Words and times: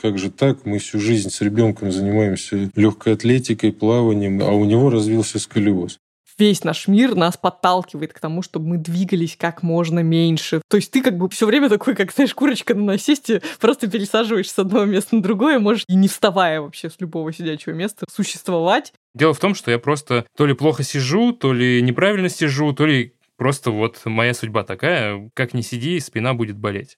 Как 0.00 0.18
же 0.18 0.30
так? 0.30 0.64
Мы 0.64 0.78
всю 0.78 0.98
жизнь 0.98 1.30
с 1.30 1.40
ребенком 1.40 1.92
занимаемся 1.92 2.70
легкой 2.74 3.14
атлетикой, 3.14 3.72
плаванием, 3.72 4.42
а 4.42 4.52
у 4.52 4.64
него 4.64 4.90
развился 4.90 5.38
сколиоз 5.38 5.98
весь 6.38 6.64
наш 6.64 6.88
мир 6.88 7.14
нас 7.14 7.36
подталкивает 7.36 8.12
к 8.12 8.18
тому, 8.18 8.42
чтобы 8.42 8.66
мы 8.66 8.76
двигались 8.76 9.36
как 9.38 9.62
можно 9.62 10.00
меньше. 10.00 10.60
То 10.68 10.76
есть 10.76 10.90
ты 10.90 11.02
как 11.02 11.16
бы 11.16 11.28
все 11.28 11.46
время 11.46 11.68
такой, 11.68 11.94
как, 11.94 12.12
знаешь, 12.12 12.34
курочка 12.34 12.74
на 12.74 12.82
насесте, 12.82 13.42
просто 13.60 13.88
пересаживаешься 13.88 14.54
с 14.54 14.58
одного 14.58 14.84
места 14.84 15.14
на 15.14 15.22
другое, 15.22 15.58
можешь 15.60 15.84
и 15.86 15.94
не 15.94 16.08
вставая 16.08 16.60
вообще 16.60 16.90
с 16.90 17.00
любого 17.00 17.32
сидячего 17.32 17.74
места 17.74 18.06
существовать. 18.12 18.92
Дело 19.14 19.34
в 19.34 19.38
том, 19.38 19.54
что 19.54 19.70
я 19.70 19.78
просто 19.78 20.26
то 20.36 20.46
ли 20.46 20.54
плохо 20.54 20.82
сижу, 20.82 21.32
то 21.32 21.52
ли 21.52 21.80
неправильно 21.82 22.28
сижу, 22.28 22.72
то 22.72 22.86
ли 22.86 23.14
просто 23.36 23.70
вот 23.70 24.00
моя 24.04 24.34
судьба 24.34 24.64
такая, 24.64 25.30
как 25.34 25.54
ни 25.54 25.60
сиди, 25.60 26.00
спина 26.00 26.34
будет 26.34 26.56
болеть. 26.56 26.96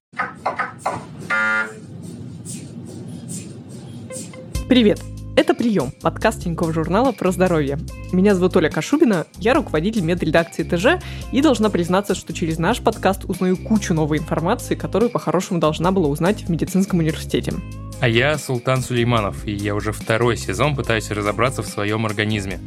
Привет! 4.68 4.98
Это 5.36 5.52
«Прием»— 5.52 5.92
подкаст 6.00 6.42
Тинькофф 6.42 6.72
журнала 6.72 7.12
про 7.12 7.30
здоровье. 7.32 7.78
Меня 8.12 8.34
зовут 8.34 8.56
Оля 8.56 8.70
Кашубина, 8.70 9.26
я 9.38 9.52
руководитель 9.52 10.00
медредакции 10.00 10.62
ТЖ 10.62 11.04
и 11.32 11.42
должна 11.42 11.68
признаться, 11.68 12.14
что 12.14 12.32
через 12.32 12.58
наш 12.58 12.80
подкаст 12.80 13.26
узнаю 13.26 13.58
кучу 13.58 13.92
новой 13.92 14.18
информации, 14.18 14.74
которую 14.74 15.10
по-хорошему 15.10 15.60
должна 15.60 15.92
была 15.92 16.08
узнать 16.08 16.44
в 16.44 16.48
медицинском 16.48 17.00
университете. 17.00 17.52
А 18.00 18.08
я 18.08 18.38
Султан 18.38 18.80
Сулейманов, 18.80 19.46
и 19.46 19.52
я 19.52 19.74
уже 19.74 19.92
второй 19.92 20.38
сезон 20.38 20.74
пытаюсь 20.74 21.10
разобраться 21.10 21.62
в 21.62 21.66
своем 21.66 22.06
организме. 22.06 22.58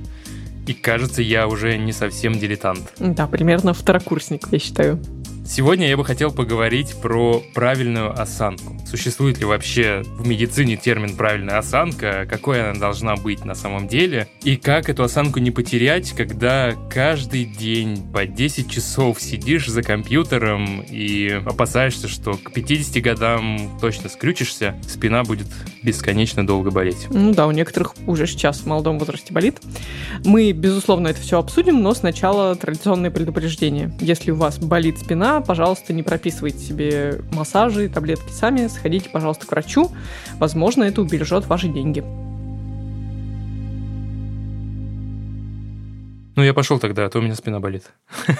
И 0.67 0.73
кажется, 0.73 1.23
я 1.23 1.47
уже 1.47 1.77
не 1.77 1.93
совсем 1.93 2.37
дилетант. 2.37 2.93
Да, 2.99 3.25
примерно 3.25 3.73
второкурсник, 3.73 4.47
я 4.51 4.59
считаю. 4.59 4.99
Сегодня 5.47 5.87
я 5.87 5.95
бы 5.95 6.03
хотел 6.03 6.31
поговорить 6.31 6.93
про 7.01 7.41
правильную 7.53 8.11
осанку. 8.11 8.75
Существует 8.85 9.39
ли 9.39 9.45
вообще 9.45 10.03
в 10.05 10.27
медицине 10.27 10.75
термин 10.75 11.15
«правильная 11.15 11.57
осанка», 11.57 12.27
какой 12.29 12.69
она 12.69 12.77
должна 12.77 13.15
быть 13.15 13.45
на 13.45 13.55
самом 13.55 13.87
деле, 13.87 14.27
и 14.43 14.57
как 14.57 14.89
эту 14.89 15.03
осанку 15.03 15.39
не 15.39 15.51
потерять, 15.51 16.11
когда 16.11 16.73
каждый 16.89 17.45
день 17.45 18.11
по 18.11 18.25
10 18.25 18.69
часов 18.69 19.21
сидишь 19.21 19.69
за 19.69 19.83
компьютером 19.83 20.81
и 20.81 21.41
опасаешься, 21.45 22.09
что 22.09 22.33
к 22.33 22.51
50 22.51 23.01
годам 23.01 23.77
точно 23.79 24.09
скрючишься, 24.09 24.75
спина 24.85 25.23
будет 25.23 25.47
бесконечно 25.81 26.45
долго 26.45 26.71
болеть. 26.71 27.07
Ну 27.09 27.33
да, 27.33 27.47
у 27.47 27.51
некоторых 27.51 27.95
уже 28.05 28.27
сейчас 28.27 28.59
в 28.59 28.65
молодом 28.65 28.99
возрасте 28.99 29.33
болит. 29.33 29.61
Мы, 30.25 30.51
безусловно, 30.51 31.07
это 31.07 31.21
все 31.21 31.39
обсудим, 31.39 31.81
но 31.81 31.93
сначала 31.93 32.53
традиционное 32.55 33.11
предупреждение. 33.11 33.93
Если 34.01 34.31
у 34.31 34.35
вас 34.35 34.59
болит 34.59 34.99
спина, 34.99 35.36
пожалуйста, 35.41 35.93
не 35.93 36.03
прописывайте 36.03 36.59
себе 36.59 37.21
массажи, 37.31 37.89
таблетки 37.89 38.31
сами, 38.31 38.67
сходите, 38.67 39.09
пожалуйста, 39.09 39.47
к 39.47 39.51
врачу. 39.51 39.91
Возможно, 40.39 40.83
это 40.83 41.01
убережет 41.01 41.47
ваши 41.47 41.67
деньги. 41.67 42.03
Ну, 46.37 46.43
я 46.43 46.53
пошел 46.53 46.77
тогда, 46.77 47.05
а 47.05 47.09
то 47.09 47.17
у 47.17 47.21
меня 47.23 47.33
спина 47.33 47.59
болит. 47.59 47.91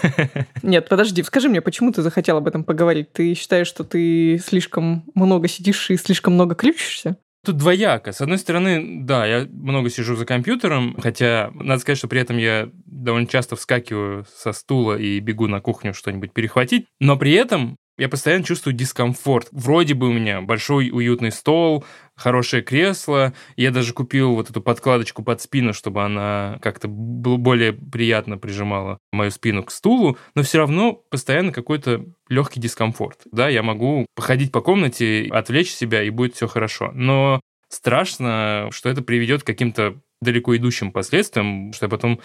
Нет, 0.62 0.88
подожди, 0.88 1.23
скажи 1.23 1.50
мне, 1.50 1.62
почему 1.62 1.92
ты 1.92 2.03
захотел 2.03 2.38
об 2.38 2.48
этом 2.48 2.64
поговорить? 2.64 3.12
Ты 3.12 3.34
считаешь, 3.34 3.66
что 3.66 3.84
ты 3.84 4.38
слишком 4.38 5.03
много 5.16 5.48
сидишь 5.48 5.90
и 5.90 5.98
слишком 5.98 6.36
много 6.36 6.53
ключишься? 6.53 7.18
Тут 7.48 7.56
двояко. 7.56 8.12
С 8.12 8.20
одной 8.20 8.40
стороны, 8.40 9.06
да, 9.06 9.26
я 9.26 9.48
много 9.50 9.90
сижу 9.90 10.17
за 10.17 10.26
компьютером, 10.26 10.98
хотя 11.00 11.50
надо 11.53 11.80
сказать, 11.80 11.98
что 11.98 12.09
при 12.09 12.20
этом 12.20 12.36
я 12.36 12.70
довольно 12.86 13.26
часто 13.26 13.56
вскакиваю 13.56 14.26
со 14.36 14.52
стула 14.52 14.98
и 14.98 15.17
бегу 15.22 15.48
на 15.48 15.62
кухню 15.62 15.94
что-нибудь 15.94 16.34
перехватить, 16.34 16.88
но 17.00 17.16
при 17.16 17.31
этом 17.31 17.78
я 17.98 18.09
постоянно 18.09 18.44
чувствую 18.44 18.73
дискомфорт. 18.73 19.48
Вроде 19.52 19.94
бы 19.94 20.08
у 20.08 20.14
меня 20.14 20.42
большой 20.42 20.90
уютный 20.92 21.31
стол, 21.31 21.84
хорошее 22.16 22.62
кресло. 22.62 23.34
Я 23.56 23.72
даже 23.72 23.94
купил 23.94 24.36
вот 24.36 24.50
эту 24.50 24.62
подкладочку 24.62 25.23
под 25.23 25.42
спину, 25.42 25.73
чтобы 25.73 26.03
она 26.03 26.59
как-то 26.62 26.88
более 26.88 27.73
приятно 27.73 28.38
прижимала 28.38 29.00
мою 29.12 29.31
спину 29.31 29.63
к 29.63 29.72
стулу, 29.72 30.18
но 30.36 30.44
все 30.44 30.59
равно 30.59 30.94
постоянно 30.94 31.52
какой-то 31.52 32.06
легкий 32.30 32.59
дискомфорт. 32.59 33.22
Да, 33.31 33.50
я 33.50 33.63
могу 33.63 34.06
походить 34.16 34.52
по 34.52 34.62
комнате, 34.62 35.28
отвлечь 35.31 35.72
себя, 35.72 36.03
и 36.03 36.09
будет 36.09 36.36
все 36.36 36.47
хорошо. 36.47 36.91
Но 36.94 37.41
страшно, 37.69 38.69
что 38.72 38.90
это 38.90 39.02
приведет 39.02 39.44
к 39.44 39.47
каким-то 39.47 40.00
далеко 40.22 40.56
идущим 40.56 40.91
последствиям, 40.91 41.72
что 41.74 41.86
я 41.86 41.90
потом 41.90 42.19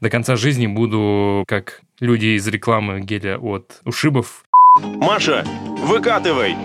до 0.00 0.10
конца 0.10 0.36
жизни 0.36 0.66
буду, 0.66 1.44
как 1.48 1.80
люди 2.00 2.36
из 2.36 2.46
рекламы 2.46 3.00
геля 3.00 3.38
от 3.38 3.80
ушибов, 3.84 4.44
Маша, 4.82 5.44
выкатывай! 5.84 6.56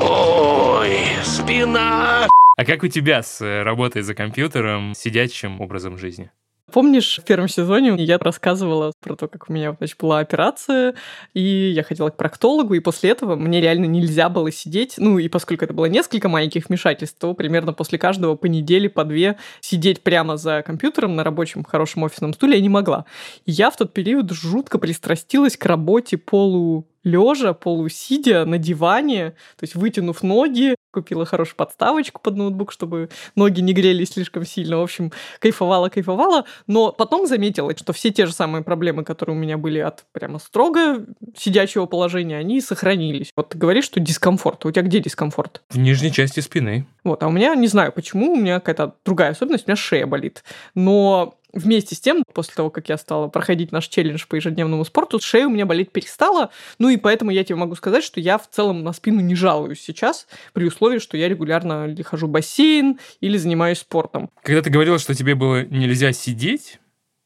Ой, 0.00 0.90
спина! 1.24 2.28
А 2.56 2.64
как 2.64 2.82
у 2.82 2.88
тебя 2.88 3.22
с 3.22 3.40
э, 3.40 3.62
работой 3.62 4.02
за 4.02 4.14
компьютером, 4.14 4.94
сидячим 4.94 5.60
образом 5.60 5.96
жизни? 5.98 6.30
Помнишь, 6.70 7.18
в 7.18 7.24
первом 7.24 7.48
сезоне 7.48 7.94
я 7.96 8.18
рассказывала 8.18 8.92
про 9.00 9.16
то, 9.16 9.26
как 9.26 9.48
у 9.48 9.52
меня 9.52 9.74
значит, 9.78 9.96
была 9.98 10.18
операция, 10.18 10.94
и 11.32 11.40
я 11.40 11.82
ходила 11.82 12.10
к 12.10 12.16
проктологу, 12.16 12.74
и 12.74 12.80
после 12.80 13.10
этого 13.10 13.36
мне 13.36 13.60
реально 13.60 13.86
нельзя 13.86 14.28
было 14.28 14.52
сидеть. 14.52 14.94
Ну, 14.98 15.18
и 15.18 15.28
поскольку 15.28 15.64
это 15.64 15.72
было 15.72 15.86
несколько 15.86 16.28
маленьких 16.28 16.68
вмешательств, 16.68 17.18
то 17.18 17.32
примерно 17.32 17.72
после 17.72 17.98
каждого 17.98 18.34
по 18.34 18.46
неделе, 18.46 18.90
по 18.90 19.04
две 19.04 19.38
сидеть 19.60 20.02
прямо 20.02 20.36
за 20.36 20.62
компьютером 20.62 21.16
на 21.16 21.24
рабочем 21.24 21.64
хорошем 21.64 22.02
офисном 22.02 22.34
стуле 22.34 22.56
я 22.56 22.60
не 22.60 22.68
могла. 22.68 23.06
И 23.46 23.52
я 23.52 23.70
в 23.70 23.76
тот 23.76 23.94
период 23.94 24.30
жутко 24.32 24.78
пристрастилась 24.78 25.56
к 25.56 25.64
работе 25.64 26.18
полу 26.18 26.86
лежа, 27.04 27.54
полусидя 27.54 28.44
на 28.44 28.58
диване, 28.58 29.30
то 29.56 29.64
есть 29.64 29.74
вытянув 29.74 30.22
ноги, 30.22 30.74
купила 30.98 31.24
хорошую 31.24 31.56
подставочку 31.56 32.20
под 32.20 32.36
ноутбук, 32.36 32.72
чтобы 32.72 33.08
ноги 33.36 33.60
не 33.60 33.72
грелись 33.72 34.10
слишком 34.10 34.44
сильно. 34.44 34.78
В 34.78 34.82
общем, 34.82 35.12
кайфовала, 35.38 35.88
кайфовала. 35.88 36.44
Но 36.66 36.92
потом 36.92 37.26
заметила, 37.26 37.76
что 37.76 37.92
все 37.92 38.10
те 38.10 38.26
же 38.26 38.32
самые 38.32 38.62
проблемы, 38.64 39.04
которые 39.04 39.36
у 39.36 39.38
меня 39.38 39.56
были 39.56 39.78
от 39.78 40.04
прямо 40.12 40.38
строго 40.38 41.04
сидячего 41.36 41.86
положения, 41.86 42.36
они 42.36 42.60
сохранились. 42.60 43.32
Вот 43.36 43.50
ты 43.50 43.58
говоришь, 43.58 43.84
что 43.84 44.00
дискомфорт. 44.00 44.64
У 44.66 44.70
тебя 44.70 44.82
где 44.82 45.00
дискомфорт? 45.00 45.62
В 45.70 45.78
нижней 45.78 46.12
части 46.12 46.40
спины. 46.40 46.86
Вот, 47.04 47.22
а 47.22 47.28
у 47.28 47.30
меня, 47.30 47.54
не 47.54 47.68
знаю 47.68 47.92
почему, 47.92 48.32
у 48.32 48.36
меня 48.36 48.60
какая-то 48.60 48.94
другая 49.04 49.30
особенность, 49.30 49.66
у 49.66 49.70
меня 49.70 49.76
шея 49.76 50.06
болит. 50.06 50.44
Но 50.74 51.34
Вместе 51.52 51.94
с 51.94 52.00
тем, 52.00 52.22
после 52.34 52.54
того, 52.54 52.70
как 52.70 52.88
я 52.88 52.98
стала 52.98 53.28
проходить 53.28 53.72
наш 53.72 53.88
челлендж 53.88 54.24
по 54.28 54.34
ежедневному 54.34 54.84
спорту, 54.84 55.18
шея 55.20 55.46
у 55.46 55.50
меня 55.50 55.64
болеть 55.64 55.90
перестала. 55.90 56.50
Ну 56.78 56.88
и 56.90 56.96
поэтому 56.96 57.30
я 57.30 57.42
тебе 57.42 57.56
могу 57.56 57.74
сказать, 57.74 58.04
что 58.04 58.20
я 58.20 58.36
в 58.38 58.48
целом 58.48 58.82
на 58.82 58.92
спину 58.92 59.20
не 59.20 59.34
жалуюсь 59.34 59.80
сейчас, 59.80 60.26
при 60.52 60.66
условии, 60.66 60.98
что 60.98 61.16
я 61.16 61.28
регулярно 61.28 61.94
хожу 62.04 62.26
в 62.26 62.30
бассейн, 62.30 62.98
или 63.20 63.36
занимаюсь 63.38 63.78
спортом. 63.78 64.30
Когда 64.42 64.62
ты 64.62 64.70
говорила, 64.70 64.98
что 64.98 65.14
тебе 65.14 65.34
было 65.34 65.64
нельзя 65.64 66.12
сидеть, 66.12 66.78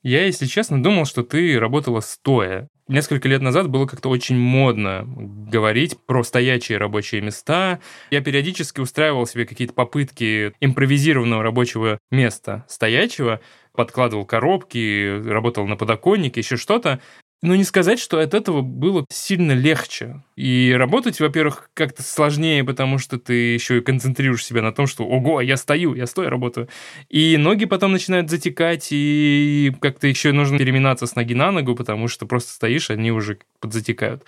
я, 0.03 0.25
если 0.25 0.47
честно, 0.47 0.83
думал, 0.83 1.05
что 1.05 1.23
ты 1.23 1.59
работала 1.59 2.01
стоя. 2.01 2.69
Несколько 2.89 3.29
лет 3.29 3.41
назад 3.41 3.69
было 3.69 3.87
как-то 3.87 4.09
очень 4.09 4.37
модно 4.37 5.05
говорить 5.07 5.97
про 6.05 6.25
стоячие 6.25 6.79
рабочие 6.79 7.21
места. 7.21 7.79
Я 8.11 8.21
периодически 8.21 8.81
устраивал 8.81 9.27
себе 9.27 9.47
какие-то 9.47 9.73
попытки 9.73 10.53
импровизированного 10.61 11.45
рабочего 11.45 11.99
места 12.11 12.67
стоячего, 12.69 13.41
подкладывал 13.75 14.25
коробки, 14.25 15.23
работал 15.27 15.67
на 15.67 15.77
подоконнике, 15.77 16.41
еще 16.41 16.57
что-то. 16.57 17.01
Но 17.43 17.57
не 17.57 17.65
сказать, 17.65 17.99
что 17.99 18.21
от 18.21 18.35
этого 18.35 18.61
было 18.61 19.05
сильно 19.11 19.51
легче. 19.51 20.23
И 20.37 20.73
работать, 20.77 21.19
во-первых, 21.19 21.71
как-то 21.75 22.05
сложнее, 22.05 22.63
потому 22.63 22.99
что 22.99 23.19
ты 23.19 23.33
еще 23.55 23.79
и 23.79 23.81
концентрируешь 23.81 24.45
себя 24.45 24.63
на 24.63 24.71
том, 24.71 24.87
что 24.87 25.05
«Ого, 25.05 25.41
я 25.41 25.57
стою, 25.57 25.95
я 25.95 26.07
стою, 26.07 26.31
работаю». 26.31 26.69
И 27.09 27.37
ноги 27.37 27.65
потом 27.65 27.91
начинают 27.91 28.31
затекать, 28.31 28.89
и 28.93 29.73
как-то 29.81 30.07
еще 30.07 30.31
нужно 30.31 30.57
переминаться 30.57 31.07
с 31.07 31.17
ноги 31.17 31.35
на 31.35 31.51
ногу, 31.51 31.75
потому 31.75 32.07
что 32.07 32.27
просто 32.27 32.53
стоишь, 32.53 32.91
они 32.91 33.11
уже 33.11 33.39
подзатекают. 33.59 34.25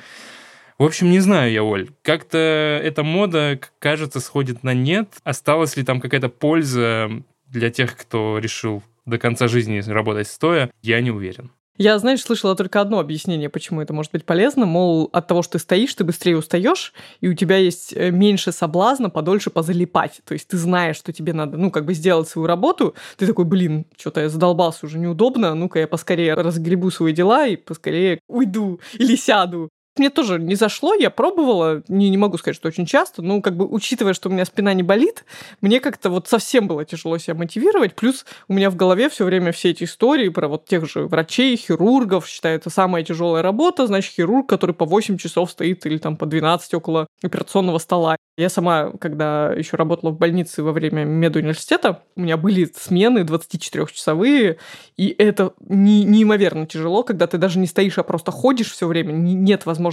В 0.77 0.83
общем, 0.83 1.09
не 1.13 1.21
знаю 1.21 1.53
я, 1.53 1.63
Оль. 1.63 1.91
Как-то 2.03 2.37
эта 2.83 3.05
мода, 3.05 3.61
кажется, 3.79 4.19
сходит 4.19 4.65
на 4.65 4.75
нет. 4.75 5.09
Осталась 5.23 5.77
ли 5.77 5.85
там 5.85 6.01
какая-то 6.01 6.29
польза 6.29 7.23
для 7.47 7.71
тех, 7.71 7.97
кто 7.97 8.39
решил 8.39 8.83
до 9.07 9.19
конца 9.19 9.49
жизни 9.49 9.81
работать 9.87 10.29
стоя, 10.29 10.71
я 10.83 11.01
не 11.01 11.11
уверен. 11.11 11.51
Я, 11.77 11.99
знаешь, 11.99 12.23
слышала 12.23 12.55
только 12.55 12.81
одно 12.81 13.01
объяснение, 13.01 13.49
почему 13.49 13.81
это 13.81 13.93
может 13.93 14.13
быть 14.13 14.25
полезно. 14.25 14.65
Мол, 14.65 15.11
от 15.13 15.27
того, 15.27 15.43
что 15.43 15.55
ты 15.55 15.59
стоишь, 15.59 15.93
ты 15.93 16.05
быстрее 16.05 16.37
устаешь, 16.37 16.93
и 17.21 17.27
у 17.27 17.35
тебя 17.35 17.57
есть 17.57 17.93
э, 17.93 18.13
меньше 18.13 18.53
соблазна 18.53 19.11
подольше 19.11 19.51
позалипать. 19.51 20.21
То 20.25 20.35
есть 20.35 20.47
ты 20.47 20.57
знаешь, 20.57 20.95
что 20.97 21.13
тебе 21.13 21.33
надо, 21.33 21.57
ну, 21.57 21.73
как 21.73 21.85
бы 21.85 21.95
сделать 21.95 22.29
свою 22.29 22.47
работу. 22.47 22.95
Ты 23.17 23.27
такой, 23.27 23.45
блин, 23.45 23.87
что-то 23.97 24.21
я 24.21 24.29
задолбался 24.29 24.87
уже 24.87 25.01
неудобно, 25.01 25.57
ну-ка 25.57 25.81
я 25.81 25.89
поскорее 25.89 26.35
разгребу 26.35 26.93
свои 26.93 27.13
дела 27.13 27.45
и 27.49 27.57
поскорее 27.57 28.21
уйду 28.29 28.79
или 28.93 29.17
сяду. 29.17 29.69
Мне 29.97 30.11
тоже 30.11 30.41
не 30.41 30.57
зашло, 30.57 30.95
я 30.95 31.09
пробовала, 31.09 31.83
не, 31.89 32.11
не 32.11 32.17
могу 32.17 32.37
сказать, 32.37 32.57
что 32.57 32.69
очень 32.69 32.85
часто, 32.85 33.23
но 33.23 33.41
как 33.41 33.57
бы 33.57 33.67
учитывая, 33.67 34.13
что 34.13 34.29
у 34.29 34.33
меня 34.33 34.45
спина 34.45 34.75
не 34.75 34.83
болит, 34.83 35.25
мне 35.61 35.79
как-то 35.79 36.11
вот 36.11 36.27
совсем 36.27 36.67
было 36.67 36.85
тяжело 36.85 37.17
себя 37.19 37.35
мотивировать, 37.35 37.95
плюс 37.95 38.27
у 38.49 38.55
меня 38.55 38.71
в 38.71 38.77
голове 38.77 39.09
все 39.09 39.25
время 39.25 39.53
все 39.53 39.71
эти 39.71 39.85
истории 39.85 40.29
про 40.31 40.49
вот 40.49 40.67
тех 40.67 40.89
же 40.91 41.07
врачей, 41.07 41.57
хирургов, 41.57 42.27
считаю, 42.27 42.57
это 42.57 42.71
самая 42.71 43.05
тяжелая 43.05 43.43
работа, 43.43 43.87
значит, 43.87 44.13
хирург, 44.15 44.49
который 44.49 44.75
по 44.75 44.85
8 44.85 45.17
часов 45.17 45.53
стоит 45.53 45.87
или 45.87 45.99
там 45.99 46.17
по 46.17 46.27
12 46.27 46.75
около 46.75 47.07
операционного 47.23 47.79
стола. 47.79 48.17
Я 48.37 48.49
сама, 48.49 48.91
когда 49.01 49.53
еще 49.53 49.77
работала 49.77 50.11
в 50.11 50.19
больнице 50.19 50.65
во 50.65 50.73
время 50.73 51.05
медуниверситета, 51.05 52.03
у 52.17 52.23
меня 52.23 52.37
были 52.37 52.69
смены 52.77 53.21
24-часовые, 53.21 54.57
и 54.97 55.15
это 55.19 55.53
не, 55.61 56.03
неимоверно 56.03 56.67
тяжело, 56.67 57.05
когда 57.05 57.29
ты 57.29 57.39
даже 57.39 57.61
не 57.61 57.69
стоишь, 57.69 57.99
а 57.99 58.03
просто 58.03 58.33
ходишь 58.33 58.73
все 58.73 58.89
время, 58.89 59.13
нет 59.13 59.67
возможности 59.67 59.84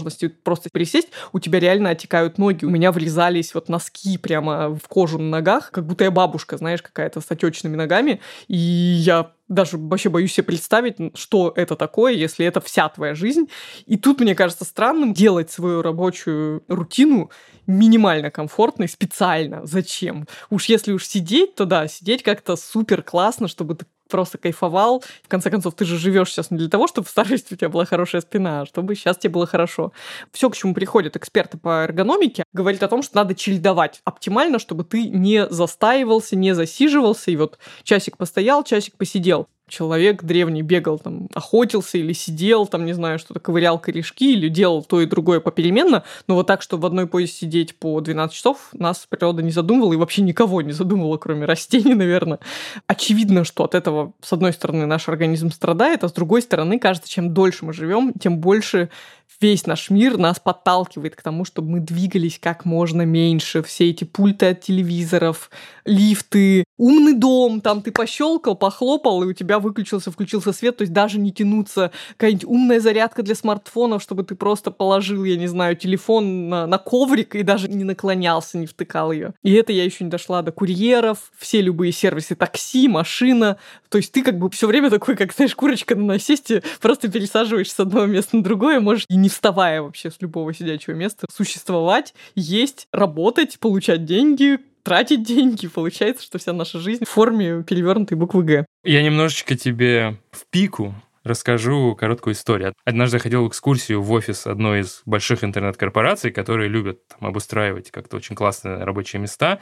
просто 0.44 0.70
присесть, 0.72 1.10
у 1.34 1.40
тебя 1.40 1.60
реально 1.60 1.92
отекают 1.92 2.38
ноги. 2.38 2.66
У 2.66 2.70
меня 2.70 2.92
врезались 2.92 3.54
вот 3.54 3.70
носки 3.70 4.18
прямо 4.18 4.76
в 4.76 4.88
кожу 4.88 5.18
на 5.18 5.30
ногах, 5.30 5.72
как 5.72 5.86
будто 5.86 6.04
я 6.04 6.12
бабушка, 6.12 6.58
знаешь, 6.58 6.82
какая-то 6.82 7.22
с 7.22 7.30
отечными 7.30 7.76
ногами, 7.76 8.22
и 8.48 8.56
я 8.56 9.32
даже 9.52 9.78
вообще 9.78 10.10
боюсь 10.10 10.34
себе 10.34 10.46
представить, 10.46 10.96
что 11.14 11.52
это 11.56 11.76
такое, 11.76 12.14
если 12.14 12.46
это 12.46 12.62
вся 12.62 12.88
твоя 12.90 13.14
жизнь. 13.14 13.48
И 13.86 13.98
тут, 13.98 14.22
мне 14.22 14.34
кажется, 14.34 14.64
странным 14.64 15.14
делать 15.14 15.52
свою 15.52 15.82
рабочую 15.82 16.64
рутину 16.70 17.30
минимально 17.68 18.32
комфортной 18.32 18.88
специально. 18.88 19.66
Зачем? 19.66 20.26
Уж 20.50 20.66
если 20.66 20.94
уж 20.94 21.06
сидеть, 21.06 21.56
то 21.56 21.66
да, 21.66 21.88
сидеть 21.88 22.24
как-то 22.24 22.56
супер 22.56 23.04
классно, 23.04 23.50
чтобы 23.50 23.76
ты 23.76 23.86
просто 24.12 24.38
кайфовал. 24.38 25.04
В 25.24 25.28
конце 25.28 25.50
концов, 25.50 25.74
ты 25.74 25.86
же 25.86 25.98
живешь 25.98 26.30
сейчас 26.30 26.52
не 26.52 26.58
для 26.58 26.70
того, 26.70 26.88
чтобы 26.88 27.08
в 27.08 27.10
старости 27.10 27.54
у 27.54 27.58
тебя 27.58 27.70
была 27.70 27.86
хорошая 27.86 28.22
спина, 28.22 28.62
а 28.62 28.66
чтобы 28.66 28.96
сейчас 28.96 29.18
тебе 29.18 29.34
было 29.34 29.48
хорошо. 29.48 29.92
Все, 30.32 30.50
к 30.50 30.56
чему 30.56 30.74
приходят 30.74 31.16
эксперты 31.16 31.58
по 31.58 31.84
эргономике, 31.84 32.44
говорит 32.54 32.84
о 32.84 32.88
том, 32.88 33.02
что 33.02 33.16
надо 33.16 33.34
чередовать 33.34 34.02
оптимально, 34.04 34.60
чтобы 34.60 34.84
ты 34.84 35.08
не 35.08 35.48
застаивался, 35.48 36.36
не 36.36 36.54
засиживался, 36.54 37.32
и 37.32 37.36
вот 37.36 37.58
часик 37.84 38.18
постоял, 38.18 38.64
часик 38.64 38.98
посидел 38.98 39.48
человек 39.72 40.24
древний 40.24 40.62
бегал, 40.62 41.00
там, 41.00 41.28
охотился 41.34 41.98
или 41.98 42.14
сидел, 42.14 42.68
там, 42.68 42.86
не 42.86 42.94
знаю, 42.94 43.18
что-то 43.18 43.40
ковырял 43.40 43.80
корешки 43.80 44.34
или 44.34 44.50
делал 44.50 44.84
то 44.84 45.02
и 45.02 45.06
другое 45.06 45.40
попеременно, 45.40 46.04
но 46.28 46.36
вот 46.36 46.48
так, 46.48 46.62
что 46.62 46.78
в 46.78 46.86
одной 46.86 47.08
позе 47.08 47.28
сидеть 47.28 47.76
по 47.76 48.00
12 48.00 48.36
часов, 48.36 48.70
нас 48.74 49.08
природа 49.10 49.42
не 49.42 49.52
задумывала 49.52 49.94
и 49.94 49.98
вообще 49.98 50.22
никого 50.22 50.62
не 50.62 50.74
задумывала, 50.74 51.18
кроме 51.18 51.46
растений, 51.46 51.94
наверное. 51.96 52.40
Очевидно, 52.86 53.44
что 53.46 53.64
от 53.64 53.74
этого, 53.74 54.14
с 54.22 54.34
одной 54.34 54.54
стороны, 54.54 54.86
наш 54.86 55.08
организм 55.08 55.52
страдает, 55.52 56.04
а 56.04 56.10
с 56.10 56.14
другой 56.14 56.42
стороны, 56.42 56.78
кажется, 56.78 57.10
чем 57.10 57.34
дольше 57.34 57.66
мы 57.66 57.74
живем, 57.74 58.14
тем 58.14 58.40
больше 58.40 58.90
весь 59.40 59.66
наш 59.66 59.90
мир 59.90 60.18
нас 60.18 60.40
подталкивает 60.40 61.16
к 61.16 61.22
тому, 61.22 61.46
чтобы 61.46 61.70
мы 61.70 61.80
двигались 61.80 62.40
как 62.40 62.66
можно 62.66 63.04
меньше. 63.04 63.64
Все 63.64 63.90
эти 63.90 64.04
пульты 64.04 64.48
от 64.48 64.62
телевизоров, 64.62 65.50
лифты, 65.86 66.64
умный 66.78 67.14
дом, 67.14 67.62
там 67.62 67.82
ты 67.82 67.92
пощелкал, 67.92 68.56
похлопал, 68.56 69.24
и 69.24 69.28
у 69.28 69.34
тебя 69.34 69.60
выключился, 69.60 70.12
включился 70.12 70.52
свет, 70.52 70.78
то 70.78 70.82
есть 70.82 70.94
даже 70.94 71.20
не 71.20 71.32
тянуться, 71.32 71.92
какая-нибудь 72.18 72.46
умная 72.46 72.80
зарядка 72.80 73.24
для 73.24 73.36
смартфонов, 73.36 74.02
чтобы 74.02 74.24
ты 74.24 74.36
просто 74.36 74.72
положил, 74.72 75.24
я 75.24 75.38
не 75.38 75.48
знаю, 75.48 75.76
телефон 75.76 76.50
на, 76.50 76.68
на 76.68 76.78
коврик 76.78 77.36
и 77.36 77.44
даже 77.44 77.68
не 77.68 77.84
наклонялся, 77.84 78.58
не 78.58 78.66
втыкал 78.66 79.12
ее. 79.12 79.34
И 79.44 79.54
это 79.54 79.72
я 79.72 79.84
еще 79.84 80.04
не 80.04 80.10
дошла 80.10 80.42
до 80.42 80.52
курьеров, 80.52 81.32
все 81.38 81.62
любые 81.62 81.92
сервисы, 81.92 82.36
такси, 82.36 82.88
машина. 82.88 83.58
То 83.90 83.98
есть 83.98 84.12
ты 84.12 84.24
как 84.24 84.40
бы 84.40 84.50
все 84.50 84.68
время 84.68 84.90
такой, 84.90 85.16
как, 85.16 85.34
знаешь, 85.34 85.56
курочка 85.56 85.96
на 85.96 86.06
насесте, 86.06 86.64
просто 86.80 87.12
пересаживаешься 87.12 87.76
с 87.76 87.80
одного 87.80 88.08
места 88.08 88.38
на 88.38 88.44
другое, 88.44 88.80
можешь 88.80 89.06
и 89.08 89.18
не 89.22 89.30
вставая 89.30 89.82
вообще 89.82 90.12
с 90.12 90.22
любого 90.22 90.54
сидячего 90.54 90.94
места, 90.94 91.28
существовать, 91.32 92.14
есть, 92.36 92.88
работать, 92.92 93.60
получать 93.60 94.06
деньги, 94.06 94.60
тратить 94.84 95.24
деньги. 95.24 95.68
Получается, 95.68 96.24
что 96.24 96.38
вся 96.40 96.54
наша 96.54 96.80
жизнь 96.80 97.06
в 97.06 97.10
форме 97.10 97.64
перевернутой 97.64 98.18
буквы 98.18 98.44
«Г». 98.44 98.66
Я 98.84 99.04
немножечко 99.04 99.56
тебе 99.56 100.18
в 100.32 100.46
пику 100.50 100.96
расскажу 101.24 101.96
короткую 101.96 102.34
историю. 102.34 102.74
Однажды 102.86 103.18
я 103.18 103.22
ходил 103.22 103.44
в 103.44 103.50
экскурсию 103.50 104.02
в 104.02 104.12
офис 104.12 104.48
одной 104.48 104.82
из 104.82 105.02
больших 105.06 105.44
интернет-корпораций, 105.44 106.32
которые 106.32 106.70
любят 106.70 107.08
там, 107.08 107.30
обустраивать 107.30 107.92
как-то 107.92 108.18
очень 108.18 108.36
классные 108.36 108.84
рабочие 108.84 109.22
места. 109.22 109.60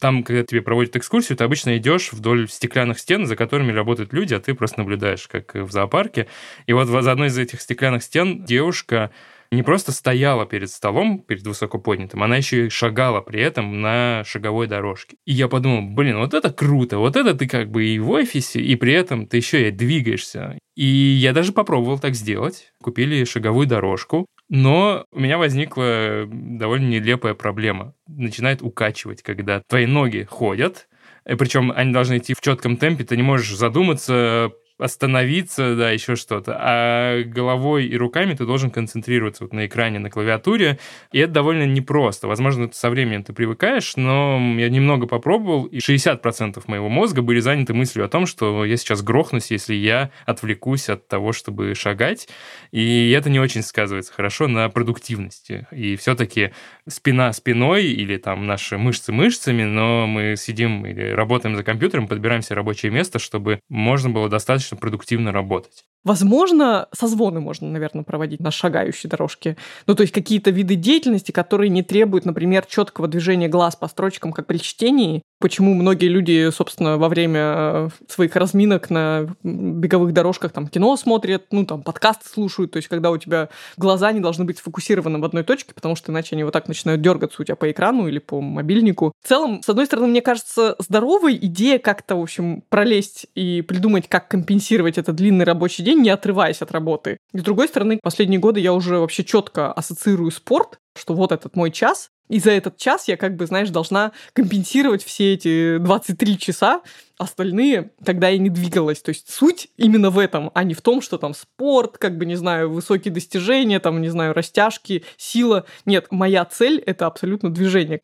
Там, 0.00 0.22
когда 0.22 0.42
тебе 0.42 0.62
проводят 0.62 0.96
экскурсию, 0.96 1.36
ты 1.38 1.44
обычно 1.44 1.76
идешь 1.78 2.12
вдоль 2.12 2.48
стеклянных 2.48 2.98
стен, 2.98 3.26
за 3.26 3.36
которыми 3.36 3.72
работают 3.72 4.12
люди, 4.12 4.34
а 4.34 4.40
ты 4.40 4.54
просто 4.54 4.80
наблюдаешь, 4.80 5.26
как 5.28 5.54
в 5.54 5.70
зоопарке. 5.70 6.28
И 6.66 6.72
вот 6.72 6.88
за 6.88 7.10
одной 7.10 7.28
из 7.28 7.38
этих 7.38 7.60
стеклянных 7.60 8.02
стен 8.02 8.44
девушка 8.44 9.10
не 9.50 9.62
просто 9.62 9.92
стояла 9.92 10.46
перед 10.46 10.70
столом, 10.70 11.20
перед 11.20 11.46
высоко 11.46 11.78
поднятым, 11.78 12.22
она 12.22 12.36
еще 12.36 12.66
и 12.66 12.70
шагала 12.70 13.20
при 13.20 13.40
этом 13.40 13.80
на 13.80 14.22
шаговой 14.24 14.66
дорожке. 14.66 15.16
И 15.24 15.32
я 15.32 15.48
подумал, 15.48 15.94
блин, 15.94 16.18
вот 16.18 16.34
это 16.34 16.52
круто, 16.52 16.98
вот 16.98 17.16
это 17.16 17.34
ты 17.34 17.46
как 17.48 17.70
бы 17.70 17.86
и 17.86 17.98
в 17.98 18.10
офисе, 18.10 18.60
и 18.60 18.76
при 18.76 18.92
этом 18.92 19.26
ты 19.26 19.38
еще 19.38 19.68
и 19.68 19.70
двигаешься. 19.70 20.58
И 20.76 20.84
я 20.84 21.32
даже 21.32 21.52
попробовал 21.52 21.98
так 21.98 22.14
сделать. 22.14 22.72
Купили 22.82 23.24
шаговую 23.24 23.66
дорожку, 23.66 24.26
но 24.48 25.04
у 25.12 25.20
меня 25.20 25.38
возникла 25.38 26.24
довольно 26.26 26.88
нелепая 26.88 27.34
проблема. 27.34 27.94
Начинает 28.06 28.62
укачивать, 28.62 29.22
когда 29.22 29.62
твои 29.66 29.86
ноги 29.86 30.26
ходят, 30.30 30.88
причем 31.24 31.72
они 31.74 31.92
должны 31.92 32.18
идти 32.18 32.34
в 32.34 32.40
четком 32.40 32.76
темпе, 32.76 33.04
ты 33.04 33.16
не 33.16 33.22
можешь 33.22 33.54
задуматься, 33.54 34.52
остановиться, 34.78 35.74
да, 35.74 35.90
еще 35.90 36.16
что-то. 36.16 36.56
А 36.58 37.22
головой 37.24 37.86
и 37.86 37.96
руками 37.96 38.34
ты 38.34 38.46
должен 38.46 38.70
концентрироваться 38.70 39.44
вот 39.44 39.52
на 39.52 39.66
экране, 39.66 39.98
на 39.98 40.10
клавиатуре. 40.10 40.78
И 41.12 41.18
это 41.18 41.32
довольно 41.32 41.64
непросто. 41.64 42.28
Возможно, 42.28 42.70
со 42.72 42.90
временем 42.90 43.24
ты 43.24 43.32
привыкаешь, 43.32 43.96
но 43.96 44.38
я 44.58 44.68
немного 44.68 45.06
попробовал, 45.06 45.64
и 45.64 45.78
60% 45.78 46.62
моего 46.66 46.88
мозга 46.88 47.22
были 47.22 47.40
заняты 47.40 47.74
мыслью 47.74 48.04
о 48.04 48.08
том, 48.08 48.26
что 48.26 48.64
я 48.64 48.76
сейчас 48.76 49.02
грохнусь, 49.02 49.50
если 49.50 49.74
я 49.74 50.10
отвлекусь 50.26 50.88
от 50.88 51.08
того, 51.08 51.32
чтобы 51.32 51.74
шагать. 51.74 52.28
И 52.70 53.10
это 53.10 53.30
не 53.30 53.40
очень 53.40 53.62
сказывается 53.62 54.12
хорошо 54.12 54.48
на 54.48 54.68
продуктивности. 54.68 55.66
И 55.72 55.96
все-таки 55.96 56.52
спина 56.86 57.32
спиной 57.32 57.86
или 57.86 58.16
там 58.16 58.46
наши 58.46 58.78
мышцы 58.78 59.12
мышцами, 59.12 59.64
но 59.64 60.06
мы 60.06 60.36
сидим 60.36 60.86
или 60.86 61.10
работаем 61.10 61.56
за 61.56 61.62
компьютером, 61.62 62.06
подбираем 62.06 62.42
себе 62.42 62.56
рабочее 62.56 62.92
место, 62.92 63.18
чтобы 63.18 63.60
можно 63.68 64.10
было 64.10 64.28
достаточно 64.28 64.67
достаточно 64.68 64.76
продуктивно 64.76 65.32
работать. 65.32 65.84
Возможно, 66.04 66.88
созвоны 66.94 67.40
можно, 67.40 67.68
наверное, 67.68 68.04
проводить 68.04 68.40
на 68.40 68.50
шагающей 68.50 69.10
дорожке. 69.10 69.56
Ну, 69.86 69.94
то 69.94 70.02
есть 70.02 70.14
какие-то 70.14 70.50
виды 70.50 70.76
деятельности, 70.76 71.32
которые 71.32 71.70
не 71.70 71.82
требуют, 71.82 72.24
например, 72.24 72.64
четкого 72.66 73.08
движения 73.08 73.48
глаз 73.48 73.76
по 73.76 73.88
строчкам, 73.88 74.32
как 74.32 74.46
при 74.46 74.58
чтении. 74.58 75.22
Почему 75.40 75.74
многие 75.74 76.08
люди, 76.08 76.50
собственно, 76.50 76.98
во 76.98 77.08
время 77.08 77.40
э, 77.40 77.88
своих 78.08 78.34
разминок 78.34 78.90
на 78.90 79.28
беговых 79.44 80.12
дорожках 80.12 80.52
там 80.52 80.66
кино 80.66 80.96
смотрят, 80.96 81.46
ну, 81.52 81.64
там 81.64 81.82
подкасты 81.82 82.28
слушают. 82.28 82.72
То 82.72 82.78
есть 82.78 82.88
когда 82.88 83.12
у 83.12 83.18
тебя 83.18 83.48
глаза 83.76 84.10
не 84.10 84.18
должны 84.18 84.44
быть 84.44 84.58
сфокусированы 84.58 85.20
в 85.20 85.24
одной 85.24 85.44
точке, 85.44 85.74
потому 85.74 85.94
что 85.94 86.10
иначе 86.10 86.34
они 86.34 86.42
вот 86.42 86.52
так 86.52 86.66
начинают 86.66 87.02
дергаться 87.02 87.40
у 87.40 87.44
тебя 87.44 87.54
по 87.54 87.70
экрану 87.70 88.08
или 88.08 88.18
по 88.18 88.40
мобильнику. 88.40 89.12
В 89.22 89.28
целом, 89.28 89.62
с 89.62 89.68
одной 89.68 89.86
стороны, 89.86 90.08
мне 90.08 90.22
кажется, 90.22 90.74
здоровой 90.80 91.36
идея 91.36 91.78
как-то, 91.78 92.16
в 92.16 92.22
общем, 92.22 92.62
пролезть 92.68 93.26
и 93.36 93.62
придумать, 93.62 94.08
как 94.08 94.28
компенсировать 94.28 94.98
этот 94.98 95.14
длинный 95.14 95.44
рабочий 95.44 95.84
день, 95.84 96.00
не 96.00 96.10
отрываясь 96.10 96.62
от 96.62 96.72
работы. 96.72 97.18
И 97.32 97.38
с 97.38 97.42
другой 97.42 97.68
стороны, 97.68 98.00
последние 98.02 98.40
годы 98.40 98.58
я 98.58 98.72
уже 98.72 98.98
вообще 98.98 99.22
четко 99.22 99.72
ассоциирую 99.72 100.32
спорт, 100.32 100.80
что 100.96 101.14
вот 101.14 101.30
этот 101.30 101.54
мой 101.54 101.70
час, 101.70 102.10
и 102.28 102.38
за 102.38 102.50
этот 102.52 102.76
час 102.76 103.08
я, 103.08 103.16
как 103.16 103.36
бы, 103.36 103.46
знаешь, 103.46 103.70
должна 103.70 104.12
компенсировать 104.32 105.04
все 105.04 105.34
эти 105.34 105.78
23 105.78 106.38
часа, 106.38 106.82
остальные, 107.18 107.90
когда 108.04 108.28
я 108.28 108.38
не 108.38 108.50
двигалась. 108.50 109.02
То 109.02 109.10
есть 109.10 109.32
суть 109.32 109.68
именно 109.76 110.10
в 110.10 110.18
этом, 110.18 110.50
а 110.54 110.64
не 110.64 110.74
в 110.74 110.82
том, 110.82 111.02
что 111.02 111.18
там 111.18 111.34
спорт, 111.34 111.98
как 111.98 112.16
бы, 112.16 112.26
не 112.26 112.36
знаю, 112.36 112.70
высокие 112.70 113.12
достижения, 113.12 113.80
там, 113.80 114.00
не 114.00 114.08
знаю, 114.08 114.34
растяжки, 114.34 115.04
сила. 115.16 115.64
Нет, 115.84 116.06
моя 116.10 116.44
цель— 116.44 116.78
это 116.86 117.06
абсолютно 117.06 117.50
движение 117.50 118.00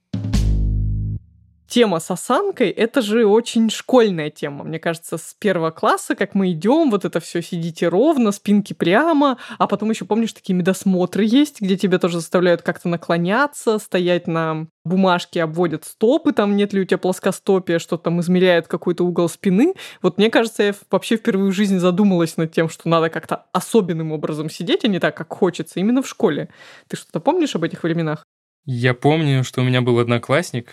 тема 1.67 2.01
с 2.01 2.11
осанкой— 2.11 2.71
это 2.71 3.03
же 3.03 3.27
очень 3.27 3.71
школьная 3.71 4.31
тема. 4.31 4.65
Мне 4.65 4.79
кажется, 4.79 5.19
с 5.19 5.35
первого 5.39 5.71
класса, 5.71 6.15
как 6.15 6.35
мы 6.35 6.53
идем, 6.53 6.91
вот 6.91 7.05
это 7.05 7.21
все 7.21 7.43
сидите 7.43 7.89
ровно, 7.89 8.33
спинки 8.33 8.73
прямо, 8.73 9.39
а 9.59 9.67
потом 9.67 9.91
еще 9.91 10.05
помнишь, 10.05 10.33
такие 10.33 10.55
медосмотры 10.55 11.25
есть, 11.25 11.61
где 11.61 11.77
тебя 11.77 11.99
тоже 11.99 12.19
заставляют 12.19 12.63
как-то 12.63 12.89
наклоняться, 12.89 13.79
стоять 13.79 14.27
на 14.27 14.67
бумажке, 14.85 15.43
обводят 15.43 15.85
стопы, 15.85 16.33
там 16.33 16.57
нет 16.57 16.73
ли 16.73 16.83
у 16.83 16.85
тебя 16.85 16.99
плоскостопия, 16.99 17.79
что 17.79 17.97
там 17.97 18.21
измеряют 18.21 18.69
какой-то 18.69 19.05
угол 19.05 19.29
спины. 19.29 19.75
Вот 20.03 20.19
мне 20.19 20.31
кажется, 20.31 20.63
я 20.63 20.75
вообще 20.91 21.17
впервые 21.17 21.51
в 21.51 21.55
жизни 21.55 21.79
задумалась 21.79 22.37
над 22.37 22.53
тем, 22.53 22.69
что 22.69 22.89
надо 22.89 23.09
как-то 23.09 23.47
особенным 23.53 24.13
образом 24.13 24.51
сидеть, 24.51 24.85
а 24.85 24.89
не 24.89 24.99
так, 24.99 25.17
как 25.17 25.33
хочется, 25.33 25.81
именно 25.81 26.03
в 26.03 26.09
школе. 26.09 26.51
Ты 26.89 26.97
что-то 26.97 27.21
помнишь 27.21 27.55
об 27.55 27.65
этих 27.65 27.83
временах? 27.83 28.25
Я 28.67 28.95
помню, 28.95 29.45
что 29.45 29.61
у 29.61 29.65
меня 29.65 29.83
был 29.83 29.99
одноклассник, 29.99 30.71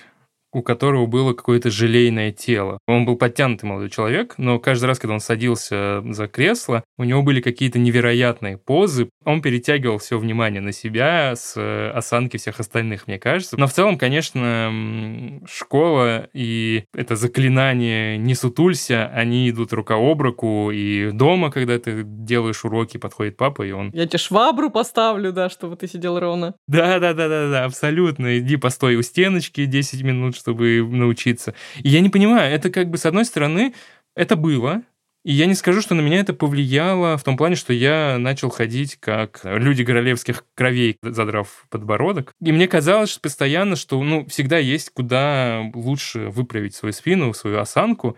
у 0.53 0.61
которого 0.61 1.05
было 1.05 1.33
какое-то 1.33 1.69
желейное 1.69 2.31
тело. 2.31 2.79
Он 2.87 3.05
был 3.05 3.15
подтянутый 3.15 3.69
молодой 3.69 3.89
человек, 3.89 4.35
но 4.37 4.59
каждый 4.59 4.85
раз, 4.85 4.99
когда 4.99 5.13
он 5.13 5.19
садился 5.19 6.03
за 6.09 6.27
кресло, 6.27 6.83
у 6.97 7.03
него 7.03 7.23
были 7.23 7.41
какие-то 7.41 7.79
невероятные 7.79 8.57
позы. 8.57 9.09
Он 9.25 9.41
перетягивал 9.41 9.97
все 9.97 10.17
внимание 10.17 10.61
на 10.61 10.71
себя 10.71 11.35
с 11.35 11.53
э, 11.55 11.89
осанки 11.91 12.37
всех 12.37 12.59
остальных, 12.59 13.07
мне 13.07 13.19
кажется. 13.19 13.57
Но 13.57 13.67
в 13.67 13.73
целом, 13.73 13.97
конечно, 13.97 15.41
школа 15.49 16.29
и 16.33 16.83
это 16.93 17.15
заклинание 17.15 18.17
«не 18.17 18.35
сутулься», 18.35 19.07
они 19.13 19.49
идут 19.49 19.73
рука 19.73 19.95
об 19.95 20.21
руку, 20.21 20.71
и 20.71 21.11
дома, 21.11 21.51
когда 21.51 21.77
ты 21.79 22.03
делаешь 22.03 22.63
уроки, 22.65 22.97
подходит 22.97 23.37
папа, 23.37 23.63
и 23.63 23.71
он... 23.71 23.91
Я 23.93 24.07
тебе 24.07 24.19
швабру 24.19 24.69
поставлю, 24.69 25.31
да, 25.31 25.49
чтобы 25.49 25.75
ты 25.75 25.87
сидел 25.87 26.19
ровно. 26.19 26.55
Да-да-да-да-да, 26.67 27.65
абсолютно. 27.65 28.39
Иди 28.39 28.57
постой 28.57 28.95
у 28.95 29.01
стеночки 29.01 29.65
10 29.65 30.03
минут, 30.03 30.35
чтобы 30.41 30.85
научиться. 30.89 31.53
И 31.83 31.89
я 31.89 32.01
не 32.01 32.09
понимаю, 32.09 32.53
это 32.53 32.69
как 32.69 32.89
бы, 32.89 32.97
с 32.97 33.05
одной 33.05 33.25
стороны, 33.25 33.73
это 34.15 34.35
было, 34.35 34.83
и 35.23 35.33
я 35.33 35.45
не 35.45 35.53
скажу, 35.53 35.81
что 35.81 35.93
на 35.93 36.01
меня 36.01 36.19
это 36.19 36.33
повлияло 36.33 37.15
в 37.15 37.23
том 37.23 37.37
плане, 37.37 37.55
что 37.55 37.73
я 37.73 38.17
начал 38.17 38.49
ходить 38.49 38.97
как 38.99 39.41
люди 39.43 39.85
королевских 39.85 40.45
кровей, 40.55 40.97
задрав 41.03 41.65
подбородок. 41.69 42.33
И 42.41 42.51
мне 42.51 42.67
казалось 42.67 43.11
что 43.11 43.21
постоянно, 43.21 43.75
что 43.75 44.01
ну, 44.01 44.25
всегда 44.25 44.57
есть 44.57 44.89
куда 44.89 45.61
лучше 45.75 46.29
выправить 46.29 46.73
свою 46.73 46.93
спину, 46.93 47.33
свою 47.33 47.59
осанку. 47.59 48.17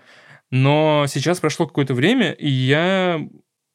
Но 0.49 1.05
сейчас 1.09 1.41
прошло 1.41 1.67
какое-то 1.67 1.93
время, 1.93 2.31
и 2.31 2.47
я 2.47 3.27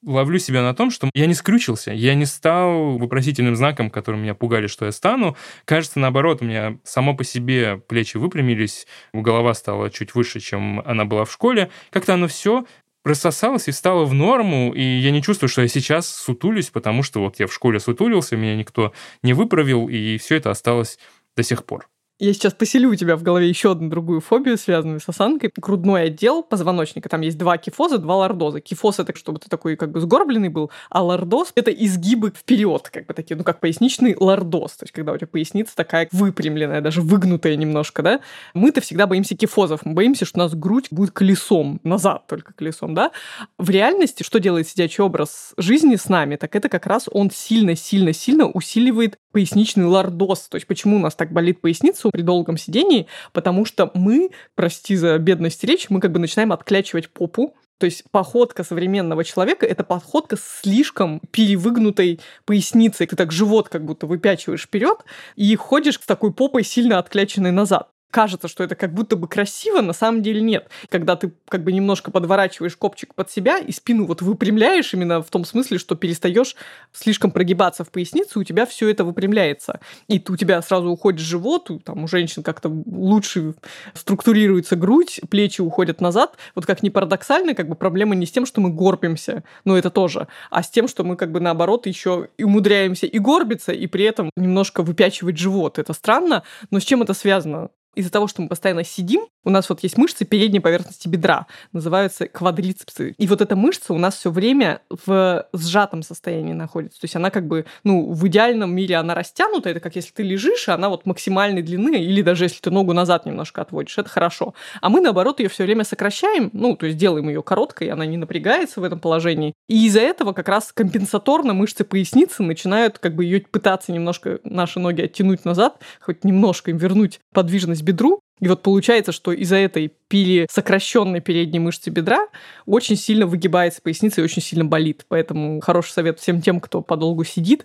ловлю 0.05 0.38
себя 0.38 0.62
на 0.62 0.75
том, 0.75 0.90
что 0.90 1.11
я 1.14 1.26
не 1.26 1.35
скрючился, 1.35 1.93
я 1.93 2.14
не 2.14 2.26
стал 2.26 2.99
вопросительным 2.99 3.57
знаком, 3.57 3.90
которым 3.90 4.23
меня 4.23 4.35
пугали, 4.35 4.67
что 4.67 4.85
я 4.85 4.93
стану. 4.93 5.37
Кажется, 5.64 5.99
наоборот, 5.99 6.43
у 6.43 6.45
меня 6.45 6.78
само 6.85 7.14
по 7.14 7.25
себе 7.25 7.78
плечи 7.78 8.17
выпрямились, 8.17 8.87
голова 9.12 9.55
стала 9.55 9.90
чуть 9.90 10.14
выше, 10.14 10.40
чем 10.40 10.81
она 10.81 11.05
была 11.05 11.25
в 11.25 11.33
школе. 11.33 11.71
Как-то 11.90 12.14
оно 12.14 12.28
все 12.28 12.64
рассосалось 13.05 13.69
и 13.69 13.73
стало 13.73 14.05
в 14.05 14.14
норму, 14.14 14.73
и 14.75 14.83
я 14.83 15.11
не 15.11 15.23
чувствую, 15.23 15.49
что 15.49 15.62
я 15.62 15.69
сейчас 15.69 16.09
сутулюсь, 16.09 16.71
потому 16.71 17.02
что 17.02 17.21
вот 17.21 17.38
я 17.38 17.47
в 17.47 17.55
школе 17.55 17.81
сутулился, 17.81 18.37
меня 18.37 18.55
никто 18.55 18.93
не 19.23 19.33
выправил, 19.33 19.88
и 19.88 20.19
все 20.19 20.37
это 20.37 20.50
осталось 20.50 20.99
до 21.37 21.43
сих 21.43 21.64
пор. 21.64 21.88
Я 22.21 22.33
сейчас 22.33 22.53
поселю 22.53 22.91
у 22.91 22.95
тебя 22.97 23.15
в 23.17 23.23
голове 23.23 23.49
еще 23.49 23.71
одну 23.71 23.89
другую 23.89 24.21
фобию, 24.21 24.59
связанную 24.59 24.99
с 24.99 25.09
осанкой. 25.09 25.53
Грудной 25.57 26.07
отдел 26.07 26.43
позвоночника. 26.43 27.09
Там 27.09 27.21
есть 27.21 27.39
два 27.39 27.59
кифоза, 27.59 27.99
два 27.99 28.17
лордоза. 28.17 28.61
Кифоз— 28.61 28.99
это 28.99 29.17
чтобы 29.17 29.39
ты 29.39 29.49
такой 29.49 29.77
как 29.77 29.93
бы 29.93 30.01
сгорбленный 30.01 30.49
был, 30.49 30.73
а 30.91 31.05
лордоз— 31.05 31.53
это 31.55 31.71
изгибы 31.71 32.33
вперед, 32.37 32.91
как 32.93 33.07
бы 33.07 33.15
такие, 33.15 33.37
ну, 33.37 33.45
как 33.45 33.61
поясничный 33.61 34.17
лордоз. 34.19 34.73
То 34.73 34.85
есть, 34.85 34.93
когда 34.93 35.13
у 35.13 35.17
тебя 35.17 35.29
поясница 35.29 35.77
такая 35.77 36.09
выпрямленная, 36.11 36.81
даже 36.81 37.03
выгнутая 37.03 37.55
немножко, 37.55 38.03
да. 38.03 38.21
Мы-то 38.53 38.81
всегда 38.81 39.07
боимся 39.07 39.37
кифозов. 39.37 39.85
Мы 39.85 39.95
боимся, 39.95 40.25
что 40.25 40.41
у 40.41 40.43
нас 40.43 40.57
грудь 40.57 40.89
будет 40.91 41.13
колесом, 41.13 41.81
назад 41.85 42.27
только 42.27 42.53
колесом, 42.53 42.95
да. 42.95 43.13
В 43.59 43.71
реальности, 43.71 44.25
что 44.25 44.41
делает 44.41 44.67
сидячий 44.67 45.05
образ 45.05 45.53
жизни 45.57 45.95
с 45.95 46.09
нами, 46.09 46.35
так 46.35 46.57
это 46.57 46.69
как 46.69 46.87
раз 46.87 47.09
он 47.13 47.31
сильно-сильно-сильно 47.31 48.49
усиливает 48.49 49.19
поясничный 49.33 49.85
лордоз. 49.85 50.49
То 50.49 50.57
есть, 50.57 50.67
почему 50.67 50.97
у 50.97 51.01
нас 51.01 51.15
так 51.15 51.33
болит 51.33 51.61
поясница 51.61 52.11
при 52.11 52.23
долгом 52.23 52.57
сидении, 52.57 53.07
потому 53.33 53.65
что 53.65 53.91
мы, 53.95 54.31
прости 54.55 54.97
за 54.97 55.19
бедность 55.19 55.65
речь, 55.65 55.91
мы 55.91 56.01
как 56.01 56.13
бы 56.13 56.19
начинаем 56.19 56.53
отклячивать 56.53 57.11
попу, 57.11 57.55
то 57.79 57.87
есть 57.87 58.05
походка 58.11 58.65
современного 58.65 59.23
человека— 59.25 59.65
это 59.67 59.85
походка 59.85 60.37
с 60.37 60.61
слишком 60.63 61.21
перевыгнутой 61.31 62.21
поясницей. 62.45 63.07
Ты 63.07 63.15
так 63.15 63.31
живот 63.31 63.69
как 63.69 63.85
будто 63.85 64.07
выпячиваешь 64.07 64.63
вперед 64.63 65.05
и 65.37 65.55
ходишь 65.55 65.95
с 65.95 66.07
такой 66.07 66.33
попой 66.33 66.65
сильно 66.65 66.99
откляченной 66.99 67.53
назад 67.53 67.89
кажется, 68.11 68.49
что 68.49 68.65
это 68.65 68.75
как 68.75 68.93
будто 68.95 69.17
бы 69.17 69.29
красиво, 69.29 69.81
на 69.81 69.93
самом 69.93 70.23
деле 70.23 70.41
нет. 70.41 70.69
Когда 70.88 71.17
ты 71.17 71.33
как 71.49 71.62
бы 71.62 71.73
немножко 71.73 72.11
подворачиваешь 72.11 72.77
копчик 72.77 73.15
под 73.15 73.31
себя 73.31 73.59
и 73.59 73.73
спину 73.73 74.07
вот 74.07 74.23
выпрямляешь 74.23 74.95
именно 74.95 75.23
в 75.23 75.29
том 75.29 75.45
смысле, 75.45 75.79
что 75.79 75.95
перестаешь 75.95 76.57
слишком 76.93 77.31
прогибаться 77.31 77.85
в 77.85 77.91
поясницу, 77.91 78.41
у 78.41 78.45
тебя 78.45 78.67
все 78.67 78.88
это 78.88 79.05
выпрямляется. 79.05 79.81
И 80.09 80.23
у 80.29 80.37
тебя 80.37 80.62
сразу 80.62 80.88
уходит 80.88 81.21
живот, 81.21 81.71
там 81.85 82.05
у 82.05 82.09
женщин 82.09 82.43
как-то 82.43 82.71
лучше 82.87 83.55
структурируется 83.95 84.77
грудь, 84.77 85.21
плечи 85.31 85.61
уходят 85.61 86.00
назад. 86.00 86.37
Вот 86.55 86.67
как 86.67 86.83
ни 86.83 86.88
парадоксально, 86.88 87.55
как 87.55 87.69
бы 87.69 87.75
проблема 87.75 88.15
не 88.15 88.27
с 88.27 88.31
тем, 88.31 88.47
что 88.47 88.61
мы 88.61 88.71
горбимся, 88.71 89.45
но 89.65 89.77
это 89.77 89.91
тоже, 89.91 90.29
а 90.50 90.62
с 90.62 90.71
тем, 90.71 90.88
что 90.88 91.05
мы 91.05 91.17
как 91.17 91.31
бы 91.31 91.41
наоборот 91.41 91.87
еще 91.87 92.29
и 92.38 92.45
умудряемся 92.45 93.07
и 93.07 93.19
горбиться, 93.19 93.73
и 93.73 93.87
при 93.87 94.05
этом 94.05 94.31
немножко 94.37 94.83
выпячивать 94.83 95.38
живот. 95.38 95.79
Это 95.79 95.93
странно, 95.93 96.43
но 96.71 96.81
с 96.81 96.85
чем 96.85 97.03
это 97.03 97.15
связано? 97.15 97.71
Из-за 97.99 98.12
того, 98.12 98.28
что 98.28 98.43
мы 98.43 98.49
постоянно 98.49 98.85
сидим, 98.85 99.23
у 99.45 99.50
нас 99.50 99.69
вот 99.69 99.83
есть 99.83 99.99
мышцы 99.99 100.25
передней 100.25 100.61
поверхности 100.61 101.09
бедра, 101.09 101.47
называются 101.73 102.28
квадрицепсы. 102.28 103.14
И 103.19 103.26
вот 103.26 103.40
эта 103.40 103.57
мышца 103.57 103.93
у 103.93 103.99
нас 103.99 104.14
все 104.14 104.31
время 104.31 104.83
в 105.05 105.49
сжатом 105.52 106.05
состоянии 106.05 106.52
находится. 106.52 107.00
То 107.00 107.07
есть 107.07 107.17
она 107.17 107.31
как 107.31 107.49
бы, 107.49 107.67
ну, 107.83 108.12
в 108.12 108.25
идеальном 108.28 108.73
мире 108.73 108.97
она 108.97 109.17
растянута, 109.17 109.71
это 109.71 109.81
как 109.81 109.97
если 109.97 110.12
ты 110.12 110.23
лежишь, 110.23 110.69
и 110.69 110.71
она 110.71 110.88
вот 110.88 111.07
максимальной 111.07 111.62
длины, 111.62 111.97
или 111.97 112.23
даже 112.23 112.45
если 112.45 112.61
ты 112.61 112.71
ногу 112.71 112.93
назад 112.93 113.26
немножко 113.26 113.62
отводишь, 113.62 113.99
это 113.99 114.09
хорошо. 114.09 114.55
А 114.81 114.90
мы, 114.90 115.00
наоборот, 115.00 115.40
ее 115.40 115.49
все 115.49 115.64
время 115.64 115.83
сокращаем, 115.83 116.50
ну, 116.52 116.76
то 116.76 116.87
есть 116.87 116.97
делаем 116.99 117.28
ее 117.28 117.43
короткой, 117.43 117.88
она 117.88 118.07
не 118.07 118.17
напрягается 118.17 118.81
в 118.81 118.85
этом 118.85 119.00
положении. 119.00 119.55
И 119.69 119.87
из-за 119.87 120.00
этого 120.00 120.35
как 120.35 120.49
раз 120.49 120.71
компенсаторно 120.73 121.52
мышцы 121.52 121.83
поясницы 121.83 122.45
начинают 122.45 123.00
как 123.00 123.17
бы 123.17 123.25
ее 123.25 123.40
пытаться 123.40 123.90
немножко 123.90 124.38
наши 124.45 124.78
ноги 124.78 125.02
оттянуть 125.02 125.45
назад, 125.45 125.83
хоть 126.00 126.23
немножко 126.23 126.71
им 126.71 126.76
вернуть 126.76 127.19
подвижность 127.33 127.83
бедру. 127.88 128.21
И 128.40 128.47
вот 128.47 128.62
получается, 128.62 129.11
что 129.11 129.33
из-за 129.33 129.57
этой 129.57 129.92
пили 130.07 130.47
сокращенной 130.50 131.21
передней 131.21 131.59
мышцы 131.59 131.90
бедра 131.90 132.28
очень 132.66 132.97
сильно 132.97 133.26
выгибается 133.26 133.83
поясница 133.83 134.21
и 134.21 134.25
очень 134.25 134.42
сильно 134.42 134.64
болит. 134.64 135.07
Поэтому 135.09 135.61
хороший 135.61 135.90
совет 135.90 136.21
всем 136.21 136.40
тем, 136.40 136.61
кто 136.61 136.80
подолгу 136.83 137.25
сидит, 137.25 137.64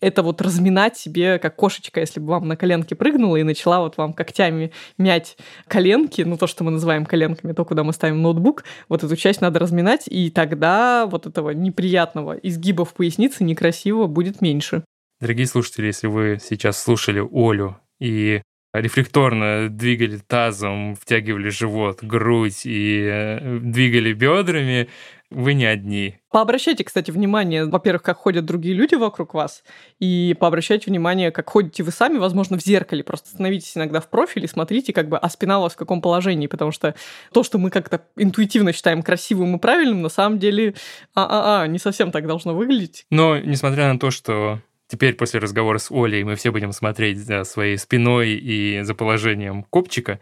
это 0.00 0.22
вот 0.22 0.40
разминать 0.40 0.96
себе, 0.96 1.38
как 1.38 1.56
кошечка, 1.56 2.00
если 2.00 2.20
бы 2.20 2.28
вам 2.28 2.48
на 2.48 2.56
коленке 2.56 2.94
прыгнула 2.94 3.36
и 3.36 3.42
начала 3.42 3.80
вот 3.80 3.96
вам 3.96 4.12
когтями 4.12 4.72
мять 4.96 5.36
коленки, 5.66 6.22
ну 6.22 6.36
то, 6.36 6.46
что 6.46 6.64
мы 6.64 6.70
называем 6.70 7.04
коленками, 7.04 7.52
то, 7.52 7.64
куда 7.64 7.82
мы 7.84 7.92
ставим 7.92 8.22
ноутбук, 8.22 8.64
вот 8.88 9.02
эту 9.02 9.16
часть 9.16 9.40
надо 9.40 9.58
разминать, 9.58 10.04
и 10.06 10.30
тогда 10.30 11.06
вот 11.06 11.26
этого 11.26 11.50
неприятного 11.50 12.34
изгиба 12.34 12.84
в 12.84 12.94
пояснице 12.94 13.44
некрасивого 13.44 14.06
будет 14.06 14.40
меньше. 14.40 14.84
Дорогие 15.20 15.46
слушатели, 15.46 15.86
если 15.86 16.06
вы 16.06 16.38
сейчас 16.40 16.80
слушали 16.80 17.26
Олю 17.32 17.76
и 17.98 18.40
рефлекторно 18.80 19.68
двигали 19.68 20.18
тазом, 20.18 20.94
втягивали 20.96 21.48
живот, 21.48 22.02
грудь 22.02 22.62
и 22.64 23.08
э, 23.10 23.58
двигали 23.60 24.12
бедрами, 24.12 24.88
вы 25.30 25.52
не 25.54 25.66
одни. 25.66 26.16
Пообращайте, 26.30 26.84
кстати, 26.84 27.10
внимание, 27.10 27.66
во-первых, 27.66 28.02
как 28.02 28.16
ходят 28.18 28.46
другие 28.46 28.74
люди 28.74 28.94
вокруг 28.94 29.34
вас, 29.34 29.62
и 29.98 30.34
пообращайте 30.38 30.90
внимание, 30.90 31.30
как 31.30 31.50
ходите 31.50 31.82
вы 31.82 31.90
сами, 31.90 32.18
возможно, 32.18 32.58
в 32.58 32.62
зеркале. 32.62 33.04
Просто 33.04 33.30
становитесь 33.30 33.76
иногда 33.76 34.00
в 34.00 34.08
профиле, 34.08 34.48
смотрите, 34.48 34.92
как 34.92 35.08
бы, 35.08 35.18
а 35.18 35.28
спина 35.28 35.58
у 35.58 35.62
вас 35.62 35.74
в 35.74 35.76
каком 35.76 36.00
положении, 36.00 36.46
потому 36.46 36.72
что 36.72 36.94
то, 37.32 37.42
что 37.42 37.58
мы 37.58 37.70
как-то 37.70 38.02
интуитивно 38.16 38.72
считаем 38.72 39.02
красивым 39.02 39.56
и 39.56 39.58
правильным, 39.58 40.02
на 40.02 40.08
самом 40.08 40.38
деле, 40.38 40.74
а-а-а, 41.14 41.66
не 41.66 41.78
совсем 41.78 42.10
так 42.10 42.26
должно 42.26 42.54
выглядеть. 42.54 43.04
Но, 43.10 43.38
несмотря 43.38 43.92
на 43.92 43.98
то, 43.98 44.10
что 44.10 44.60
Теперь 44.88 45.14
после 45.14 45.38
разговора 45.38 45.76
с 45.78 45.90
Олей 45.90 46.24
мы 46.24 46.34
все 46.34 46.50
будем 46.50 46.72
смотреть 46.72 47.18
за 47.18 47.44
своей 47.44 47.76
спиной 47.76 48.30
и 48.30 48.80
за 48.82 48.94
положением 48.94 49.62
копчика. 49.64 50.18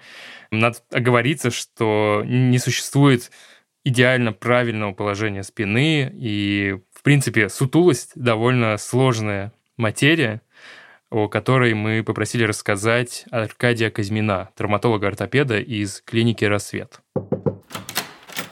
Надо 0.50 0.78
оговориться, 0.90 1.50
что 1.50 2.22
не 2.26 2.58
существует 2.58 3.30
идеально 3.84 4.32
правильного 4.32 4.92
положения 4.92 5.44
спины, 5.44 6.12
и, 6.12 6.78
в 6.92 7.02
принципе, 7.02 7.48
сутулость 7.48 8.10
довольно 8.16 8.76
сложная 8.76 9.52
материя, 9.76 10.42
о 11.10 11.28
которой 11.28 11.74
мы 11.74 12.02
попросили 12.02 12.42
рассказать 12.42 13.24
Аркадия 13.30 13.90
Казьмина, 13.90 14.50
травматолога-ортопеда 14.56 15.60
из 15.60 16.00
клиники 16.00 16.44
«Рассвет» 16.44 17.00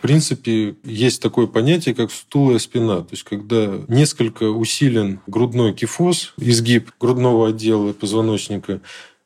принципе, 0.05 0.77
есть 0.85 1.23
такое 1.23 1.47
понятие, 1.47 1.95
как 1.95 2.13
стулая 2.13 2.59
спина. 2.59 2.99
То 2.99 3.09
есть, 3.13 3.23
когда 3.23 3.73
несколько 3.89 4.51
усилен 4.51 5.21
грудной 5.27 5.73
кифоз, 5.73 6.35
изгиб 6.37 6.91
грудного 7.01 7.49
отдела 7.49 7.95
позвоночника, 7.95 8.83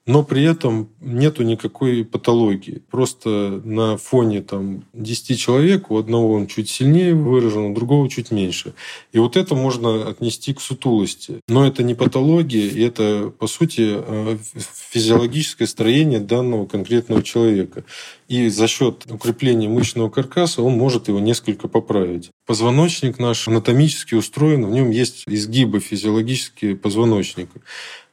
но 0.09 0.23
при 0.23 0.43
этом 0.43 0.89
нету 1.03 1.43
никакой 1.43 2.03
патологии. 2.03 2.83
Просто 2.91 3.61
на 3.63 3.99
фоне 3.99 4.41
там, 4.41 4.85
10 4.95 5.39
человек 5.39 5.91
у 5.91 5.99
одного 5.99 6.33
он 6.33 6.47
чуть 6.47 6.71
сильнее 6.71 7.15
выражен, 7.15 7.67
у 7.67 7.75
другого 7.75 8.09
чуть 8.09 8.31
меньше. 8.31 8.73
И 9.13 9.19
вот 9.19 9.37
это 9.37 9.55
можно 9.55 10.09
отнести 10.09 10.55
к 10.55 10.63
сутулости. 10.63 11.41
Но 11.47 11.67
это 11.67 11.83
не 11.83 11.95
патология, 11.95 12.67
и 12.69 12.81
это, 12.81 13.31
по 13.39 13.47
сути, 13.47 13.83
э, 13.87 14.39
физиологическое 14.91 15.69
строение 15.69 16.21
данного 16.21 16.65
конкретного 16.65 17.23
человека. 17.23 17.85
И 18.29 18.49
за 18.49 18.67
счет 18.67 19.05
укрепления 19.11 19.69
мышечного 19.69 20.09
каркаса 20.09 20.63
он 20.63 20.73
может 20.73 21.09
его 21.09 21.21
несколько 21.21 21.69
поправить. 21.69 22.31
Позвоночник 22.47 23.19
наш 23.19 23.47
анатомически 23.47 24.15
устроен, 24.15 24.65
в 24.65 24.71
нем 24.71 24.91
есть 24.91 25.25
изгибы 25.27 25.81
физиологические 25.81 26.77
позвоночника. 26.77 27.61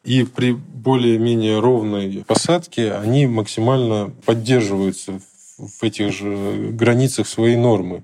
И 0.06 0.24
при 0.24 0.54
более-менее 0.54 1.60
ровной 1.60 2.24
посадке 2.28 2.94
они 2.94 3.26
максимально 3.26 4.14
поддерживаются 4.26 5.20
в 5.58 5.84
этих 5.84 6.14
же 6.14 6.70
границах 6.72 7.28
своей 7.28 7.56
нормы. 7.56 8.04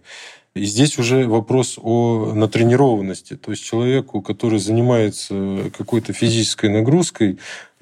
И 0.56 0.66
здесь 0.66 0.98
уже 0.98 1.28
вопрос 1.28 1.80
о 1.82 2.34
натренированности. 2.34 3.36
То 3.38 3.52
есть 3.52 3.64
человеку, 3.64 4.22
который 4.22 4.60
занимается 4.60 5.72
какой-то 5.78 6.12
физической 6.12 6.70
нагрузкой, 6.70 7.38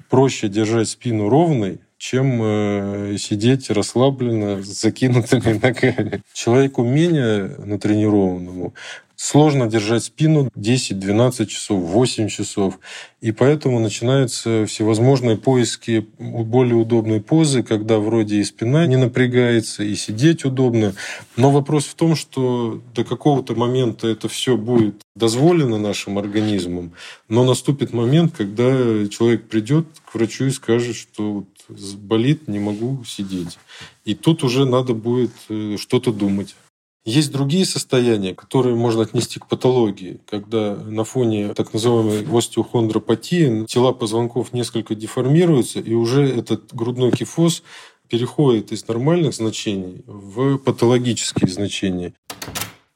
проще 0.08 0.48
держать 0.48 0.88
спину 0.88 1.28
ровной, 1.28 1.80
чем 1.96 2.40
э, 2.42 3.16
сидеть 3.18 3.70
расслабленно 3.70 4.62
с 4.62 4.66
закинутыми 4.66 5.58
ногами. 5.62 6.22
Человеку 6.32 6.82
менее 6.82 7.56
натренированному 7.58 8.74
сложно 9.20 9.66
держать 9.66 10.04
спину 10.04 10.50
10-12 10.56 11.44
часов, 11.44 11.82
8 11.82 12.28
часов. 12.28 12.78
И 13.20 13.32
поэтому 13.32 13.78
начинаются 13.78 14.64
всевозможные 14.64 15.36
поиски 15.36 16.06
более 16.18 16.76
удобной 16.76 17.20
позы, 17.20 17.62
когда 17.62 17.98
вроде 17.98 18.36
и 18.36 18.44
спина 18.44 18.86
не 18.86 18.96
напрягается, 18.96 19.84
и 19.84 19.94
сидеть 19.94 20.46
удобно. 20.46 20.94
Но 21.36 21.50
вопрос 21.50 21.84
в 21.84 21.94
том, 21.96 22.16
что 22.16 22.80
до 22.94 23.04
какого-то 23.04 23.54
момента 23.54 24.08
это 24.08 24.26
все 24.30 24.56
будет 24.56 25.02
дозволено 25.14 25.76
нашим 25.76 26.16
организмом, 26.16 26.92
но 27.28 27.44
наступит 27.44 27.92
момент, 27.92 28.34
когда 28.34 29.06
человек 29.08 29.48
придет 29.48 29.86
к 30.06 30.14
врачу 30.14 30.46
и 30.46 30.50
скажет, 30.50 30.96
что 30.96 31.44
болит, 31.68 32.48
не 32.48 32.58
могу 32.58 33.04
сидеть. 33.04 33.58
И 34.06 34.14
тут 34.14 34.44
уже 34.44 34.64
надо 34.64 34.94
будет 34.94 35.32
э, 35.50 35.76
что-то 35.78 36.10
думать. 36.10 36.56
Есть 37.04 37.32
другие 37.32 37.64
состояния, 37.64 38.34
которые 38.34 38.76
можно 38.76 39.02
отнести 39.02 39.40
к 39.40 39.46
патологии, 39.46 40.20
когда 40.28 40.76
на 40.76 41.04
фоне 41.04 41.54
так 41.54 41.72
называемой 41.72 42.26
остеохондропатии 42.30 43.64
тела 43.64 43.92
позвонков 43.92 44.52
несколько 44.52 44.94
деформируются, 44.94 45.80
и 45.80 45.94
уже 45.94 46.28
этот 46.28 46.74
грудной 46.74 47.10
кифоз 47.10 47.62
переходит 48.10 48.72
из 48.72 48.86
нормальных 48.86 49.32
значений 49.32 50.02
в 50.06 50.58
патологические 50.58 51.48
значения. 51.48 52.12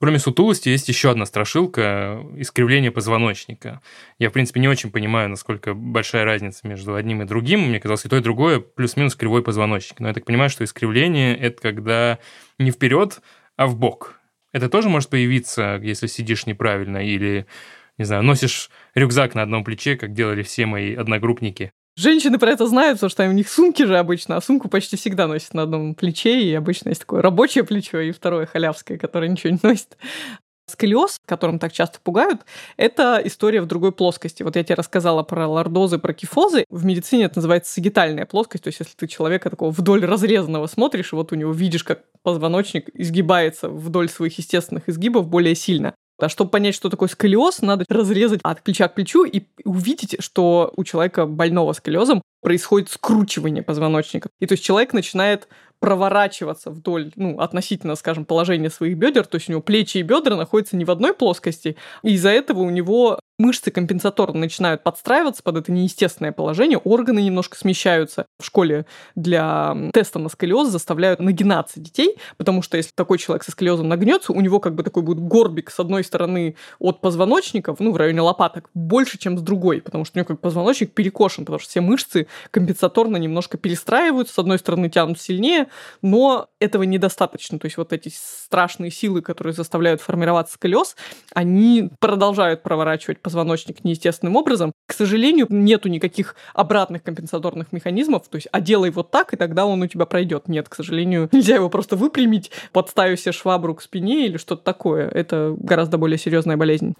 Кроме 0.00 0.18
сутулости 0.18 0.68
есть 0.68 0.88
еще 0.88 1.10
одна 1.10 1.24
страшилка– 1.24 2.20
искривление 2.36 2.90
позвоночника. 2.90 3.80
Я, 4.18 4.28
в 4.28 4.34
принципе, 4.34 4.60
не 4.60 4.68
очень 4.68 4.90
понимаю, 4.90 5.30
насколько 5.30 5.72
большая 5.72 6.26
разница 6.26 6.68
между 6.68 6.94
одним 6.94 7.22
и 7.22 7.24
другим. 7.24 7.60
Мне 7.60 7.80
казалось, 7.80 8.04
и 8.04 8.08
то, 8.10 8.16
и 8.18 8.20
другое 8.20 8.60
плюс-минус 8.60 9.14
кривой 9.14 9.42
позвоночник. 9.42 10.00
Но 10.00 10.08
я 10.08 10.12
так 10.12 10.26
понимаю, 10.26 10.50
что 10.50 10.62
искривление– 10.62 11.34
это 11.38 11.62
когда 11.62 12.18
не 12.58 12.70
вперед, 12.70 13.22
а 13.56 13.66
в 13.66 13.76
бок. 13.76 14.20
Это 14.52 14.68
тоже 14.68 14.88
может 14.88 15.10
появиться, 15.10 15.80
если 15.82 16.06
сидишь 16.06 16.46
неправильно 16.46 16.98
или, 17.04 17.46
не 17.98 18.04
знаю, 18.04 18.22
носишь 18.22 18.70
рюкзак 18.94 19.34
на 19.34 19.42
одном 19.42 19.64
плече, 19.64 19.96
как 19.96 20.12
делали 20.12 20.42
все 20.42 20.66
мои 20.66 20.94
одногруппники. 20.94 21.72
Женщины 21.96 22.38
про 22.38 22.50
это 22.50 22.66
знают, 22.66 22.98
потому 22.98 23.10
что 23.10 23.28
у 23.28 23.32
них 23.32 23.48
сумки 23.48 23.84
же 23.84 23.96
обычно, 23.96 24.36
а 24.36 24.40
сумку 24.40 24.68
почти 24.68 24.96
всегда 24.96 25.28
носят 25.28 25.54
на 25.54 25.62
одном 25.62 25.94
плече, 25.94 26.42
и 26.42 26.52
обычно 26.52 26.88
есть 26.88 27.02
такое 27.02 27.22
рабочее 27.22 27.62
плечо 27.62 28.00
и 28.00 28.10
второе 28.10 28.46
халявское, 28.46 28.98
которое 28.98 29.28
ничего 29.28 29.52
не 29.52 29.60
носит. 29.62 29.96
Сколиоз, 30.66 31.18
которым 31.26 31.58
так 31.58 31.72
часто 31.72 31.98
пугают, 32.02 32.40
это 32.76 33.20
история 33.24 33.60
в 33.60 33.66
другой 33.66 33.92
плоскости. 33.92 34.42
Вот 34.42 34.56
я 34.56 34.64
тебе 34.64 34.76
рассказала 34.76 35.22
про 35.22 35.46
лордозы, 35.46 35.98
про 35.98 36.14
кифозы. 36.14 36.64
В 36.70 36.84
медицине 36.84 37.24
это 37.24 37.38
называется 37.38 37.72
сагитальная 37.72 38.24
плоскость. 38.24 38.64
То 38.64 38.68
есть 38.68 38.80
если 38.80 38.94
ты 38.96 39.06
человека 39.06 39.50
такого 39.50 39.70
вдоль 39.70 40.04
разрезанного 40.04 40.66
смотришь, 40.66 41.12
вот 41.12 41.32
у 41.32 41.34
него 41.34 41.52
видишь, 41.52 41.84
как 41.84 42.04
позвоночник 42.22 42.88
изгибается 42.94 43.68
вдоль 43.68 44.08
своих 44.08 44.38
естественных 44.38 44.88
изгибов 44.88 45.28
более 45.28 45.54
сильно. 45.54 45.94
А 46.18 46.28
чтобы 46.28 46.50
понять, 46.50 46.74
что 46.74 46.88
такое 46.88 47.08
сколиоз, 47.08 47.60
надо 47.60 47.84
разрезать 47.88 48.40
от 48.42 48.62
плеча 48.62 48.88
к 48.88 48.94
плечу 48.94 49.24
и 49.24 49.42
увидеть, 49.64 50.16
что 50.20 50.72
у 50.76 50.84
человека 50.84 51.26
больного 51.26 51.72
сколиозом 51.72 52.22
происходит 52.40 52.90
скручивание 52.90 53.62
позвоночника. 53.62 54.30
И 54.38 54.46
то 54.46 54.52
есть 54.52 54.62
человек 54.62 54.92
начинает 54.92 55.48
проворачиваться 55.84 56.70
вдоль, 56.70 57.12
ну, 57.14 57.38
относительно, 57.40 57.94
скажем, 57.94 58.24
положения 58.24 58.70
своих 58.70 58.96
бедер, 58.96 59.26
то 59.26 59.34
есть 59.34 59.50
у 59.50 59.52
него 59.52 59.60
плечи 59.60 59.98
и 59.98 60.02
бедра 60.02 60.34
находятся 60.34 60.78
не 60.78 60.86
в 60.86 60.90
одной 60.90 61.12
плоскости, 61.12 61.76
и 62.02 62.14
из-за 62.14 62.30
этого 62.30 62.60
у 62.60 62.70
него 62.70 63.20
мышцы 63.38 63.70
компенсаторно 63.70 64.40
начинают 64.40 64.82
подстраиваться 64.82 65.42
под 65.42 65.56
это 65.56 65.72
неестественное 65.72 66.32
положение, 66.32 66.78
органы 66.78 67.20
немножко 67.20 67.56
смещаются. 67.56 68.26
В 68.38 68.44
школе 68.44 68.86
для 69.14 69.76
теста 69.92 70.18
на 70.18 70.28
сколиоз 70.28 70.68
заставляют 70.68 71.20
нагинаться 71.20 71.80
детей, 71.80 72.16
потому 72.36 72.62
что 72.62 72.76
если 72.76 72.92
такой 72.94 73.18
человек 73.18 73.44
со 73.44 73.50
сколиозом 73.50 73.88
нагнется, 73.88 74.32
у 74.32 74.40
него 74.40 74.60
как 74.60 74.74
бы 74.74 74.82
такой 74.82 75.02
будет 75.02 75.20
горбик 75.20 75.70
с 75.70 75.80
одной 75.80 76.04
стороны 76.04 76.56
от 76.78 77.00
позвоночника, 77.00 77.74
ну, 77.78 77.92
в 77.92 77.96
районе 77.96 78.20
лопаток, 78.20 78.70
больше, 78.74 79.18
чем 79.18 79.38
с 79.38 79.42
другой, 79.42 79.80
потому 79.80 80.04
что 80.04 80.16
у 80.16 80.18
него 80.18 80.26
как 80.26 80.40
позвоночник 80.40 80.92
перекошен, 80.92 81.44
потому 81.44 81.58
что 81.58 81.68
все 81.68 81.80
мышцы 81.80 82.28
компенсаторно 82.50 83.16
немножко 83.16 83.58
перестраиваются, 83.58 84.34
с 84.34 84.38
одной 84.38 84.58
стороны 84.58 84.88
тянут 84.88 85.20
сильнее, 85.20 85.66
но 86.02 86.48
этого 86.60 86.84
недостаточно. 86.84 87.58
То 87.58 87.66
есть 87.66 87.76
вот 87.76 87.92
эти 87.92 88.12
страшные 88.14 88.90
силы, 88.90 89.22
которые 89.22 89.52
заставляют 89.52 90.00
формироваться 90.00 90.54
сколиоз, 90.54 90.96
они 91.32 91.90
продолжают 91.98 92.62
проворачивать 92.62 93.20
позвоночник 93.24 93.82
неестественным 93.84 94.36
образом. 94.36 94.72
К 94.86 94.92
сожалению, 94.92 95.46
нету 95.48 95.88
никаких 95.88 96.36
обратных 96.52 97.02
компенсаторных 97.02 97.72
механизмов, 97.72 98.28
то 98.28 98.36
есть, 98.36 98.46
а 98.52 98.60
делай 98.60 98.90
вот 98.90 99.10
так, 99.10 99.32
и 99.32 99.36
тогда 99.36 99.66
он 99.66 99.82
у 99.82 99.86
тебя 99.88 100.04
пройдет. 100.04 100.46
Нет, 100.46 100.68
к 100.68 100.74
сожалению, 100.76 101.28
нельзя 101.32 101.56
его 101.56 101.70
просто 101.70 101.96
выпрямить, 101.96 102.52
подставив 102.72 103.18
себе 103.18 103.32
швабру 103.32 103.74
к 103.74 103.82
спине 103.82 104.26
или 104.26 104.36
что-то 104.36 104.62
такое. 104.62 105.08
Это 105.08 105.56
гораздо 105.58 105.98
более 105.98 106.18
серьезная 106.18 106.56
болезнь. 106.56 106.94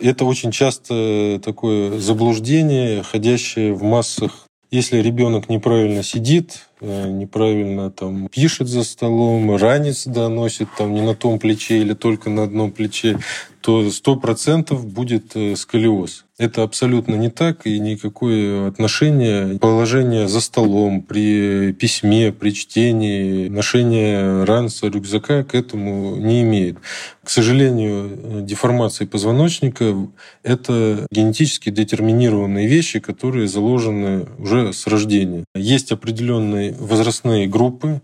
Это 0.00 0.24
очень 0.24 0.52
часто 0.52 1.40
такое 1.44 1.98
заблуждение, 1.98 3.02
ходящее 3.02 3.74
в 3.74 3.82
массах. 3.82 4.47
Если 4.70 4.98
ребенок 4.98 5.48
неправильно 5.48 6.02
сидит, 6.02 6.68
э, 6.82 7.08
неправильно 7.08 7.90
там 7.90 8.28
пишет 8.28 8.68
за 8.68 8.84
столом, 8.84 9.56
ранец 9.56 10.06
доносит 10.06 10.68
там 10.76 10.92
не 10.92 11.00
на 11.00 11.14
том 11.14 11.38
плече 11.38 11.78
или 11.78 11.94
только 11.94 12.28
на 12.28 12.42
одном 12.42 12.70
плече, 12.70 13.18
то 13.62 13.82
100% 13.82 14.76
будет 14.82 15.34
э, 15.36 15.56
сколиоз. 15.56 16.26
Это 16.38 16.62
абсолютно 16.62 17.16
не 17.16 17.30
так, 17.30 17.66
и 17.66 17.80
никакое 17.80 18.68
отношение 18.68 19.58
положение 19.58 20.28
за 20.28 20.40
столом, 20.40 21.02
при 21.02 21.72
письме, 21.72 22.32
при 22.32 22.50
чтении, 22.50 23.48
ношение 23.48 24.44
ранца, 24.44 24.86
рюкзака 24.86 25.42
к 25.42 25.56
этому 25.56 26.14
не 26.14 26.42
имеет. 26.42 26.78
К 27.24 27.30
сожалению, 27.30 28.42
деформация 28.42 29.08
позвоночника– 29.08 29.96
это 30.44 31.08
генетически 31.10 31.70
детерминированные 31.70 32.68
вещи, 32.68 33.00
которые 33.00 33.48
заложены 33.48 34.26
уже 34.38 34.72
с 34.72 34.86
рождения. 34.86 35.44
Есть 35.56 35.90
определенные 35.90 36.72
возрастные 36.72 37.48
группы, 37.48 38.00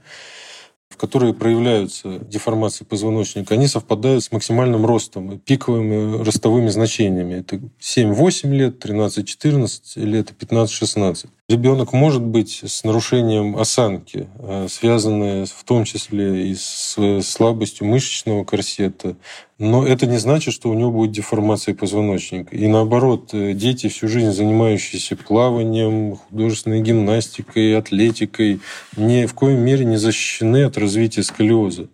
в 0.95 0.97
которые 0.97 1.35
проявляются 1.35 2.21
деформации 2.21 2.85
позвоночника, 2.85 3.55
они 3.55 3.67
совпадают 3.67 4.23
с 4.23 4.31
максимальным 4.31 4.87
ростом 4.87 5.33
и 5.33 5.39
пиковыми 5.39 6.23
ростовыми 6.23 6.69
значениями. 6.69 7.35
Это 7.35 7.61
7-8 7.81 8.49
лет, 8.51 8.85
13-14 8.85 10.05
лет 10.05 10.31
и 10.31 10.35
15-16. 10.35 11.27
Ребенок 11.47 11.93
может 11.93 12.23
быть 12.23 12.63
с 12.65 12.85
нарушением 12.85 13.59
осанки, 13.59 14.29
э, 14.39 14.67
связанное 14.71 15.45
в 15.45 15.63
том 15.65 15.85
числе 15.85 16.49
и 16.49 16.55
с 16.55 16.97
слабостью 17.21 17.87
мышечного 17.87 18.45
корсета, 18.45 19.17
но 19.59 19.87
это 19.87 20.07
не 20.07 20.17
значит, 20.17 20.55
что 20.55 20.71
у 20.71 20.75
него 20.75 20.91
будет 20.91 21.13
деформация 21.13 21.75
позвоночника. 21.75 22.57
И 22.57 22.67
наоборот, 22.67 23.35
э, 23.35 23.53
дети, 23.53 23.91
всю 23.91 24.09
жизнь 24.09 24.31
занимающиеся 24.31 25.17
плаванием, 25.17 26.17
художественной 26.17 26.81
гимнастикой, 26.81 27.77
атлетикой, 27.77 28.61
ни 28.97 29.27
в 29.27 29.35
коем 29.35 29.61
мере 29.61 29.85
не 29.85 29.99
защищены 29.99 30.65
от 30.65 30.79
развития 30.79 31.23
сколиоза. 31.23 31.89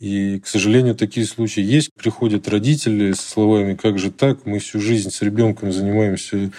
И, 0.00 0.40
к 0.40 0.46
сожалению, 0.46 0.94
такие 0.94 1.26
случаи 1.26 1.62
есть. 1.62 1.90
Приходят 1.94 2.48
родители 2.48 3.12
со 3.12 3.30
словами 3.30 3.74
«как 3.74 3.98
же 3.98 4.10
так? 4.10 4.46
Мы 4.46 4.58
всю 4.58 4.80
жизнь 4.80 5.10
с 5.10 5.20
ребенком 5.20 5.72
занимаемся 5.72 6.50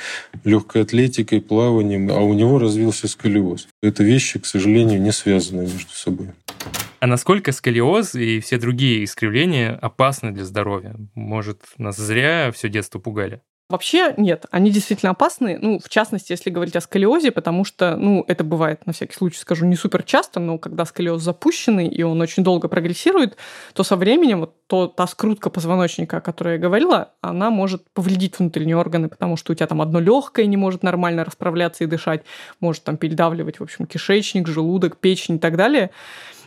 легкой 0.43 0.83
атлетикой, 0.83 1.41
плаванием, 1.41 2.11
а 2.11 2.19
у 2.19 2.33
него 2.33 2.59
развился 2.59 3.07
сколиоз». 3.07 3.67
Это 3.81 4.03
вещи, 4.03 4.37
к 4.37 4.45
сожалению, 4.45 5.01
не 5.01 5.11
связаны 5.11 5.61
между 5.63 5.91
собой. 5.91 6.29
А 6.99 7.07
насколько 7.07 7.51
сколиоз 7.51 8.13
и 8.13 8.39
все 8.41 8.59
другие 8.59 9.03
искривления 9.03 9.75
опасны 9.75 10.31
для 10.31 10.45
здоровья? 10.45 10.95
Может, 11.15 11.63
нас 11.79 11.97
зря 11.97 12.51
все 12.51 12.69
детство 12.69 12.99
пугали? 12.99 13.41
Вообще 13.71 14.13
нет, 14.17 14.47
они 14.51 14.69
действительно 14.69 15.11
опасны, 15.11 15.57
ну, 15.61 15.79
в 15.79 15.87
частности, 15.87 16.33
если 16.33 16.49
говорить 16.49 16.75
о 16.75 16.81
сколиозе, 16.81 17.31
потому 17.31 17.63
что, 17.63 17.95
ну, 17.95 18.25
это 18.27 18.43
бывает, 18.43 18.85
на 18.85 18.91
всякий 18.91 19.15
случай 19.15 19.37
скажу, 19.39 19.65
не 19.65 19.77
супер 19.77 20.03
часто, 20.03 20.41
но 20.41 20.57
когда 20.57 20.83
сколиоз 20.83 21.21
запущенный, 21.21 21.87
и 21.87 22.03
он 22.03 22.19
очень 22.19 22.43
долго 22.43 22.67
прогрессирует, 22.67 23.37
то 23.73 23.83
со 23.83 23.95
временем 23.95 24.41
вот 24.41 24.67
то, 24.67 24.87
та 24.87 25.07
скрутка 25.07 25.49
позвоночника, 25.49 26.17
о 26.17 26.21
которой 26.21 26.55
я 26.55 26.59
говорила, 26.59 27.13
она 27.21 27.49
может 27.49 27.89
повредить 27.93 28.39
внутренние 28.39 28.75
органы, 28.75 29.07
потому 29.07 29.37
что 29.37 29.53
у 29.53 29.55
тебя 29.55 29.67
там 29.67 29.81
одно 29.81 30.01
легкое 30.01 30.47
не 30.47 30.57
может 30.57 30.83
нормально 30.83 31.23
расправляться 31.23 31.85
и 31.85 31.87
дышать, 31.87 32.23
может 32.59 32.83
там 32.83 32.97
передавливать, 32.97 33.61
в 33.61 33.63
общем, 33.63 33.85
кишечник, 33.85 34.49
желудок, 34.49 34.97
печень 34.97 35.35
и 35.35 35.39
так 35.39 35.55
далее. 35.55 35.91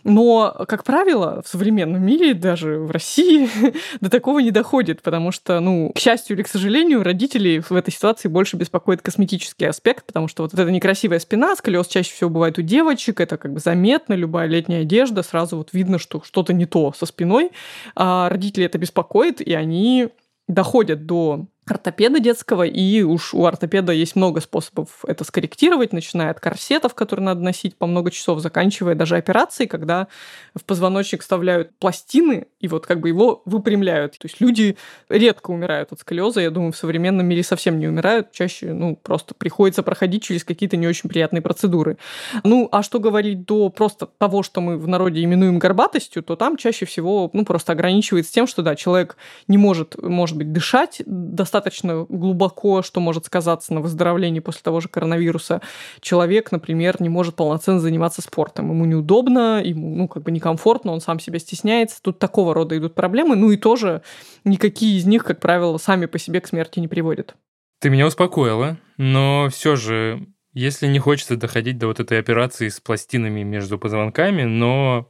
Но, 0.05 0.55
как 0.69 0.85
правило, 0.85 1.43
в 1.43 1.49
современном 1.49 2.05
мире, 2.05 2.35
даже 2.35 2.79
в 2.79 2.91
России, 2.91 3.49
до 4.01 4.11
такого 4.11 4.39
не 4.41 4.51
доходит, 4.51 5.01
потому 5.03 5.33
что, 5.33 5.61
ну, 5.61 5.91
к 5.95 5.99
счастью 5.99 6.37
или 6.37 6.43
к 6.43 6.49
сожалению, 6.49 7.03
родителей 7.03 7.61
в 7.61 7.73
этой 7.73 7.91
ситуации 7.91 8.29
больше 8.29 8.57
беспокоит 8.57 9.01
косметический 9.01 9.67
аспект, 9.67 10.07
потому 10.07 10.29
что 10.29 10.43
вот 10.43 10.53
эта 10.53 10.71
некрасивая 10.71 11.19
спина, 11.19 11.57
сколиоз 11.57 11.89
чаще 11.89 12.13
всего 12.13 12.29
бывает 12.29 12.59
у 12.59 12.63
девочек, 12.63 13.21
это 13.21 13.39
как 13.39 13.55
бы 13.55 13.61
заметно, 13.61 14.13
любая 14.13 14.47
летняя 14.47 14.83
одежда, 14.83 15.23
сразу 15.23 15.57
вот 15.57 15.71
видно, 15.73 15.99
что 15.99 16.23
что-то 16.23 16.53
не 16.53 16.67
то 16.67 16.93
со 16.93 17.07
спиной. 17.07 17.51
А 17.97 18.29
родители 18.29 18.67
это 18.67 18.77
беспокоит, 18.77 19.41
и 19.41 19.55
они 19.55 20.09
доходят 20.49 21.07
до 21.07 21.47
ортопеда 21.67 22.21
детского, 22.21 22.65
и 22.65 23.03
уж 23.03 23.33
у 23.33 23.47
ортопеда 23.47 23.93
есть 23.93 24.17
много 24.17 24.41
способов 24.41 25.05
это 25.07 25.25
скорректировать, 25.25 25.93
начиная 25.93 26.31
от 26.31 26.41
корсетов, 26.41 26.95
которые 26.95 27.25
надо 27.25 27.41
носить 27.41 27.77
по 27.77 27.87
много 27.87 28.11
часов, 28.11 28.41
заканчивая 28.41 28.95
даже 28.95 29.17
операцией, 29.17 29.67
когда 29.67 30.09
в 30.55 30.65
позвоночник 30.65 31.23
вставляют 31.23 31.71
пластины 31.79 32.47
и 32.61 32.69
вот 32.69 32.87
как 32.87 33.01
бы 33.01 33.09
его 33.09 33.43
выпрямляют. 33.47 34.19
То 34.19 34.27
есть 34.27 34.41
люди 34.41 34.77
редко 35.09 35.51
умирают 35.51 35.93
от 35.93 36.01
сколиоза, 36.01 36.41
я 36.41 36.51
думаю, 36.51 36.73
в 36.73 36.77
современном 36.77 37.27
мире 37.27 37.43
совсем 37.43 37.79
не 37.79 37.89
умирают, 37.89 38.33
чаще, 38.33 38.73
ну, 38.73 38.97
просто 38.97 39.35
приходится 39.35 39.83
проходить 39.83 40.23
через 40.23 40.45
какие-то 40.45 40.77
не 40.77 40.87
очень 40.87 41.09
приятные 41.09 41.41
процедуры. 41.41 41.97
Ну, 42.43 42.69
а 42.73 42.83
что 42.83 43.01
говорить 43.01 43.47
до 43.47 43.71
просто 43.71 44.07
того, 44.07 44.43
что 44.43 44.61
мы 44.61 44.77
в 44.77 44.87
народе 44.87 45.25
именуем 45.25 45.59
горбатостью, 45.59 46.23
то 46.23 46.37
там 46.37 46.59
чаще 46.59 46.85
всего, 46.85 47.31
ну, 47.33 47.45
просто 47.47 47.73
ограничивается 47.73 48.33
тем, 48.33 48.47
что, 48.47 48.63
да, 48.63 48.77
человек 48.77 49.17
не 49.49 49.57
может, 49.57 50.01
может 50.03 50.37
быть, 50.37 50.53
дышать 50.53 51.03
достаточно 51.07 51.54
достаточно 51.55 52.05
глубоко, 52.09 52.83
что 52.83 53.01
может 53.01 53.27
сказаться 53.27 53.73
на 53.73 53.81
выздоровлении 53.81 54.41
после 54.41 54.63
того 54.63 54.81
же 54.81 54.89
коронавируса. 54.89 55.61
Человек, 56.01 56.51
например, 56.51 56.97
не 57.01 57.09
может 57.09 57.37
полноценно 57.37 57.79
заниматься 57.79 58.23
спортом. 58.23 58.71
Ему 58.71 58.85
неудобно, 58.85 59.63
ему 59.63 59.95
ну, 59.95 60.09
как 60.09 60.25
бы 60.25 60.33
некомфортно, 60.33 60.91
он 60.91 61.01
сам 61.01 61.21
себя 61.21 61.39
стесняется. 61.39 62.03
Тут 62.03 62.19
такого 62.19 62.55
рода 62.55 62.77
идут 62.77 62.97
проблемы. 62.97 63.37
Ну 63.37 63.53
и 63.53 63.57
тоже 63.57 64.03
никакие 64.43 64.99
из 64.99 65.07
них, 65.07 65.25
как 65.25 65.39
правило, 65.39 65.79
сами 65.79 66.07
по 66.07 66.19
себе 66.19 66.41
к 66.41 66.49
смерти 66.49 66.81
не 66.81 66.89
приводят. 66.89 67.37
Ты 67.81 67.89
меня 67.89 68.07
успокоила, 68.07 68.77
но 68.97 69.49
все 69.53 69.77
же, 69.77 70.27
если 70.55 70.89
не 70.89 70.99
хочется 70.99 71.37
доходить 71.37 71.79
до 71.79 71.87
вот 71.87 72.01
этой 72.01 72.19
операции 72.19 72.69
с 72.69 72.81
пластинами 72.81 73.45
между 73.45 73.79
позвонками, 73.79 74.43
но 74.43 75.09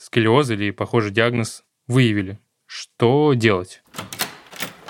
сколиоз 0.00 0.50
или 0.50 0.72
похожий 0.72 1.12
диагноз 1.12 1.62
выявили, 1.86 2.40
что 2.66 3.34
делать? 3.34 3.82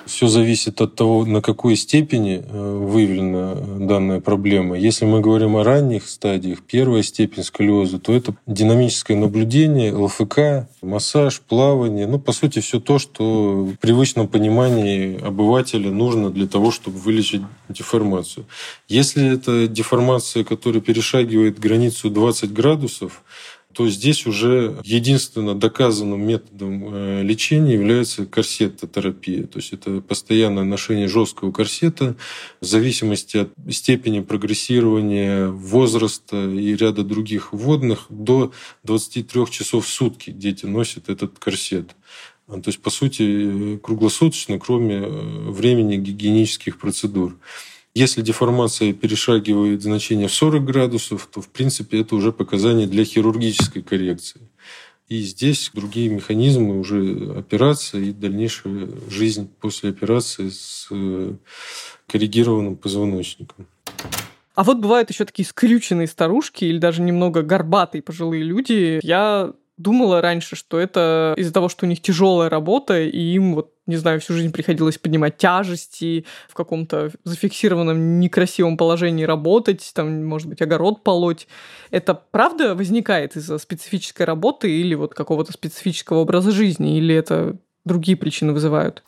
Все 0.07 0.29
зависит 0.29 0.81
от 0.81 0.97
того, 0.97 1.25
на 1.25 1.41
какой 1.41 1.77
степени 1.77 2.45
э, 2.45 2.79
выявлена 2.79 3.55
данная 3.55 4.21
проблема. 4.21 4.77
Если 4.77 5.07
мы 5.07 5.21
говорим 5.21 5.57
о 5.57 5.65
ранних 5.65 6.09
стадиях, 6.09 6.63
первая 6.63 7.03
степень 7.03 7.43
сколиоза, 7.43 7.99
то 7.99 8.13
это 8.13 8.35
динамическое 8.47 9.17
наблюдение, 9.17 9.95
ЛФК, 9.95 10.69
массаж, 10.83 11.41
плавание. 11.41 12.07
Ну, 12.07 12.19
по 12.19 12.33
сути, 12.33 12.61
все 12.61 12.81
то, 12.81 12.99
что 12.99 13.65
в 13.65 13.77
привычном 13.77 14.29
понимании 14.29 15.19
обывателя 15.21 15.91
нужно 15.91 16.31
для 16.31 16.47
того, 16.47 16.71
чтобы 16.71 16.99
вылечить 16.99 17.43
деформацию. 17.69 18.45
Если 18.89 19.35
это 19.35 19.67
деформация, 19.69 20.45
которая 20.45 20.83
перешагивает 20.83 21.59
границу 21.59 22.11
20 22.11 22.53
градусов, 22.53 23.23
то 23.75 23.89
здесь 23.89 24.27
уже 24.27 24.81
единственно 24.85 25.55
доказанным 25.55 26.27
методом 26.27 26.95
э, 26.95 27.23
лечения 27.23 27.75
является 27.75 28.25
корсетотерапия. 28.25 29.47
То 29.47 29.59
есть 29.59 29.73
это 29.73 30.01
постоянное 30.01 30.65
ношение 30.65 31.09
жесткого 31.09 31.51
корсета 31.51 32.17
в 32.61 32.65
зависимости 32.65 33.39
от 33.39 33.51
степени 33.71 34.21
прогрессирования 34.21 35.49
возраста 35.49 36.49
и 36.51 36.75
ряда 36.77 37.03
других 37.03 37.53
вводных 37.53 38.07
до 38.09 38.53
23 38.85 39.47
часов 39.51 39.87
в 39.87 39.91
сутки 39.91 40.31
дети 40.31 40.67
носят 40.67 41.09
этот 41.09 41.39
корсет. 41.39 41.95
То 42.47 42.63
есть, 42.67 42.81
по 42.81 42.91
сути, 42.91 43.79
круглосуточно, 43.79 44.59
кроме 44.59 44.97
э, 44.97 45.51
времени 45.51 45.97
гигиенических 45.97 46.79
процедур. 46.79 47.37
Если 47.95 48.23
деформация 48.23 48.93
перешагивает 48.93 49.83
значение 49.83 50.27
в 50.27 50.35
40 50.35 50.65
градусов, 50.65 51.29
то, 51.33 51.41
в 51.41 51.49
принципе, 51.49 52.01
это 52.01 52.17
уже 52.17 52.33
показание 52.33 52.89
для 52.89 53.05
хирургической 53.05 53.83
коррекции. 53.83 54.41
И 55.09 55.21
здесь 55.21 55.71
другие 55.73 56.09
механизмы 56.09 56.81
уже 56.81 57.35
операция 57.39 58.01
и 58.01 58.13
дальнейшая 58.13 58.89
жизнь 59.09 59.49
после 59.61 59.91
операции 59.91 60.49
с 60.49 60.89
э, 60.91 61.35
коррегированным 62.09 62.77
позвоночником. 62.77 63.67
А 64.57 64.65
вот 64.65 64.79
бывают 64.79 65.11
еще 65.11 65.25
такие 65.25 65.47
скрюченные 65.47 66.07
старушки 66.09 66.65
или 66.65 66.79
даже 66.79 67.01
немного 67.01 67.43
горбатые 67.43 68.03
пожилые 68.03 68.43
люди. 68.43 68.99
Я 69.03 69.53
думала 69.77 70.21
раньше, 70.21 70.57
что 70.57 70.79
это 70.79 71.35
из-за 71.37 71.53
того, 71.53 71.69
что 71.69 71.87
у 71.87 71.89
них 71.89 72.01
тяжелая 72.01 72.49
работа, 72.49 73.01
и 73.01 73.19
им 73.19 73.55
вот, 73.55 73.73
не 73.87 73.97
знаю, 73.97 74.21
всю 74.21 74.35
жизнь 74.35 74.53
приходилось 74.53 74.99
поднимать 74.99 75.37
тяжести, 75.37 76.27
в 76.49 76.55
каком-то 76.55 77.11
зафиксированном 77.25 78.21
некрасивом 78.21 78.77
положении 78.77 79.25
работать, 79.25 79.91
там, 79.95 80.25
может 80.25 80.49
быть, 80.49 80.63
огород 80.63 81.03
полоть. 81.03 81.49
Это 81.91 82.15
правда 82.15 82.75
возникает 82.75 83.37
из-за 83.37 83.59
специфической 83.59 84.23
работы 84.23 84.71
или 84.71 84.95
вот 84.95 85.15
какого-то 85.15 85.53
специфического 85.53 86.19
образа 86.19 86.51
жизни, 86.51 86.99
или 86.99 87.15
это 87.15 87.57
другие 87.85 88.17
причины 88.17 88.53
вызывают? 88.53 89.03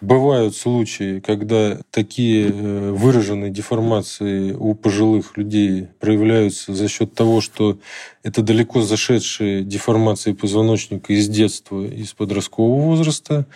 Бывают 0.00 0.56
случаи, 0.56 1.20
когда 1.20 1.78
такие 1.90 2.48
э, 2.48 2.90
выраженные 2.90 3.50
деформации 3.50 4.52
у 4.52 4.74
пожилых 4.74 5.36
людей 5.36 5.88
проявляются 5.98 6.74
за 6.74 6.88
счет 6.88 7.14
того, 7.14 7.42
что 7.42 7.78
это 8.22 8.40
далеко 8.40 8.80
зашедшие 8.80 9.62
деформации 9.62 10.32
позвоночника 10.32 11.12
из 11.12 11.28
детства, 11.28 11.84
из 11.84 12.14
подросткового 12.14 12.80
возраста. 12.86 13.46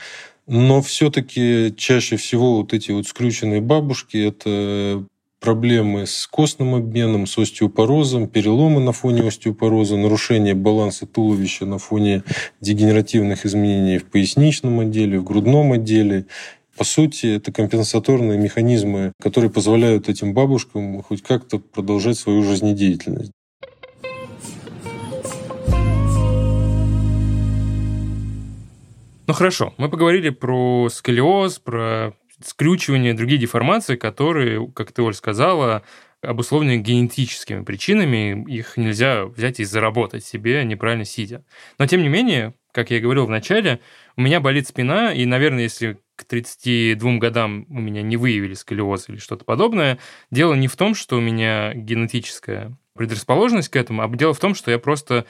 Но 0.46 0.82
все-таки 0.82 1.72
чаще 1.78 2.16
всего 2.18 2.58
вот 2.58 2.74
эти 2.74 2.90
вот 2.90 3.06
скрюченные 3.06 3.62
бабушки– 3.62 4.18
это 4.18 5.02
проблемы 5.44 6.06
с 6.06 6.26
костным 6.26 6.74
обменом, 6.74 7.26
с 7.26 7.36
остеопорозом, 7.36 8.28
переломы 8.28 8.80
на 8.80 8.92
фоне 8.92 9.28
остеопороза, 9.28 9.98
нарушение 9.98 10.54
баланса 10.54 11.04
туловища 11.04 11.66
на 11.66 11.76
фоне 11.76 12.22
дегенеративных 12.62 13.44
изменений 13.44 13.98
в 13.98 14.06
поясничном 14.06 14.80
отделе, 14.80 15.18
в 15.18 15.24
грудном 15.24 15.72
отделе. 15.72 16.24
По 16.78 16.84
сути, 16.84 17.26
это 17.36 17.52
компенсаторные 17.52 18.38
механизмы, 18.38 19.12
которые 19.20 19.50
позволяют 19.50 20.08
этим 20.08 20.32
бабушкам 20.32 21.02
хоть 21.02 21.20
как-то 21.20 21.58
продолжать 21.58 22.16
свою 22.16 22.42
жизнедеятельность. 22.42 23.32
Ну 29.26 29.34
хорошо, 29.34 29.74
мы 29.76 29.90
поговорили 29.90 30.30
про 30.30 30.88
сколиоз, 30.90 31.58
про 31.58 32.14
скрючивание, 32.46 33.14
другие 33.14 33.38
деформации, 33.38 33.96
которые, 33.96 34.70
как 34.72 34.92
ты, 34.92 35.02
Оль, 35.02 35.14
сказала, 35.14 35.82
обусловлены 36.20 36.78
генетическими 36.78 37.64
причинами, 37.64 38.44
их 38.50 38.76
нельзя 38.76 39.26
взять 39.26 39.60
и 39.60 39.64
заработать 39.64 40.24
себе, 40.24 40.64
неправильно 40.64 41.04
сидя. 41.04 41.44
Но, 41.78 41.86
тем 41.86 42.02
не 42.02 42.08
менее, 42.08 42.54
как 42.72 42.90
я 42.90 43.00
говорил 43.00 43.26
в 43.26 43.30
начале, 43.30 43.80
у 44.16 44.22
меня 44.22 44.40
болит 44.40 44.66
спина, 44.66 45.12
и, 45.12 45.24
наверное, 45.26 45.64
если 45.64 45.98
к 46.16 46.24
32 46.24 47.18
годам 47.18 47.66
у 47.68 47.80
меня 47.80 48.02
не 48.02 48.16
выявили 48.16 48.54
сколиоз 48.54 49.08
или 49.08 49.16
что-то 49.18 49.44
подобное, 49.44 49.98
дело 50.30 50.54
не 50.54 50.68
в 50.68 50.76
том, 50.76 50.94
что 50.94 51.18
у 51.18 51.20
меня 51.20 51.72
генетическая 51.74 52.76
предрасположенность 52.94 53.68
к 53.68 53.76
этому, 53.76 54.02
а 54.02 54.08
дело 54.08 54.34
в 54.34 54.38
том, 54.38 54.54
что 54.54 54.70
я 54.70 54.78
просто 54.78 55.26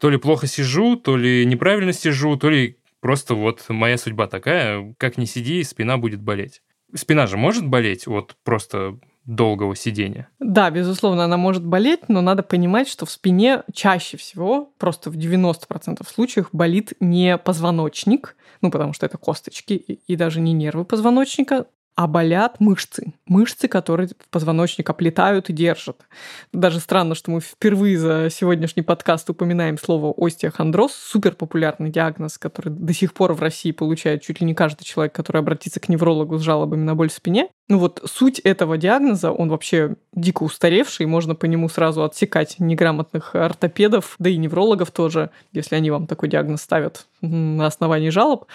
то 0.00 0.10
ли 0.10 0.18
плохо 0.18 0.46
сижу, 0.46 0.96
то 0.96 1.16
ли 1.16 1.46
неправильно 1.46 1.92
сижу, 1.92 2.36
то 2.36 2.50
ли 2.50 2.76
Просто 3.00 3.34
вот 3.34 3.64
моя 3.68 3.98
судьба 3.98 4.26
такая, 4.26 4.94
как 4.98 5.18
ни 5.18 5.24
сиди, 5.24 5.62
спина 5.62 5.98
будет 5.98 6.20
болеть. 6.22 6.62
Спина 6.94 7.26
же 7.26 7.36
может 7.36 7.66
болеть 7.66 8.06
от 8.06 8.36
просто 8.44 8.98
долгого 9.26 9.74
сидения. 9.74 10.28
Да, 10.38 10.70
безусловно, 10.70 11.24
она 11.24 11.36
может 11.36 11.64
болеть, 11.64 12.08
но 12.08 12.20
надо 12.20 12.42
понимать, 12.42 12.88
что 12.88 13.06
в 13.06 13.10
спине 13.10 13.64
чаще 13.74 14.16
всего, 14.16 14.72
просто 14.78 15.10
в 15.10 15.16
90% 15.16 16.06
случаев, 16.08 16.48
болит 16.52 16.92
не 17.00 17.36
позвоночник, 17.36 18.36
ну, 18.62 18.70
потому 18.70 18.92
что 18.92 19.04
это 19.04 19.18
косточки 19.18 19.72
и 19.72 20.16
даже 20.16 20.40
не 20.40 20.52
нервы 20.52 20.84
позвоночника, 20.84 21.66
а 21.96 22.06
болят 22.06 22.60
мышцы. 22.60 23.14
Мышцы, 23.26 23.68
которые 23.68 24.10
позвоночник 24.30 24.88
оплетают 24.88 25.48
и 25.48 25.54
держат. 25.54 26.02
Даже 26.52 26.78
странно, 26.78 27.14
что 27.14 27.30
мы 27.30 27.40
впервые 27.40 27.98
за 27.98 28.28
сегодняшний 28.30 28.82
подкаст 28.82 29.30
упоминаем 29.30 29.78
слово 29.78 30.14
остеохондроз, 30.16 30.92
супер 30.92 31.34
популярный 31.34 31.88
диагноз, 31.90 32.36
который 32.36 32.68
до 32.68 32.92
сих 32.92 33.14
пор 33.14 33.32
в 33.32 33.40
России 33.40 33.72
получает 33.72 34.22
чуть 34.22 34.40
ли 34.40 34.46
не 34.46 34.54
каждый 34.54 34.84
человек, 34.84 35.14
который 35.14 35.38
обратится 35.38 35.80
к 35.80 35.88
неврологу 35.88 36.36
с 36.36 36.42
жалобами 36.42 36.84
на 36.84 36.94
боль 36.94 37.08
в 37.08 37.14
спине. 37.14 37.48
Ну 37.68 37.78
вот 37.78 38.02
суть 38.04 38.40
этого 38.40 38.76
диагноза, 38.76 39.32
он 39.32 39.48
вообще 39.48 39.96
дико 40.14 40.42
устаревший, 40.42 41.06
можно 41.06 41.34
по 41.34 41.46
нему 41.46 41.68
сразу 41.70 42.04
отсекать 42.04 42.56
неграмотных 42.58 43.34
ортопедов, 43.34 44.16
да 44.18 44.28
и 44.28 44.36
неврологов 44.36 44.90
тоже, 44.90 45.30
если 45.52 45.74
они 45.74 45.90
вам 45.90 46.06
такой 46.06 46.28
диагноз 46.28 46.60
ставят 46.60 47.06
на 47.22 47.66
основании 47.66 48.10
жалоб. 48.10 48.46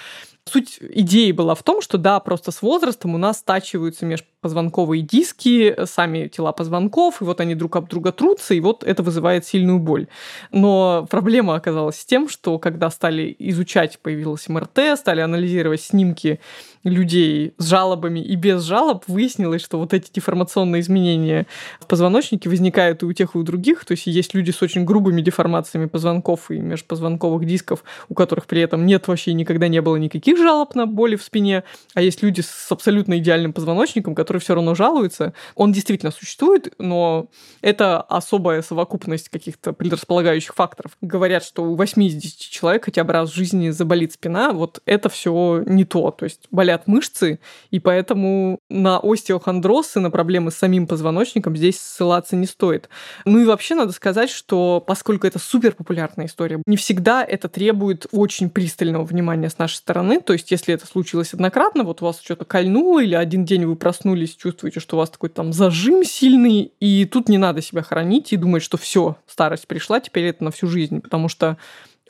Суть 0.46 0.80
идеи 0.82 1.32
была 1.32 1.56
в 1.56 1.64
том, 1.64 1.82
что 1.82 1.98
да, 1.98 2.20
просто 2.20 2.52
с 2.52 2.62
возрастом 2.62 3.16
у 3.16 3.18
нас 3.18 3.40
стачиваются 3.40 4.06
позвонковые 4.42 5.04
диски, 5.04 5.76
сами 5.86 6.28
тела 6.28 6.52
позвонков, 6.52 7.22
и 7.22 7.24
вот 7.24 7.40
они 7.40 7.56
друг 7.56 7.76
об 7.76 7.88
друга 7.88 8.12
трутся, 8.12 8.54
и 8.54 8.60
вот 8.60 8.84
это 8.84 9.04
вызывает 9.04 9.46
сильную 9.46 9.80
боль. 9.80 10.08
Но 10.52 11.08
проблема 11.10 11.56
оказалась 11.56 11.98
в 11.98 12.06
тем, 12.06 12.28
что 12.28 12.58
когда 12.58 12.90
стали 12.90 13.36
изучать, 13.40 14.00
появилась 14.00 14.50
МРТ, 14.50 14.98
стали 14.98 15.22
анализировать 15.22 15.82
снимки 15.82 16.40
людей 16.84 17.54
с 17.58 17.68
жалобами 17.68 18.20
и 18.20 18.36
без 18.36 18.64
жалоб, 18.64 19.04
выяснилось, 19.08 19.62
что 19.62 19.78
вот 19.78 19.94
эти 19.94 20.12
деформационные 20.12 20.82
изменения 20.82 21.46
в 21.80 21.86
позвоночнике 21.86 22.50
возникают 22.50 23.04
и 23.04 23.06
у 23.06 23.14
тех, 23.14 23.36
и 23.36 23.38
у 23.38 23.44
других. 23.44 23.86
То 23.86 23.92
есть 23.92 24.08
есть 24.08 24.34
люди 24.34 24.52
с 24.52 24.62
очень 24.64 24.84
грубыми 24.84 25.22
деформациями 25.22 25.86
позвонков 25.86 26.50
и 26.50 26.58
межпозвонковых 26.58 27.46
дисков, 27.46 27.84
у 28.10 28.16
которых 28.16 28.48
при 28.48 28.62
этом 28.62 28.86
нет 28.86 29.08
вообще 29.08 29.34
никогда 29.34 29.68
не 29.68 29.82
было 29.82 29.98
никаких 29.98 30.38
жалоб 30.38 30.74
на 30.74 30.88
боли 30.88 31.16
в 31.16 31.24
спине, 31.24 31.64
а 31.94 32.02
есть 32.02 32.24
люди 32.24 32.42
с 32.42 32.72
абсолютно 32.72 33.20
идеальным 33.20 33.54
позвоночником, 33.54 34.16
которые 34.16 34.31
все 34.40 34.56
равно 34.56 34.76
жалуются. 34.76 35.34
Он 35.56 35.72
действительно 35.72 36.12
существует, 36.12 36.74
но 36.78 37.28
это 37.62 38.02
особая 38.02 38.62
совокупность 38.62 39.30
каких-то 39.30 39.74
предрасполагающих 39.74 40.54
факторов. 40.54 40.98
Говорят, 41.02 41.44
что 41.44 41.64
у 41.64 41.76
80 41.76 42.38
человек 42.38 42.86
хотя 42.86 43.04
бы 43.04 43.14
раз 43.14 43.32
в 43.32 43.36
жизни 43.36 43.70
заболит 43.70 44.14
спина, 44.14 44.52
вот 44.52 44.82
это 44.86 45.10
все 45.10 45.64
не 45.66 45.86
то. 45.86 46.12
То 46.12 46.26
есть 46.26 46.48
болят 46.52 46.88
мышцы, 46.88 47.40
и 47.70 47.80
поэтому 47.80 48.60
на 48.70 49.00
остеохондроз 49.00 49.98
и 49.98 50.00
на 50.00 50.12
проблемы 50.12 50.52
с 50.52 50.56
самим 50.56 50.88
позвоночником 50.88 51.56
здесь 51.56 51.80
ссылаться 51.80 52.36
не 52.36 52.46
стоит. 52.46 52.90
Ну 53.26 53.40
и 53.40 53.46
вообще 53.46 53.76
надо 53.76 53.92
сказать, 53.92 54.30
что 54.30 54.84
поскольку 54.86 55.28
это 55.28 55.40
супер 55.40 55.74
популярная 55.74 56.28
история, 56.28 56.62
не 56.66 56.78
всегда 56.78 57.24
это 57.24 57.50
требует 57.50 58.06
очень 58.12 58.50
пристального 58.50 59.04
внимания 59.04 59.50
с 59.50 59.58
нашей 59.58 59.76
стороны. 59.76 60.22
То 60.22 60.34
есть, 60.34 60.52
если 60.52 60.74
это 60.74 60.86
случилось 60.86 61.34
однократно, 61.34 61.84
вот 61.84 62.02
у 62.02 62.06
вас 62.06 62.22
что-то 62.22 62.46
кольнуло, 62.46 63.02
или 63.02 63.16
один 63.16 63.46
день 63.46 63.66
вы 63.66 63.76
проснулись, 63.76 64.21
чувствуете, 64.30 64.80
что 64.80 64.96
у 64.96 65.00
вас 65.00 65.10
такой 65.10 65.30
там 65.30 65.54
зажим 65.54 66.04
сильный, 66.04 66.72
и 66.80 67.06
тут 67.06 67.30
не 67.30 67.38
надо 67.38 67.62
себя 67.62 67.82
хранить 67.82 68.34
и 68.34 68.38
думать, 68.38 68.64
что 68.64 68.78
все, 68.78 69.18
старость 69.28 69.68
пришла, 69.68 70.00
теперь 70.00 70.26
это 70.26 70.44
на 70.44 70.52
всю 70.52 70.68
жизнь, 70.68 71.02
потому 71.02 71.28
что 71.28 71.58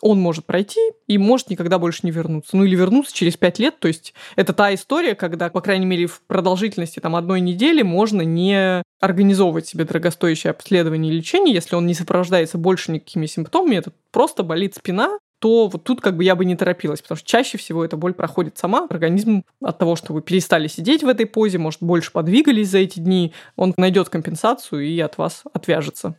он 0.02 0.19
может 0.19 0.45
пройти 0.45 0.80
и 1.08 1.17
может 1.17 1.50
никогда 1.50 1.78
больше 1.80 2.00
не 2.04 2.12
вернуться. 2.12 2.58
Ну 2.58 2.65
или 2.65 2.76
вернуться 2.76 3.15
через 3.15 3.38
пять 3.38 3.60
лет. 3.60 3.80
То 3.80 3.88
есть 3.88 4.13
это 4.36 4.52
та 4.52 4.74
история, 4.74 5.15
когда, 5.15 5.50
по 5.50 5.62
крайней 5.62 5.86
мере, 5.86 6.08
в 6.08 6.21
продолжительности 6.28 7.00
там, 7.00 7.15
одной 7.15 7.39
недели 7.39 7.84
можно 7.84 8.21
не 8.21 8.82
организовывать 9.00 9.67
себе 9.67 9.86
дорогостоящее 9.86 10.52
обследование 10.52 11.13
и 11.13 11.17
лечение, 11.17 11.54
если 11.54 11.76
он 11.76 11.86
не 11.86 11.93
сопровождается 11.93 12.58
больше 12.58 12.91
никакими 12.91 13.26
симптомами, 13.26 13.78
это 13.78 13.91
просто 14.12 14.43
болит 14.43 14.76
спина, 14.76 15.17
то 15.42 15.68
вот 15.68 15.84
тут 15.84 16.02
как 16.02 16.16
бы 16.16 16.24
я 16.24 16.36
бы 16.36 16.46
не 16.46 16.56
торопилась, 16.56 17.02
потому 17.02 17.18
что 17.18 17.28
чаще 17.28 17.58
всего 17.58 17.84
эта 17.84 17.98
боль 17.98 18.14
проходит 18.14 18.60
сама. 18.60 18.86
Организм 18.90 19.44
от 19.60 19.80
того, 19.80 19.96
что 19.96 20.14
вы 20.14 20.22
перестали 20.22 20.68
сидеть 20.68 21.02
в 21.02 21.08
этой 21.08 21.26
позе, 21.26 21.58
может, 21.58 21.82
больше 21.82 22.12
подвигались 22.12 22.70
за 22.70 22.78
эти 22.78 23.00
дни, 23.00 23.34
он 23.56 23.74
найдет 23.76 24.10
компенсацию 24.10 24.86
и 24.88 25.00
от 25.00 25.18
вас 25.18 25.44
отвяжется 25.52 26.16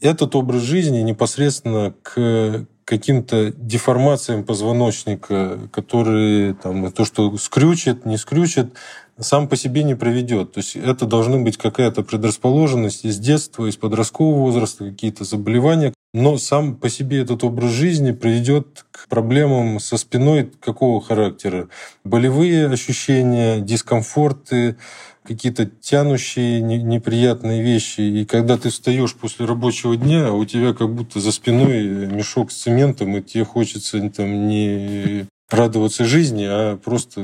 этот 0.00 0.34
образ 0.34 0.62
жизни 0.62 1.00
непосредственно 1.00 1.94
к 2.02 2.66
каким-то 2.84 3.52
деформациям 3.52 4.44
позвоночника, 4.44 5.58
которые 5.72 6.54
там, 6.54 6.90
то, 6.92 7.04
что 7.04 7.36
скрючит, 7.36 8.06
не 8.06 8.16
скрючит, 8.16 8.74
сам 9.18 9.48
по 9.48 9.56
себе 9.56 9.82
не 9.84 9.94
приведет. 9.94 10.52
То 10.52 10.58
есть 10.58 10.76
это 10.76 11.06
должны 11.06 11.40
быть 11.40 11.56
какая-то 11.56 12.02
предрасположенность 12.02 13.04
из 13.04 13.18
детства, 13.18 13.66
из 13.66 13.76
подросткового 13.76 14.40
возраста, 14.40 14.84
какие-то 14.84 15.24
заболевания. 15.24 15.92
Но 16.12 16.38
сам 16.38 16.74
по 16.74 16.88
себе 16.88 17.20
этот 17.20 17.44
образ 17.44 17.70
жизни 17.70 18.10
приведет 18.10 18.84
к 18.90 19.08
проблемам 19.08 19.78
со 19.78 19.96
спиной 19.96 20.50
какого 20.60 21.00
характера? 21.00 21.68
Болевые 22.02 22.68
ощущения, 22.68 23.60
дискомфорты, 23.60 24.76
какие-то 25.24 25.66
тянущие 25.66 26.60
неприятные 26.60 27.62
вещи. 27.62 28.00
И 28.00 28.24
когда 28.24 28.56
ты 28.56 28.70
встаешь 28.70 29.14
после 29.14 29.46
рабочего 29.46 29.96
дня, 29.96 30.32
у 30.32 30.44
тебя 30.44 30.72
как 30.72 30.94
будто 30.94 31.20
за 31.20 31.32
спиной 31.32 32.06
мешок 32.06 32.50
с 32.50 32.62
цементом, 32.62 33.16
и 33.16 33.22
тебе 33.22 33.44
хочется 33.44 34.00
там 34.10 34.48
не 34.48 35.26
радоваться 35.50 36.04
жизни, 36.04 36.46
а 36.48 36.76
просто 36.76 37.22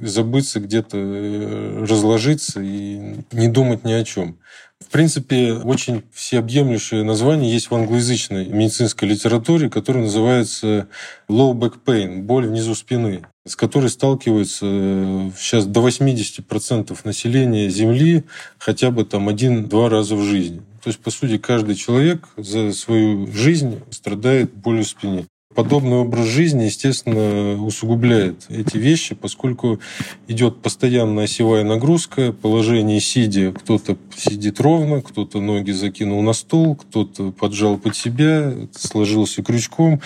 забыться 0.00 0.60
где-то, 0.60 0.98
э, 0.98 1.84
разложиться 1.88 2.60
и 2.60 3.22
не 3.32 3.48
думать 3.48 3.84
ни 3.84 3.92
о 3.92 4.04
чем. 4.04 4.38
В 4.80 4.90
принципе, 4.90 5.52
очень 5.52 6.02
всеобъемлющее 6.12 7.02
название 7.04 7.52
есть 7.52 7.70
в 7.70 7.74
англоязычной 7.74 8.46
медицинской 8.46 9.08
литературе, 9.08 9.70
которое 9.70 10.00
называется 10.00 10.88
low 11.28 11.52
back 11.52 11.74
pain, 11.84 12.22
боль 12.22 12.46
внизу 12.46 12.74
спины 12.74 13.22
с 13.48 13.56
которой 13.56 13.90
сталкиваются 13.90 14.66
э, 14.66 15.30
сейчас 15.36 15.66
до 15.66 15.86
80% 15.86 16.98
населения 17.04 17.68
Земли 17.68 18.24
хотя 18.58 18.90
бы 18.90 19.04
там 19.04 19.28
один-два 19.28 19.88
раза 19.88 20.16
в 20.16 20.22
жизни. 20.22 20.58
То 20.82 20.90
есть, 20.90 21.00
по 21.00 21.10
сути, 21.10 21.38
каждый 21.38 21.74
человек 21.74 22.28
за 22.36 22.72
свою 22.72 23.26
жизнь 23.32 23.80
страдает 23.90 24.52
болью 24.54 24.84
в 24.84 24.88
спине 24.88 25.26
подобный 25.58 25.96
образ 25.96 26.26
жизни, 26.26 26.66
естественно, 26.66 27.60
усугубляет 27.60 28.46
эти 28.48 28.76
вещи, 28.76 29.16
поскольку 29.16 29.80
идет 30.28 30.62
постоянная 30.62 31.24
осевая 31.24 31.64
нагрузка, 31.64 32.32
положение 32.32 33.00
сидя, 33.00 33.50
кто-то 33.50 33.96
сидит 34.16 34.60
ровно, 34.60 35.02
кто-то 35.02 35.40
ноги 35.40 35.72
закинул 35.72 36.22
на 36.22 36.32
стол, 36.32 36.76
кто-то 36.76 37.32
поджал 37.32 37.76
под 37.76 37.96
себя, 37.96 38.54
сложился 38.70 39.42
крючком, 39.42 40.00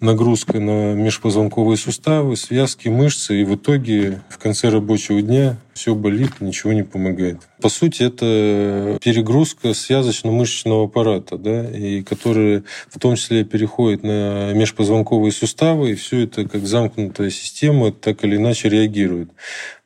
нагрузка 0.00 0.58
на 0.58 0.94
межпозвонковые 0.94 1.76
суставы, 1.76 2.36
связки, 2.36 2.88
мышцы, 2.88 3.40
и 3.40 3.44
в 3.44 3.54
итоге 3.54 4.22
в 4.28 4.38
конце 4.38 4.68
рабочего 4.68 5.22
дня 5.22 5.58
все 5.78 5.94
болит, 5.94 6.40
ничего 6.40 6.72
не 6.72 6.82
помогает. 6.82 7.38
По 7.62 7.68
сути, 7.68 8.02
это 8.02 8.98
перегрузка 9.00 9.68
связочно-мышечного 9.74 10.86
аппарата, 10.86 11.38
да, 11.38 11.64
и 11.64 12.02
которая 12.02 12.64
в 12.88 12.98
том 12.98 13.14
числе 13.14 13.44
переходит 13.44 14.02
на 14.02 14.52
межпозвонковые 14.54 15.30
суставы, 15.30 15.92
и 15.92 15.94
все 15.94 16.24
это 16.24 16.48
как 16.48 16.66
замкнутая 16.66 17.30
система 17.30 17.92
так 17.92 18.24
или 18.24 18.36
иначе 18.36 18.68
реагирует. 18.68 19.30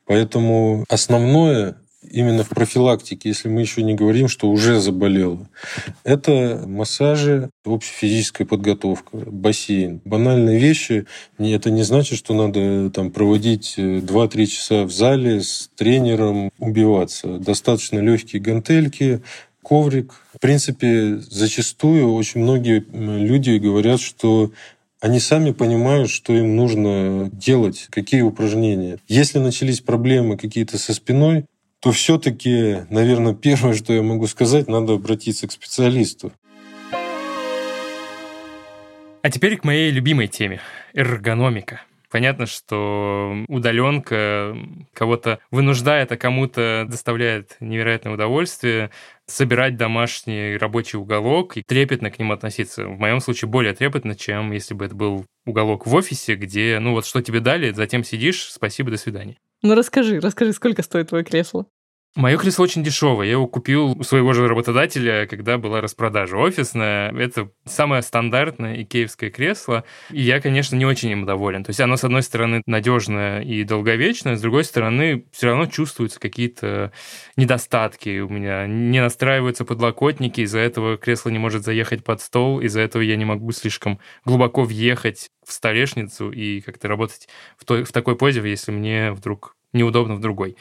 Поэтому 0.05 0.83
основное 0.89 1.75
именно 2.13 2.43
в 2.43 2.49
профилактике, 2.49 3.29
если 3.29 3.49
мы 3.49 3.61
еще 3.61 3.81
не 3.81 3.95
говорим, 3.95 4.27
что 4.27 4.49
уже 4.49 4.79
заболело. 4.79 5.49
Это 6.03 6.63
массажи, 6.65 7.49
общая 7.65 7.93
физическая 7.93 8.45
подготовка, 8.47 9.17
бассейн. 9.17 9.99
Банальные 10.05 10.59
вещи. 10.59 11.07
Это 11.39 11.71
не 11.71 11.81
значит, 11.83 12.19
что 12.19 12.33
надо 12.33 12.91
там, 12.91 13.11
проводить 13.11 13.75
2-3 13.77 14.45
часа 14.45 14.83
в 14.83 14.91
зале 14.91 15.41
с 15.41 15.69
тренером, 15.75 16.51
убиваться. 16.59 17.39
Достаточно 17.39 17.99
легкие 17.99 18.41
гантельки, 18.41 19.21
коврик. 19.63 20.13
В 20.35 20.39
принципе, 20.39 21.17
зачастую 21.17 22.13
очень 22.13 22.41
многие 22.41 22.85
люди 22.91 23.57
говорят, 23.57 23.99
что 23.99 24.51
они 24.99 25.19
сами 25.19 25.51
понимают, 25.51 26.09
что 26.09 26.31
им 26.31 26.55
нужно 26.55 27.29
делать, 27.33 27.87
какие 27.89 28.21
упражнения. 28.21 28.99
Если 29.07 29.39
начались 29.39 29.81
проблемы 29.81 30.37
какие-то 30.37 30.77
со 30.77 30.93
спиной, 30.93 31.45
то 31.83 31.91
все-таки, 31.91 32.85
наверное, 32.89 33.33
первое, 33.33 33.73
что 33.73 33.91
я 33.91 34.01
могу 34.01 34.25
сказать, 34.27 34.69
надо 34.69 34.93
обратиться 34.93 35.49
к 35.49 35.51
специалисту. 35.51 36.31
А 39.21 39.29
теперь 39.29 39.57
к 39.57 39.65
моей 39.65 39.91
любимой 39.91 40.29
теме– 40.29 40.61
эргономика. 40.93 41.81
Понятно, 42.09 42.45
что 42.45 43.35
удаленка 43.49 44.55
кого-то 44.93 45.39
вынуждает, 45.51 46.11
а 46.13 46.17
кому-то 46.17 46.85
доставляет 46.87 47.57
невероятное 47.59 48.13
удовольствие 48.13 48.91
собирать 49.25 49.75
домашний 49.75 50.55
рабочий 50.55 50.97
уголок 50.97 51.57
и 51.57 51.63
трепетно 51.63 52.11
к 52.11 52.19
нему 52.19 52.31
относиться. 52.31 52.85
В 52.85 52.97
моем 52.97 53.19
случае 53.19 53.49
более 53.49 53.73
трепетно, 53.73 54.15
чем 54.15 54.53
если 54.53 54.73
бы 54.73 54.85
это 54.85 54.95
был 54.95 55.25
уголок 55.45 55.85
в 55.85 55.93
офисе, 55.93 56.35
где, 56.35 56.79
ну 56.79 56.91
вот 56.91 57.05
что 57.05 57.21
тебе 57.21 57.41
дали, 57.41 57.71
затем 57.71 58.05
сидишь, 58.05 58.51
спасибо, 58.51 58.91
до 58.91 58.97
свидания. 58.97 59.37
Ну 59.63 59.75
расскажи, 59.75 60.19
расскажи, 60.19 60.51
сколько 60.53 60.83
стоит 60.83 61.07
твое 61.09 61.23
кресло? 61.23 61.65
Мое 62.15 62.37
кресло 62.37 62.63
очень 62.63 62.83
дешевое. 62.83 63.25
Я 63.25 63.31
его 63.31 63.47
купил 63.47 63.97
у 63.99 64.03
своего 64.03 64.33
же 64.33 64.47
работодателя, 64.47 65.25
когда 65.25 65.57
была 65.57 65.81
распродажа 65.81 66.37
офисная. 66.37 67.11
Это 67.11 67.49
самое 67.65 68.03
стандартное 68.03 68.83
икеевское 68.83 69.31
кресло. 69.31 69.83
И 70.11 70.21
я, 70.21 70.39
конечно, 70.39 70.75
не 70.75 70.85
очень 70.85 71.09
им 71.09 71.25
доволен. 71.25 71.63
То 71.63 71.71
есть 71.71 71.79
оно, 71.79 71.97
с 71.97 72.03
одной 72.03 72.21
стороны, 72.21 72.61
надежное 72.67 73.41
и 73.41 73.63
долговечное, 73.63 74.35
с 74.35 74.41
другой 74.41 74.63
стороны, 74.63 75.25
все 75.31 75.47
равно 75.47 75.65
чувствуются 75.65 76.19
какие-то 76.19 76.91
недостатки 77.35 78.19
у 78.19 78.29
меня. 78.29 78.67
Не 78.67 79.01
настраиваются 79.01 79.65
подлокотники, 79.65 80.41
из-за 80.41 80.59
этого 80.59 80.97
кресло 80.97 81.31
не 81.31 81.39
может 81.39 81.63
заехать 81.63 82.03
под 82.03 82.21
стол, 82.21 82.61
из-за 82.61 82.81
этого 82.81 83.01
я 83.01 83.15
не 83.15 83.25
могу 83.25 83.51
слишком 83.53 83.99
глубоко 84.23 84.65
въехать 84.65 85.31
в 85.43 85.51
столешницу 85.51 86.31
и 86.31 86.61
как-то 86.61 86.87
работать 86.87 87.27
в, 87.57 87.65
той, 87.65 87.83
в 87.83 87.91
такой 87.91 88.15
позе, 88.15 88.47
если 88.47 88.71
мне 88.71 89.11
вдруг 89.13 89.55
неудобно 89.73 90.15
в 90.15 90.19
другой. 90.19 90.55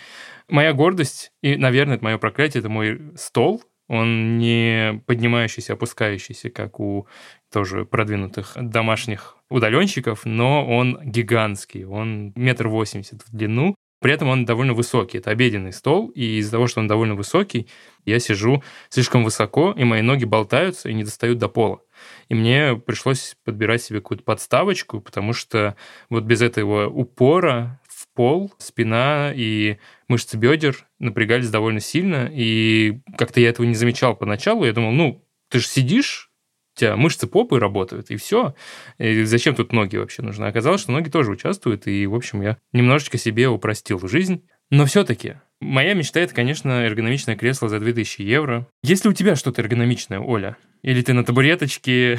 Моя 0.49 0.73
гордость, 0.73 1.33
и, 1.43 1.57
наверное, 1.57 1.97
это 1.97 2.05
мое 2.05 2.19
проклятие, 2.19 2.61
это 2.61 2.69
мой 2.69 3.01
стол, 3.17 3.63
он 3.89 4.39
не 4.39 5.03
поднимающийся, 5.07 5.75
опускающийся, 5.75 6.51
как 6.51 6.81
у 6.81 7.07
тоже 7.53 7.85
продвинутых 7.85 8.53
домашних 8.57 9.37
удаленщиков, 9.51 10.25
но 10.25 10.67
он 10.67 10.99
гигантский, 11.05 11.85
он 11.85 12.33
метр 12.37 12.69
восемьдесят 12.69 13.23
в 13.23 13.37
длину, 13.37 13.75
При 14.03 14.13
этом 14.13 14.29
он 14.29 14.45
довольно 14.45 14.75
высокий. 14.75 15.19
Это 15.19 15.31
обеденный 15.31 15.73
стол, 15.73 16.09
и 16.09 16.39
из-за 16.39 16.51
того, 16.51 16.67
что 16.67 16.81
он 16.81 16.89
довольно 16.89 17.15
высокий, 17.15 17.69
я 18.05 18.19
сижу 18.19 18.63
слишком 18.89 19.23
высоко, 19.23 19.73
и 19.79 19.85
мои 19.85 20.03
ноги 20.03 20.25
болтаются 20.25 20.89
и 20.89 20.95
не 20.95 21.05
достают 21.05 21.39
до 21.39 21.49
пола. 21.49 21.81
И 22.29 22.35
мне 22.35 22.75
пришлось 22.75 23.37
подбирать 23.45 23.81
себе 23.81 24.01
какую-то 24.01 24.25
подставочку, 24.25 25.01
потому 25.01 25.33
что 25.33 25.77
вот 26.11 26.25
без 26.25 26.43
этого 26.43 26.89
упора 26.89 27.81
пол 28.15 28.53
спина 28.59 29.33
и 29.35 29.79
мышцы 30.09 30.37
бедер 30.37 30.87
напрягались 30.99 31.51
довольно 31.51 31.81
сильно, 31.81 32.31
и 32.33 33.01
как-то 33.17 33.41
я 33.41 33.49
этого 33.49 33.67
не 33.67 33.75
замечал 33.75 34.17
поначалу. 34.17 34.65
Я 34.65 34.73
думал, 34.73 34.93
ну, 34.93 35.25
ты 35.51 35.61
же 35.61 35.67
сидишь, 35.67 36.31
у 36.75 36.81
тебя 36.81 36.97
мышцы 36.97 37.27
попы 37.27 37.59
работают, 37.59 38.11
и 38.11 38.17
все. 38.17 38.55
И 38.99 39.25
зачем 39.25 39.55
тут 39.55 39.73
ноги 39.73 39.97
вообще 39.97 40.23
нужны? 40.23 40.47
Оказалось, 40.47 40.81
что 40.81 40.93
ноги 40.93 41.11
тоже 41.11 41.31
участвуют, 41.31 41.87
и, 41.87 42.07
в 42.07 42.15
общем, 42.15 42.43
я 42.43 42.59
немножечко 42.73 43.19
себе 43.19 43.49
упростил 43.49 44.01
жизнь. 44.09 44.47
Но 44.71 44.87
все-таки 44.87 45.35
моя 45.61 45.93
мечта– 45.93 46.21
это, 46.23 46.35
конечно, 46.35 46.85
эргономичное 46.85 47.37
кресло 47.37 47.69
за 47.69 47.79
2000 47.79 48.23
евро. 48.23 48.67
Есть 48.83 49.05
ли 49.05 49.11
у 49.11 49.15
тебя 49.15 49.37
что-то 49.37 49.61
эргономичное, 49.61 50.19
Оля? 50.19 50.57
Или 50.83 51.01
ты 51.03 51.13
на 51.13 51.25
табуреточке? 51.25 52.19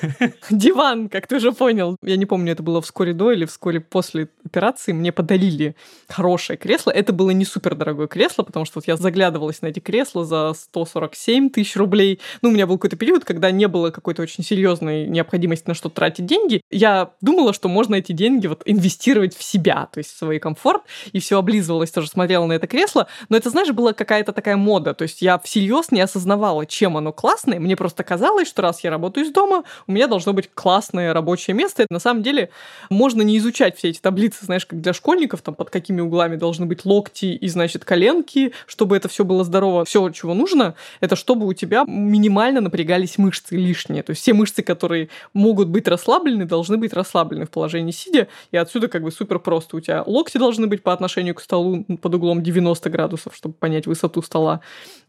Диван, 0.50 1.08
как 1.08 1.26
ты 1.26 1.36
уже 1.36 1.52
понял. 1.52 1.96
Я 2.02 2.16
не 2.16 2.26
помню, 2.26 2.52
это 2.52 2.62
было 2.62 2.82
вскоре 2.82 3.14
до 3.14 3.32
или 3.32 3.46
вскоре 3.46 3.80
после 3.80 4.28
операции. 4.44 4.92
Мне 4.92 5.12
подарили 5.12 5.76
хорошее 6.08 6.58
кресло. 6.58 6.90
Это 6.90 7.14
было 7.14 7.30
не 7.30 7.46
супер 7.46 7.74
дорогое 7.74 8.08
кресло, 8.08 8.42
потому 8.42 8.66
что 8.66 8.80
вот 8.80 8.86
я 8.86 8.98
заглядывалась 8.98 9.62
на 9.62 9.68
эти 9.68 9.80
кресла 9.80 10.26
за 10.26 10.52
147 10.54 11.48
тысяч 11.48 11.74
рублей. 11.74 12.20
Ну, 12.42 12.50
у 12.50 12.52
меня 12.52 12.66
был 12.66 12.76
какой-то 12.76 12.96
период, 12.96 13.24
когда 13.24 13.50
не 13.50 13.66
было 13.66 13.88
какой-то 13.90 14.20
очень 14.20 14.44
серьезной 14.44 15.06
необходимости 15.06 15.64
на 15.66 15.72
что-то 15.72 15.94
тратить 15.94 16.26
деньги. 16.26 16.60
Я 16.70 17.12
думала, 17.22 17.54
что 17.54 17.70
можно 17.70 17.94
эти 17.94 18.12
деньги 18.12 18.46
вот 18.46 18.60
инвестировать 18.66 19.34
в 19.34 19.42
себя, 19.42 19.88
то 19.90 19.98
есть 19.98 20.10
в 20.10 20.18
свой 20.18 20.38
комфорт. 20.38 20.82
И 21.12 21.18
все 21.18 21.38
облизывалась, 21.38 21.90
тоже 21.90 22.08
смотрела 22.08 22.44
на 22.44 22.52
это 22.52 22.66
кресло. 22.66 23.08
Но 23.30 23.38
это, 23.38 23.48
знаешь, 23.48 23.70
была 23.70 23.94
какая-то 23.94 24.32
такая 24.32 24.58
мода. 24.58 24.92
То 24.92 25.04
есть 25.04 25.22
я 25.22 25.38
всерьез 25.38 25.90
не 25.90 26.02
осознавала, 26.02 26.66
чем 26.66 26.98
оно 26.98 27.14
классное. 27.14 27.58
Мне 27.58 27.74
просто 27.74 28.01
просто 28.02 28.22
казалось, 28.22 28.48
что 28.48 28.62
раз 28.62 28.84
я 28.84 28.90
работаю 28.90 29.26
из 29.26 29.32
дома, 29.32 29.64
у 29.86 29.92
меня 29.92 30.06
должно 30.06 30.32
быть 30.32 30.50
классное 30.54 31.12
рабочее 31.12 31.54
место. 31.54 31.86
На 31.90 31.98
самом 31.98 32.22
деле 32.22 32.50
можно 32.90 33.22
не 33.22 33.38
изучать 33.38 33.76
все 33.76 33.88
эти 33.88 34.00
таблицы, 34.00 34.44
знаешь, 34.44 34.66
как 34.66 34.80
для 34.80 34.92
школьников, 34.92 35.42
там 35.42 35.54
под 35.54 35.70
какими 35.70 36.00
углами 36.00 36.36
должны 36.36 36.66
быть 36.66 36.84
локти 36.84 37.26
и, 37.26 37.48
значит, 37.48 37.84
коленки, 37.84 38.52
чтобы 38.66 38.96
это 38.96 39.08
все 39.08 39.24
было 39.24 39.44
здорово. 39.44 39.84
Все, 39.84 40.10
чего 40.10 40.34
нужно, 40.34 40.74
это 41.00 41.16
чтобы 41.16 41.46
у 41.46 41.52
тебя 41.52 41.84
минимально 41.86 42.60
напрягались 42.60 43.18
мышцы 43.18 43.56
лишние. 43.56 44.02
То 44.02 44.10
есть 44.10 44.22
все 44.22 44.34
мышцы, 44.34 44.62
которые 44.62 45.08
могут 45.34 45.68
быть 45.68 45.88
расслаблены, 45.88 46.44
должны 46.44 46.76
быть 46.76 46.92
расслаблены 46.92 47.44
в 47.46 47.50
положении 47.50 47.92
сидя. 47.92 48.28
И 48.52 48.56
отсюда 48.56 48.88
как 48.88 49.02
бы 49.02 49.10
супер 49.10 49.38
просто. 49.38 49.76
У 49.76 49.80
тебя 49.80 50.02
локти 50.06 50.38
должны 50.38 50.66
быть 50.66 50.82
по 50.82 50.92
отношению 50.92 51.34
к 51.34 51.40
столу 51.40 51.84
под 51.84 52.14
углом 52.14 52.42
90 52.42 52.90
градусов, 52.90 53.34
чтобы 53.34 53.54
понять 53.54 53.86
высоту 53.86 54.22
стола. 54.22 54.60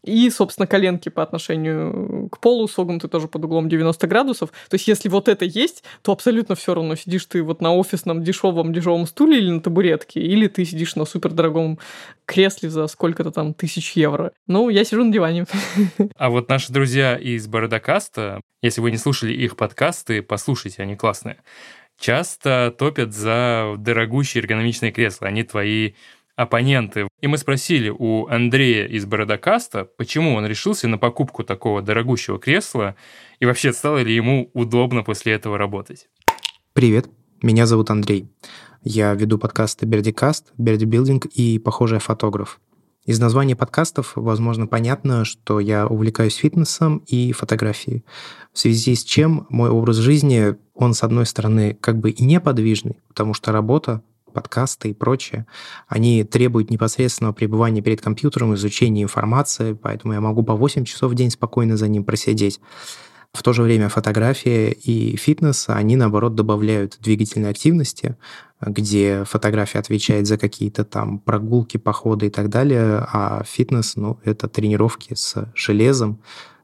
И, 0.02 0.30
собственно, 0.30 0.66
коленки 0.66 1.08
по 1.08 1.22
отношению 1.22 2.28
к 2.30 2.38
полу 2.38 2.68
согнуты 2.84 3.08
тоже 3.08 3.28
под 3.28 3.44
углом 3.44 3.68
90 3.68 4.06
градусов. 4.06 4.50
То 4.68 4.74
есть, 4.74 4.88
если 4.88 5.08
вот 5.08 5.28
это 5.28 5.44
есть, 5.44 5.84
то 6.02 6.12
абсолютно 6.12 6.54
все 6.54 6.74
равно, 6.74 6.96
сидишь 6.96 7.24
ты 7.26 7.42
вот 7.42 7.60
на 7.60 7.74
офисном 7.74 8.22
дешевом 8.22 8.72
дешевом 8.72 9.06
стуле 9.06 9.38
или 9.38 9.50
на 9.50 9.60
табуретке, 9.60 10.20
или 10.20 10.46
ты 10.46 10.64
сидишь 10.64 10.96
на 10.96 11.04
супердорогом 11.04 11.78
кресле 12.26 12.70
за 12.70 12.86
сколько-то 12.86 13.30
там 13.30 13.54
тысяч 13.54 13.92
евро. 13.92 14.32
Ну, 14.46 14.68
я 14.68 14.84
сижу 14.84 15.04
на 15.04 15.12
диване. 15.12 15.46
А 16.16 16.30
вот 16.30 16.48
наши 16.48 16.72
друзья 16.72 17.16
из 17.16 17.46
Бородокаста, 17.46 18.40
если 18.62 18.80
вы 18.80 18.90
не 18.90 18.98
слушали 18.98 19.32
их 19.32 19.56
подкасты, 19.56 20.22
послушайте, 20.22 20.82
они 20.82 20.96
классные 20.96 21.38
часто 21.98 22.74
топят 22.76 23.14
за 23.14 23.76
дорогущие 23.78 24.42
эргономичные 24.42 24.90
кресла. 24.90 25.28
Они 25.28 25.44
твои 25.44 25.92
оппоненты. 26.36 27.08
И 27.20 27.26
мы 27.26 27.38
спросили 27.38 27.90
у 27.90 28.26
Андрея 28.26 28.86
из 28.86 29.06
Бородокаста, 29.06 29.84
почему 29.84 30.34
он 30.34 30.46
решился 30.46 30.88
на 30.88 30.98
покупку 30.98 31.44
такого 31.44 31.82
дорогущего 31.82 32.38
кресла 32.38 32.96
и 33.40 33.46
вообще 33.46 33.72
стало 33.72 33.98
ли 33.98 34.14
ему 34.14 34.50
удобно 34.52 35.02
после 35.02 35.34
этого 35.34 35.58
работать. 35.58 36.08
Привет, 36.72 37.08
меня 37.42 37.66
зовут 37.66 37.90
Андрей. 37.90 38.28
Я 38.82 39.14
веду 39.14 39.38
подкасты 39.38 39.86
Бердикаст, 39.86 40.52
Берди 40.58 40.84
Билдинг 40.84 41.26
и 41.26 41.58
«Похожий 41.58 42.00
фотограф». 42.00 42.60
Из 43.06 43.20
названия 43.20 43.54
подкастов, 43.54 44.12
возможно, 44.14 44.66
понятно, 44.66 45.26
что 45.26 45.60
я 45.60 45.86
увлекаюсь 45.86 46.36
фитнесом 46.36 46.98
и 47.06 47.32
фотографией, 47.32 48.02
в 48.52 48.58
связи 48.58 48.94
с 48.94 49.04
чем 49.04 49.46
мой 49.50 49.68
образ 49.68 49.96
жизни, 49.96 50.56
он, 50.74 50.94
с 50.94 51.02
одной 51.02 51.26
стороны, 51.26 51.76
как 51.80 51.98
бы 51.98 52.10
и 52.10 52.24
неподвижный, 52.24 53.02
потому 53.08 53.34
что 53.34 53.52
работа 53.52 54.02
подкасты 54.34 54.90
и 54.90 54.94
прочее, 54.94 55.46
они 55.88 56.24
требуют 56.24 56.70
непосредственного 56.70 57.32
пребывания 57.32 57.80
перед 57.80 58.02
компьютером, 58.02 58.54
изучения 58.54 59.02
информации, 59.02 59.72
поэтому 59.72 60.12
я 60.12 60.20
могу 60.20 60.42
по 60.42 60.54
8 60.54 60.84
часов 60.84 61.12
в 61.12 61.14
день 61.14 61.30
спокойно 61.30 61.78
за 61.78 61.88
ним 61.88 62.04
просидеть. 62.04 62.60
В 63.32 63.42
то 63.42 63.52
же 63.52 63.62
время 63.62 63.88
фотография 63.88 64.70
и 64.70 65.16
фитнес, 65.16 65.64
они, 65.68 65.96
наоборот, 65.96 66.36
добавляют 66.36 66.98
двигательной 67.00 67.50
активности, 67.50 68.16
где 68.60 69.24
фотография 69.24 69.80
отвечает 69.80 70.28
за 70.28 70.38
какие-то 70.38 70.84
там 70.84 71.18
прогулки, 71.18 71.76
походы 71.76 72.26
и 72.26 72.30
так 72.30 72.48
далее, 72.48 73.04
а 73.12 73.42
фитнес, 73.44 73.96
ну, 73.96 74.20
это 74.24 74.48
тренировки 74.48 75.14
с 75.14 75.50
железом, 75.56 76.20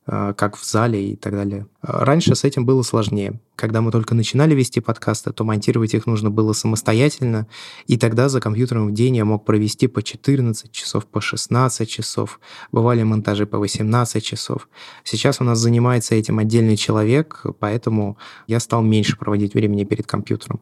как 0.07 0.57
в 0.57 0.65
зале 0.65 1.13
и 1.13 1.17
так 1.17 1.35
далее. 1.35 1.67
Раньше 1.83 2.35
с 2.35 2.45
этим 2.45 2.67
было 2.67 2.83
сложнее. 2.83 3.41
Когда 3.55 3.81
мы 3.81 3.91
только 3.93 4.15
начинали 4.15 4.55
вести 4.55 4.81
подкасты, 4.81 5.33
то 5.33 5.45
монтировать 5.45 5.95
их 5.95 6.07
нужно 6.07 6.31
было 6.31 6.55
самостоятельно, 6.55 7.47
и 7.87 7.99
тогда 7.99 8.29
за 8.29 8.41
компьютером 8.41 8.89
в 8.89 8.95
день 8.95 9.17
я 9.17 9.25
мог 9.25 9.45
провести 9.45 9.87
по 9.87 10.03
14 10.03 10.73
часов, 10.73 11.07
по 11.07 11.21
16 11.21 11.89
часов. 11.89 12.41
Бывали 12.73 13.03
монтажи 13.03 13.47
по 13.47 13.59
18 13.59 14.25
часов. 14.25 14.69
Сейчас 15.05 15.41
у 15.41 15.45
нас 15.45 15.59
занимается 15.59 16.15
этим 16.15 16.39
отдельный 16.39 16.77
человек, 16.77 17.45
поэтому 17.59 18.17
я 18.47 18.61
стал 18.61 18.83
меньше 18.83 19.19
проводить 19.19 19.55
времени 19.55 19.85
перед 19.85 20.07
компьютером. 20.07 20.61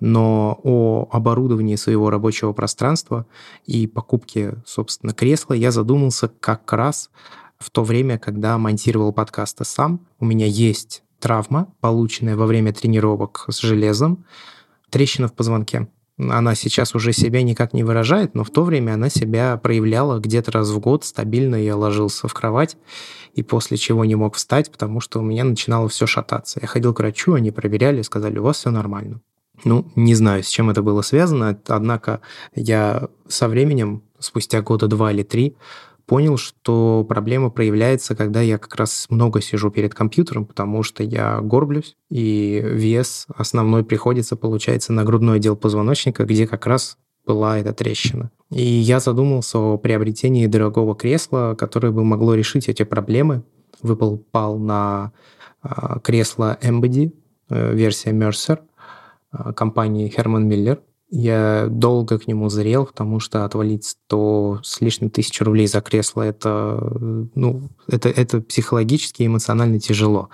Но 0.00 0.60
о 0.62 1.08
оборудовании 1.10 1.76
своего 1.76 2.10
рабочего 2.10 2.52
пространства 2.52 3.26
и 3.64 3.86
покупке, 3.86 4.56
собственно, 4.66 5.14
кресла 5.14 5.54
я 5.54 5.70
задумался 5.70 6.28
как 6.28 6.70
раз 6.72 7.10
в 7.64 7.70
то 7.70 7.82
время, 7.82 8.18
когда 8.18 8.58
монтировал 8.58 9.12
подкасты 9.12 9.64
сам. 9.64 10.06
У 10.20 10.26
меня 10.26 10.46
есть 10.46 11.02
травма, 11.18 11.72
полученная 11.80 12.36
во 12.36 12.44
время 12.44 12.74
тренировок 12.74 13.46
с 13.48 13.60
железом, 13.60 14.26
трещина 14.90 15.28
в 15.28 15.32
позвонке. 15.32 15.88
Она 16.18 16.54
сейчас 16.54 16.94
уже 16.94 17.12
себя 17.12 17.42
никак 17.42 17.72
не 17.72 17.82
выражает, 17.82 18.34
но 18.34 18.44
в 18.44 18.50
то 18.50 18.62
время 18.62 18.92
она 18.92 19.08
себя 19.08 19.56
проявляла 19.56 20.20
где-то 20.20 20.52
раз 20.52 20.70
в 20.70 20.78
год 20.78 21.04
стабильно. 21.04 21.56
Я 21.56 21.76
ложился 21.76 22.28
в 22.28 22.34
кровать 22.34 22.76
и 23.32 23.42
после 23.42 23.78
чего 23.78 24.04
не 24.04 24.14
мог 24.14 24.36
встать, 24.36 24.70
потому 24.70 25.00
что 25.00 25.20
у 25.20 25.22
меня 25.22 25.42
начинало 25.42 25.88
все 25.88 26.06
шататься. 26.06 26.60
Я 26.60 26.68
ходил 26.68 26.92
к 26.92 27.00
врачу, 27.00 27.32
они 27.32 27.50
проверяли, 27.50 28.02
сказали, 28.02 28.38
у 28.38 28.44
вас 28.44 28.58
все 28.58 28.70
нормально. 28.70 29.22
Ну, 29.64 29.90
не 29.96 30.14
знаю, 30.14 30.42
с 30.42 30.48
чем 30.48 30.68
это 30.68 30.82
было 30.82 31.02
связано, 31.02 31.58
однако 31.68 32.20
я 32.54 33.08
со 33.26 33.48
временем, 33.48 34.02
спустя 34.18 34.60
года 34.60 34.88
два 34.88 35.10
или 35.10 35.22
три, 35.22 35.56
понял, 36.06 36.36
что 36.36 37.04
проблема 37.08 37.50
проявляется, 37.50 38.14
когда 38.14 38.40
я 38.40 38.58
как 38.58 38.74
раз 38.76 39.06
много 39.08 39.40
сижу 39.40 39.70
перед 39.70 39.94
компьютером, 39.94 40.46
потому 40.46 40.82
что 40.82 41.02
я 41.02 41.40
горблюсь, 41.40 41.96
и 42.10 42.60
вес 42.64 43.26
основной 43.34 43.84
приходится, 43.84 44.36
получается, 44.36 44.92
на 44.92 45.04
грудной 45.04 45.36
отдел 45.36 45.56
позвоночника, 45.56 46.24
где 46.24 46.46
как 46.46 46.66
раз 46.66 46.98
была 47.26 47.58
эта 47.58 47.72
трещина. 47.72 48.30
И 48.50 48.62
я 48.62 49.00
задумался 49.00 49.58
о 49.58 49.78
приобретении 49.78 50.46
дорогого 50.46 50.94
кресла, 50.94 51.56
которое 51.58 51.90
бы 51.90 52.04
могло 52.04 52.34
решить 52.34 52.68
эти 52.68 52.82
проблемы. 52.82 53.42
Выпал 53.82 54.58
на 54.58 55.12
а, 55.62 55.98
кресло 56.00 56.58
Embody, 56.62 57.12
э, 57.50 57.74
версия 57.74 58.10
Mercer, 58.10 58.60
а, 59.30 59.52
компании 59.52 60.12
Herman 60.14 60.46
Miller– 60.48 60.80
я 61.14 61.68
долго 61.70 62.18
к 62.18 62.26
нему 62.26 62.48
зрел, 62.48 62.86
потому 62.86 63.20
что 63.20 63.44
отвалить 63.44 63.84
100 63.84 64.60
с 64.64 64.80
лишним 64.80 65.10
тысяч 65.10 65.40
рублей 65.40 65.68
за 65.68 65.80
кресло 65.80 66.22
это, 66.22 66.76
ну, 67.36 67.62
это, 67.86 68.08
это 68.08 68.40
психологически 68.40 69.22
и 69.22 69.26
эмоционально 69.26 69.78
тяжело. 69.78 70.30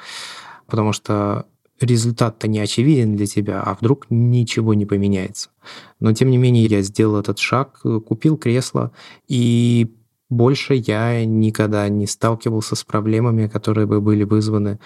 Потому 0.67 0.95
что 0.95 1.45
результат-то 1.83 2.49
не 2.49 2.61
очевиден 2.61 3.15
для 3.15 3.27
тебя, 3.27 3.63
а 3.63 3.75
вдруг 3.75 4.07
ничего 4.09 4.73
не 4.73 4.87
поменяется. 4.87 5.51
Но 5.99 6.15
тем 6.15 6.31
не 6.31 6.39
менее 6.39 6.65
я 6.65 6.81
сделал 6.81 7.21
этот 7.21 7.39
шаг, 7.39 7.83
купил 8.07 8.39
кресло, 8.39 8.93
и 9.29 9.95
больше 10.31 10.75
я 10.75 11.27
никогда 11.27 11.91
не 11.91 12.07
сталкивался 12.07 12.75
с 12.75 12.85
проблемами, 12.85 13.49
которые 13.49 13.87
бы 13.87 14.01
были 14.01 14.25
вызваны 14.25 14.79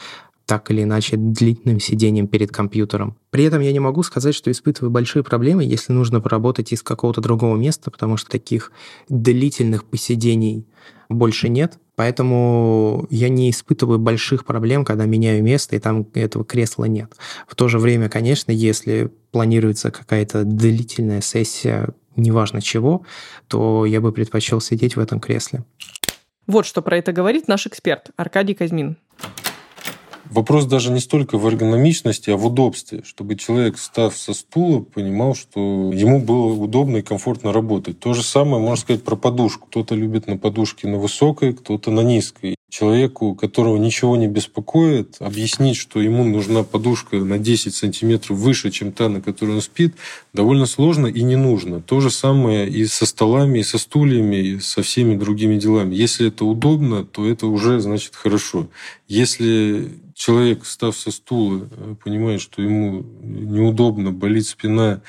так 0.46 0.70
или 0.70 0.82
иначе 0.82 1.16
длительным 1.16 1.80
сидением 1.80 2.26
перед 2.26 2.50
компьютером. 2.50 3.16
При 3.30 3.44
этом 3.44 3.60
я 3.60 3.72
не 3.72 3.80
могу 3.80 4.02
сказать, 4.02 4.34
что 4.34 4.50
испытываю 4.50 4.90
большие 4.90 5.22
проблемы, 5.22 5.64
если 5.64 5.92
нужно 5.92 6.20
поработать 6.20 6.72
из 6.72 6.82
какого-то 6.82 7.20
другого 7.20 7.56
места, 7.56 7.90
потому 7.90 8.16
что 8.16 8.30
таких 8.30 8.72
длительных 9.08 9.84
посидений 9.84 10.66
больше 11.08 11.48
нет. 11.48 11.78
Поэтому 11.96 13.06
я 13.10 13.28
не 13.28 13.50
испытываю 13.50 13.98
больших 13.98 14.44
проблем, 14.44 14.84
когда 14.84 15.06
меняю 15.06 15.42
место, 15.42 15.76
и 15.76 15.78
там 15.78 16.06
этого 16.14 16.44
кресла 16.44 16.84
нет. 16.86 17.12
В 17.46 17.54
то 17.54 17.68
же 17.68 17.78
время, 17.78 18.08
конечно, 18.08 18.50
если 18.50 19.10
планируется 19.30 19.90
какая-то 19.90 20.44
длительная 20.44 21.20
сессия 21.20 21.90
неважно 22.16 22.60
чего, 22.60 23.04
то 23.48 23.86
я 23.86 24.00
бы 24.00 24.12
предпочел 24.12 24.60
сидеть 24.60 24.96
в 24.96 25.00
этом 25.00 25.20
кресле. 25.20 25.64
Вот 26.46 26.66
что 26.66 26.82
про 26.82 26.98
это 26.98 27.12
говорит 27.12 27.48
наш 27.48 27.66
эксперт 27.66 28.10
Аркадий 28.16 28.54
Казьмин. 28.54 28.96
Вопрос 30.34 30.64
даже 30.64 30.90
не 30.90 30.98
столько 30.98 31.38
в 31.38 31.46
эргономичности, 31.46 32.30
а 32.30 32.36
в 32.36 32.44
удобстве, 32.46 33.02
чтобы 33.04 33.36
человек, 33.36 33.78
став 33.78 34.16
со 34.16 34.34
стула, 34.34 34.80
понимал, 34.80 35.36
что 35.36 35.92
ему 35.94 36.18
было 36.18 36.46
удобно 36.46 36.96
и 36.96 37.02
комфортно 37.02 37.52
работать. 37.52 38.00
То 38.00 38.14
же 38.14 38.24
самое 38.24 38.60
можно 38.60 38.74
сказать 38.74 39.04
про 39.04 39.14
подушку. 39.14 39.68
Кто-то 39.68 39.94
любит 39.94 40.26
на 40.26 40.36
подушке 40.36 40.88
на 40.88 40.98
высокой, 40.98 41.54
кто-то 41.54 41.92
на 41.92 42.00
низкой. 42.00 42.56
Человеку, 42.68 43.36
которого 43.36 43.76
ничего 43.76 44.16
не 44.16 44.26
беспокоит, 44.26 45.18
объяснить, 45.20 45.76
что 45.76 46.00
ему 46.00 46.24
нужна 46.24 46.64
подушка 46.64 47.14
на 47.14 47.38
10 47.38 47.72
сантиметров 47.72 48.36
выше, 48.36 48.72
чем 48.72 48.90
та, 48.90 49.08
на 49.08 49.20
которой 49.20 49.52
он 49.52 49.60
спит, 49.60 49.94
довольно 50.32 50.66
сложно 50.66 51.06
и 51.06 51.22
не 51.22 51.36
нужно. 51.36 51.80
То 51.80 52.00
же 52.00 52.10
самое 52.10 52.68
и 52.68 52.86
со 52.86 53.06
столами, 53.06 53.60
и 53.60 53.62
со 53.62 53.78
стульями, 53.78 54.34
и 54.34 54.58
со 54.58 54.82
всеми 54.82 55.14
другими 55.14 55.60
делами. 55.60 55.94
Если 55.94 56.26
это 56.26 56.44
удобно, 56.44 57.04
то 57.04 57.24
это 57.24 57.46
уже 57.46 57.78
значит 57.78 58.16
хорошо. 58.16 58.66
Если 59.06 59.92
человек, 60.14 60.64
став 60.64 60.96
со 60.96 61.10
стула, 61.10 61.68
понимает, 62.02 62.40
что 62.40 62.62
ему 62.62 63.04
неудобно, 63.22 64.12
болит 64.12 64.46
спина 64.46 65.00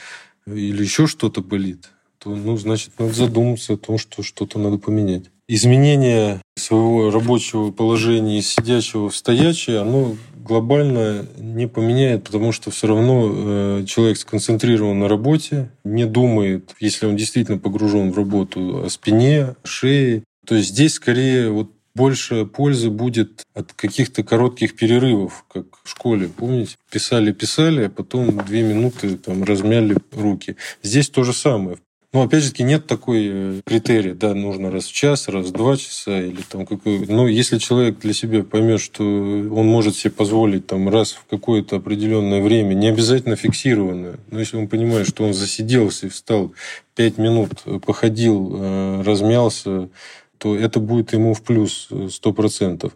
или 0.45 0.83
еще 0.83 1.07
что-то 1.07 1.41
болит, 1.41 1.89
то, 2.19 2.35
ну, 2.35 2.57
значит, 2.57 2.91
надо 2.99 3.13
задуматься 3.13 3.73
о 3.73 3.77
том, 3.77 3.97
что 3.97 4.23
что-то 4.23 4.59
надо 4.59 4.77
поменять. 4.77 5.25
Изменение 5.47 6.41
своего 6.57 7.11
рабочего 7.11 7.71
положения 7.71 8.39
из 8.39 8.47
сидячего 8.47 9.09
в 9.09 9.15
стоячее, 9.15 9.79
оно 9.79 10.15
глобально 10.35 11.25
не 11.37 11.67
поменяет, 11.67 12.23
потому 12.23 12.51
что 12.51 12.71
все 12.71 12.87
равно 12.87 13.31
э, 13.31 13.85
человек 13.87 14.17
сконцентрирован 14.17 14.99
на 14.99 15.07
работе, 15.07 15.69
не 15.83 16.05
думает, 16.05 16.75
если 16.79 17.07
он 17.07 17.15
действительно 17.15 17.57
погружен 17.57 18.11
в 18.11 18.17
работу, 18.17 18.85
о 18.85 18.89
спине, 18.89 19.55
шее. 19.63 20.23
То 20.45 20.55
есть 20.55 20.69
здесь 20.69 20.93
скорее 20.93 21.49
вот 21.49 21.71
больше 21.95 22.45
пользы 22.45 22.89
будет 22.89 23.43
от 23.53 23.73
каких-то 23.73 24.23
коротких 24.23 24.75
перерывов, 24.75 25.45
как 25.51 25.65
в 25.83 25.89
школе, 25.89 26.27
помните? 26.27 26.75
Писали-писали, 26.91 27.85
а 27.85 27.89
потом 27.89 28.37
две 28.45 28.63
минуты 28.63 29.17
там 29.17 29.43
размяли 29.43 29.97
руки. 30.11 30.57
Здесь 30.83 31.09
то 31.09 31.23
же 31.23 31.33
самое. 31.33 31.77
Но 32.15 32.21
опять 32.21 32.43
же 32.43 32.51
таки 32.51 32.63
нет 32.63 32.87
такой 32.87 33.27
э, 33.29 33.61
критерия, 33.65 34.13
да, 34.13 34.33
нужно 34.33 34.71
раз 34.71 34.85
в 34.85 34.93
час, 34.93 35.27
раз 35.27 35.47
в 35.47 35.51
два 35.51 35.75
часа 35.75 36.21
или 36.21 36.41
там 36.49 36.65
какой. 36.65 37.05
Но 37.07 37.27
если 37.27 37.57
человек 37.57 37.99
для 37.99 38.13
себя 38.13 38.41
поймет, 38.41 38.79
что 38.79 39.03
он 39.03 39.67
может 39.67 39.97
себе 39.97 40.11
позволить 40.11 40.65
там 40.65 40.87
раз 40.87 41.11
в 41.11 41.25
какое-то 41.29 41.75
определенное 41.75 42.41
время, 42.41 42.73
не 42.73 42.87
обязательно 42.87 43.35
фиксированное, 43.35 44.15
но 44.31 44.39
если 44.39 44.55
он 44.55 44.69
понимает, 44.69 45.09
что 45.09 45.25
он 45.25 45.33
засиделся 45.33 46.07
и 46.07 46.09
встал 46.09 46.53
пять 46.95 47.17
минут, 47.17 47.63
походил, 47.85 48.49
э, 48.55 49.01
размялся, 49.01 49.89
то 50.37 50.55
это 50.55 50.79
будет 50.79 51.13
ему 51.13 51.33
в 51.33 51.43
плюс 51.43 51.87
100%. 51.91 52.91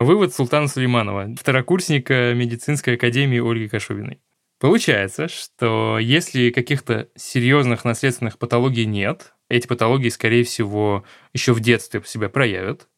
Вывод 0.00 0.34
Султана 0.34 0.68
Сулейманова, 0.68 1.34
второкурсника 1.38 2.32
медицинской 2.34 2.94
академии 2.94 3.40
Ольги 3.40 3.68
Кашубиной. 3.68 4.20
Получается, 4.60 5.28
что 5.28 5.98
если 5.98 6.50
каких-то 6.50 7.08
серьезных 7.16 7.84
наследственных 7.84 8.38
патологий 8.38 8.86
нет, 8.86 9.34
эти 9.48 9.66
патологии, 9.66 10.08
скорее 10.08 10.44
всего, 10.44 11.04
еще 11.32 11.52
в 11.52 11.60
детстве 11.60 12.02
себя 12.04 12.28
проявят, 12.28 12.88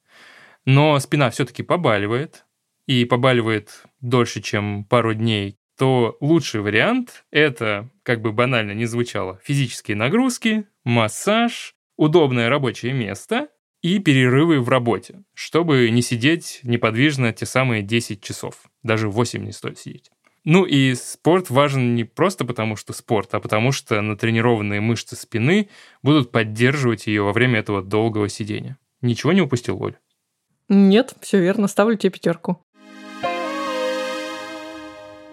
но 0.65 0.99
спина 1.01 1.31
все-таки 1.31 1.63
побаливает, 1.63 2.45
и 2.87 3.05
побаливает 3.05 3.85
дольше, 4.01 4.43
чем 4.43 4.85
пару 4.85 5.15
дней, 5.15 5.57
то 5.79 6.17
лучший 6.21 6.61
вариант– 6.61 7.25
это, 7.31 7.89
как 8.03 8.21
бы 8.21 8.33
банально 8.33 8.73
не 8.73 8.87
звучало, 8.87 9.41
физические 9.45 9.97
нагрузки, 9.97 10.67
массаж, 10.85 11.77
удобное 11.97 12.49
рабочее 12.49 12.93
место 12.93 13.49
и 13.83 13.99
перерывы 13.99 14.61
в 14.61 14.69
работе, 14.69 15.23
чтобы 15.35 15.91
не 15.91 16.03
сидеть 16.03 16.61
неподвижно 16.63 17.33
те 17.33 17.47
самые 17.47 17.83
10 17.83 18.23
часов. 18.23 18.55
Даже 18.83 19.09
8 19.09 19.45
не 19.45 19.53
стоит 19.53 19.79
сидеть. 19.79 20.11
Ну 20.45 20.65
и 20.65 20.95
спорт 20.95 21.51
важен 21.51 21.95
не 21.95 22.05
просто 22.05 22.45
потому, 22.45 22.77
что 22.77 22.93
спорт, 22.93 23.35
а 23.35 23.41
потому 23.41 23.73
что 23.73 24.01
натренированные 24.01 24.81
мышцы 24.81 25.15
спины 25.15 25.69
будут 26.03 26.33
поддерживать 26.33 27.07
ее 27.07 27.23
во 27.23 27.33
время 27.33 27.59
этого 27.59 27.83
долгого 27.83 28.29
сидения. 28.29 28.79
Ничего 29.03 29.33
не 29.33 29.43
упустил, 29.43 29.83
Оль? 29.83 29.97
Нет, 30.69 31.15
все 31.21 31.41
верно, 31.41 31.69
ставлю 31.69 31.97
тебе 31.97 32.11
пятерку. 32.11 32.63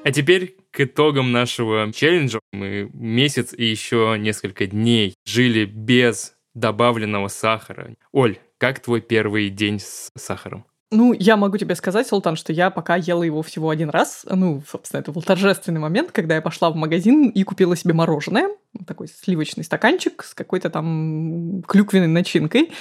А 0.03 0.11
теперь 0.11 0.55
к 0.71 0.81
итогам 0.81 1.31
нашего 1.31 1.91
челленджа. 1.91 2.39
Мы 2.53 2.89
месяц 2.93 3.53
и 3.53 3.65
еще 3.65 4.15
несколько 4.17 4.65
дней 4.67 5.15
жили 5.25 5.65
без 5.65 6.36
добавленного 6.59 7.27
сахара. 7.27 7.95
Оль, 8.11 8.39
как 8.57 8.79
твой 8.79 9.01
первый 9.01 9.49
день 9.49 9.79
с 9.79 10.11
сахаром? 10.15 10.65
Ну, 10.89 11.11
я 11.11 11.35
могу 11.35 11.57
тебе 11.57 11.75
сказать, 11.75 12.07
Султан, 12.07 12.37
что 12.37 12.53
я 12.53 12.69
пока 12.69 12.95
ела 12.95 13.23
его 13.23 13.41
всего 13.41 13.69
один 13.69 13.89
раз. 13.89 14.25
Ну, 14.29 14.63
собственно, 14.69 15.01
это 15.01 15.11
был 15.11 15.21
торжественный 15.21 15.81
момент, 15.81 16.13
когда 16.13 16.35
я 16.35 16.41
пошла 16.41 16.69
в 16.69 16.77
магазин 16.77 17.27
и 17.27 17.43
купила 17.43 17.75
себе 17.75 17.93
мороженое. 17.93 18.49
Такой 18.85 19.09
сливочный 19.09 19.65
стаканчик 19.65 20.23
с 20.23 20.33
какой-то 20.33 20.69
там 20.69 21.61
клюквенной 21.67 22.07
начинкой. 22.07 22.71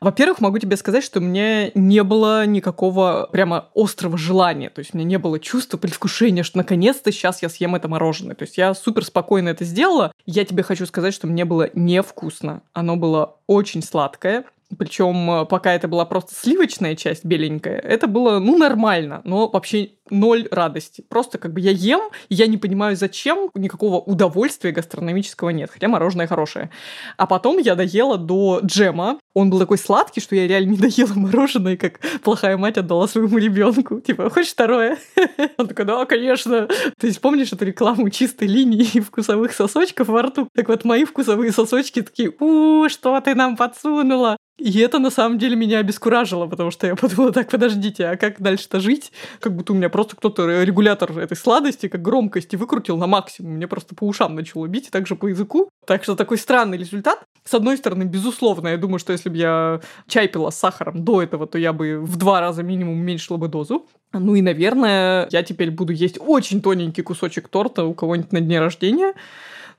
Во-первых, 0.00 0.40
могу 0.40 0.58
тебе 0.58 0.78
сказать, 0.78 1.04
что 1.04 1.20
мне 1.20 1.70
не 1.74 2.02
было 2.02 2.46
никакого 2.46 3.28
прямо 3.30 3.68
острого 3.74 4.16
желания. 4.16 4.70
То 4.70 4.78
есть 4.78 4.94
у 4.94 4.96
меня 4.96 5.06
не 5.06 5.18
было 5.18 5.38
чувства 5.38 5.76
предвкушения, 5.76 6.44
что 6.44 6.56
наконец-то 6.56 7.12
сейчас 7.12 7.42
я 7.42 7.50
съем 7.50 7.74
это 7.74 7.88
мороженое. 7.88 8.34
То 8.34 8.44
есть 8.44 8.56
я 8.56 8.72
супер 8.72 9.04
спокойно 9.04 9.50
это 9.50 9.66
сделала. 9.66 10.12
Я 10.24 10.46
тебе 10.46 10.62
хочу 10.62 10.86
сказать, 10.86 11.12
что 11.12 11.26
мне 11.26 11.44
было 11.44 11.68
невкусно. 11.74 12.62
Оно 12.72 12.96
было 12.96 13.36
очень 13.46 13.82
сладкое. 13.82 14.46
Причем 14.78 15.30
э, 15.30 15.46
пока 15.46 15.72
это 15.72 15.88
была 15.88 16.04
просто 16.04 16.34
сливочная 16.34 16.94
часть 16.94 17.24
беленькая, 17.24 17.78
это 17.78 18.06
было, 18.06 18.38
ну, 18.38 18.56
нормально, 18.56 19.20
но 19.24 19.48
вообще 19.48 19.90
ноль 20.10 20.48
радости. 20.50 21.04
Просто 21.08 21.38
как 21.38 21.52
бы 21.52 21.60
я 21.60 21.70
ем, 21.70 22.10
я 22.28 22.46
не 22.46 22.56
понимаю, 22.56 22.96
зачем, 22.96 23.50
никакого 23.54 23.96
удовольствия 24.00 24.72
гастрономического 24.72 25.50
нет, 25.50 25.70
хотя 25.72 25.88
мороженое 25.88 26.26
хорошее. 26.26 26.70
А 27.16 27.26
потом 27.26 27.58
я 27.58 27.74
доела 27.74 28.18
до 28.18 28.60
джема. 28.64 29.18
Он 29.34 29.50
был 29.50 29.58
такой 29.58 29.78
сладкий, 29.78 30.20
что 30.20 30.34
я 30.34 30.46
реально 30.46 30.72
не 30.72 30.78
доела 30.78 31.14
мороженое, 31.14 31.76
как 31.76 32.00
плохая 32.22 32.56
мать 32.56 32.78
отдала 32.78 33.06
своему 33.08 33.38
ребенку. 33.38 34.00
Типа, 34.00 34.30
хочешь 34.30 34.52
второе? 34.52 34.98
Он 35.58 35.68
такой, 35.68 35.84
да, 35.84 36.04
конечно. 36.04 36.66
То 36.66 37.06
есть 37.06 37.20
помнишь 37.20 37.52
эту 37.52 37.64
рекламу 37.64 38.10
чистой 38.10 38.48
линии 38.48 38.88
и 38.94 39.00
вкусовых 39.00 39.52
сосочков 39.52 40.08
во 40.08 40.22
рту? 40.22 40.48
Так 40.54 40.68
вот, 40.68 40.84
мои 40.84 41.04
вкусовые 41.04 41.52
сосочки 41.52 42.02
такие, 42.02 42.32
у, 42.40 42.88
что 42.88 43.20
ты 43.20 43.34
нам 43.34 43.56
подсунула? 43.56 44.36
И 44.60 44.78
это 44.80 44.98
на 44.98 45.10
самом 45.10 45.38
деле 45.38 45.56
меня 45.56 45.78
обескуражило, 45.78 46.46
потому 46.46 46.70
что 46.70 46.86
я 46.86 46.94
подумала, 46.94 47.32
так, 47.32 47.48
подождите, 47.48 48.06
а 48.06 48.16
как 48.16 48.40
дальше-то 48.40 48.78
жить? 48.78 49.10
Как 49.40 49.56
будто 49.56 49.72
у 49.72 49.76
меня 49.76 49.88
просто 49.88 49.99
кто-то 50.04 50.62
регулятор 50.62 51.16
этой 51.18 51.36
сладости, 51.36 51.88
как 51.88 52.02
громкости, 52.02 52.56
выкрутил 52.56 52.96
на 52.96 53.06
максимум. 53.06 53.52
Мне 53.52 53.66
просто 53.66 53.94
по 53.94 54.04
ушам 54.04 54.34
начало 54.34 54.66
бить, 54.66 54.88
и 54.88 54.90
также 54.90 55.16
по 55.16 55.26
языку. 55.26 55.70
Так 55.86 56.02
что 56.02 56.16
такой 56.16 56.38
странный 56.38 56.78
результат. 56.78 57.22
С 57.44 57.54
одной 57.54 57.76
стороны, 57.76 58.04
безусловно, 58.04 58.68
я 58.68 58.76
думаю, 58.76 58.98
что 58.98 59.12
если 59.12 59.28
бы 59.28 59.36
я 59.36 59.80
чай 60.06 60.28
пила 60.28 60.50
с 60.50 60.58
сахаром 60.58 61.04
до 61.04 61.22
этого, 61.22 61.46
то 61.46 61.58
я 61.58 61.72
бы 61.72 62.00
в 62.00 62.16
два 62.16 62.40
раза 62.40 62.62
минимум 62.62 63.00
уменьшила 63.00 63.36
бы 63.36 63.48
дозу. 63.48 63.86
Ну 64.12 64.34
и, 64.34 64.42
наверное, 64.42 65.28
я 65.30 65.42
теперь 65.42 65.70
буду 65.70 65.92
есть 65.92 66.18
очень 66.20 66.60
тоненький 66.60 67.02
кусочек 67.02 67.48
торта 67.48 67.84
у 67.84 67.94
кого-нибудь 67.94 68.32
на 68.32 68.40
дне 68.40 68.60
рождения. 68.60 69.14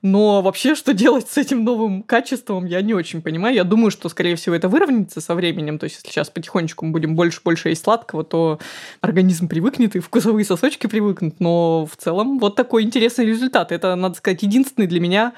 Но 0.02 0.42
вообще, 0.42 0.74
что 0.74 0.92
делать 0.92 1.28
с 1.30 1.38
этим 1.38 1.62
новым 1.62 2.02
качеством, 2.02 2.64
я 2.66 2.82
не 2.82 2.92
очень 2.92 3.22
понимаю. 3.22 3.54
Я 3.54 3.62
думаю, 3.62 3.92
что, 3.92 4.08
скорее 4.08 4.34
всего, 4.34 4.56
это 4.56 4.68
выровняется 4.68 5.20
со 5.20 5.36
временем. 5.36 5.78
То 5.78 5.84
есть, 5.84 5.96
если 5.96 6.08
сейчас 6.08 6.28
потихонечку 6.28 6.84
мы 6.84 6.90
будем 6.90 7.14
больше-больше 7.14 7.68
есть 7.68 7.84
сладкого, 7.84 8.24
то 8.24 8.58
организм 9.00 9.46
привыкнет, 9.46 9.94
и 9.94 10.00
вкусовые 10.00 10.44
сосочки 10.44 10.88
привыкнут. 10.88 11.38
Но 11.38 11.86
в 11.86 11.96
целом 11.96 12.40
вот 12.40 12.56
такой 12.56 12.82
интересный 12.82 13.26
результат. 13.26 13.70
Это, 13.70 13.94
надо 13.94 14.16
сказать, 14.16 14.42
единственный 14.42 14.88
для 14.88 14.98
меня 14.98 15.34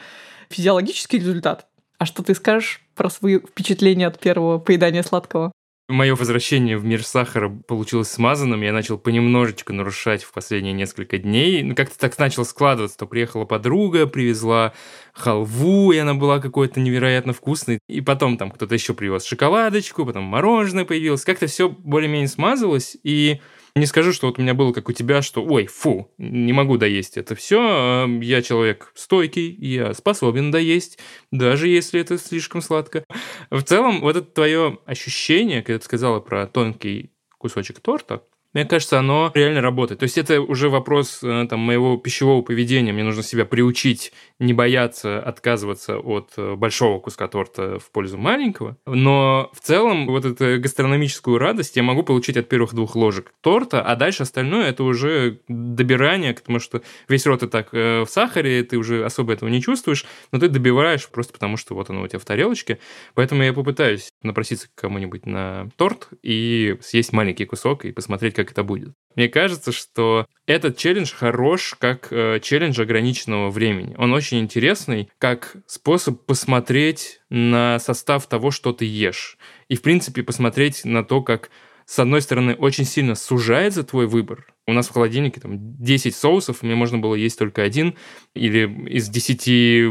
физиологический 0.49 1.19
результат. 1.19 1.67
А 1.99 2.07
что 2.07 2.23
ты 2.23 2.35
скажешь 2.35 2.81
про 2.95 3.11
свои 3.11 3.39
впечатления 3.39 4.07
от 4.07 4.19
первого 4.19 4.59
поедания 4.59 5.03
сладкого? 5.03 5.53
Мое 5.89 6.15
возвращение 6.17 6.79
в 6.79 6.85
мир 6.87 7.05
сахара 7.05 7.51
получилось 7.51 8.11
смазанным. 8.11 8.63
Я 8.63 8.73
начал 8.73 8.97
понемножечку 8.97 9.75
нарушать 9.75 10.25
в 10.25 10.33
последние 10.33 10.73
несколько 10.73 11.19
дней. 11.19 11.63
Ну, 11.63 11.75
как-то 11.75 11.99
так 11.99 12.19
начал 12.19 12.47
складываться. 12.47 12.97
То 12.97 13.07
приехала 13.07 13.45
подруга, 13.45 14.07
привезла 14.07 14.73
халву, 15.13 15.93
и 15.93 15.99
она 15.99 16.15
была 16.15 16.39
какой-то 16.39 16.81
невероятно 16.81 17.35
вкусной. 17.35 17.81
И 17.87 18.01
потом 18.01 18.39
там 18.39 18.51
кто-то 18.51 18.73
еще 18.73 18.95
привез 18.95 19.25
шоколадочку, 19.27 20.07
потом 20.07 20.25
мороженое 20.25 20.87
появилось. 20.87 21.23
Как-то 21.27 21.49
все 21.49 21.69
более-менее 21.69 22.29
смазалось, 22.29 22.97
и 23.03 23.43
не 23.77 23.87
скажу, 23.87 24.13
что 24.13 24.29
вот 24.29 24.39
у 24.39 24.43
меня 24.43 24.55
было 24.55 24.73
как 24.73 24.89
у 24.89 24.93
тебя, 24.93 25.21
что 25.21 25.45
ой, 25.45 25.67
фу, 25.67 26.13
не 26.17 26.53
могу 26.53 26.77
доесть 26.77 27.17
это 27.17 27.35
все. 27.35 28.07
Я 28.21 28.43
человек 28.43 28.93
стойкий, 28.95 29.53
я 29.53 29.95
способен 29.95 30.51
доесть, 30.51 30.99
даже 31.33 31.69
если 31.69 32.01
это 32.01 32.19
слишком 32.19 32.63
сладко. 32.63 33.05
В 33.51 33.63
целом, 33.63 34.01
вот 34.01 34.17
это 34.17 34.27
твое 34.27 34.79
ощущение, 34.87 35.63
когда 35.63 35.79
ты 35.81 35.85
сказала 35.85 36.21
про 36.21 36.47
тонкий 36.47 37.11
кусочек 37.39 37.81
торта, 37.81 38.23
мне 38.55 38.65
кажется, 38.65 38.99
оно 38.99 39.31
реально 39.35 39.61
работает. 39.61 40.01
То 40.01 40.05
есть 40.05 40.17
это 40.17 40.41
уже 40.41 40.69
вопрос 40.69 41.21
э, 41.23 41.47
там, 41.51 41.61
моего 41.61 41.97
пищевого 41.97 42.43
поведения. 42.43 42.93
Мне 42.93 43.03
нужно 43.03 43.23
себя 43.23 43.45
приучить 43.45 44.13
не 44.39 44.53
бояться 44.53 45.21
отказываться 45.21 45.99
от 45.99 46.33
э, 46.37 46.55
большого 46.55 47.01
куска 47.01 47.27
торта 47.29 47.79
в 47.79 47.91
пользу 47.91 48.17
маленького. 48.17 48.77
Но 48.87 49.51
в 49.53 49.61
целом 49.61 50.07
вот 50.07 50.25
эту 50.25 50.61
гастрономическую 50.61 51.39
радость 51.39 51.77
я 51.77 51.83
могу 51.83 52.05
получить 52.05 52.37
от 52.37 52.49
первых 52.49 52.75
двух 52.75 52.95
ложек 52.95 53.33
торта, 53.41 53.83
а 53.83 53.97
дальше 53.97 54.23
остальное 54.23 54.69
это 54.69 54.85
уже 54.85 55.41
добирание, 55.49 56.33
потому 56.35 56.61
что 56.61 56.83
весь 57.09 57.27
рот 57.27 57.43
и 57.43 57.49
так 57.49 57.69
э, 57.73 58.03
в 58.03 58.09
сахаре, 58.09 58.63
ты 58.63 58.77
уже 58.77 59.05
особо 59.05 59.33
этого 59.33 59.49
не 59.49 59.61
чувствуешь, 59.61 60.07
но 60.31 60.39
ты 60.39 60.49
добиваешь 60.49 61.09
просто 61.09 61.33
потому, 61.33 61.57
что 61.57 61.75
вот 61.75 61.91
оно 61.91 62.03
у 62.03 62.09
тебя 62.09 62.21
в 62.21 62.25
тарелочке. 62.25 62.79
Поэтому 63.15 63.43
я 63.43 63.53
попытаюсь 63.53 64.11
напроситься 64.25 64.69
к 64.69 64.81
кому-нибудь 64.81 65.27
на 65.27 65.71
торт 65.77 66.09
и 66.23 66.77
съесть 66.81 67.13
маленький 67.13 67.45
кусок 67.45 67.85
и 67.85 67.93
посмотреть, 67.93 68.35
как 68.35 68.51
это 68.51 68.63
будет. 68.63 68.95
Мне 69.17 69.29
кажется, 69.29 69.73
что 69.73 70.27
этот 70.47 70.77
челлендж 70.77 71.13
хорош 71.15 71.77
как 71.79 72.09
э, 72.11 72.41
челлендж 72.41 72.81
ограниченного 72.81 73.51
времени. 73.51 73.95
Он 73.99 74.13
очень 74.13 74.41
интересный 74.41 75.09
как 75.19 75.57
способ 75.67 76.25
посмотреть 76.25 77.21
на 77.31 77.79
состав 77.79 78.27
того, 78.27 78.51
что 78.51 78.73
ты 78.73 78.85
ешь. 78.85 79.39
И, 79.69 79.77
в 79.77 79.83
принципе, 79.83 80.23
посмотреть 80.23 80.85
на 80.85 81.05
то, 81.05 81.23
как 81.23 81.51
с 81.87 81.99
одной 81.99 82.23
стороны, 82.23 82.55
очень 82.55 82.85
сильно 82.85 83.15
сужается 83.15 83.85
твой 83.85 84.07
выбор. 84.07 84.54
У 84.67 84.73
нас 84.73 84.89
в 84.89 84.93
холодильнике 84.93 85.41
там 85.41 85.77
10 85.79 86.17
соусов, 86.17 86.63
мне 86.63 86.75
можно 86.75 86.97
было 86.97 87.15
есть 87.15 87.39
только 87.39 87.63
один. 87.63 87.97
Или 88.35 88.65
из 88.89 89.09
10, 89.11 89.47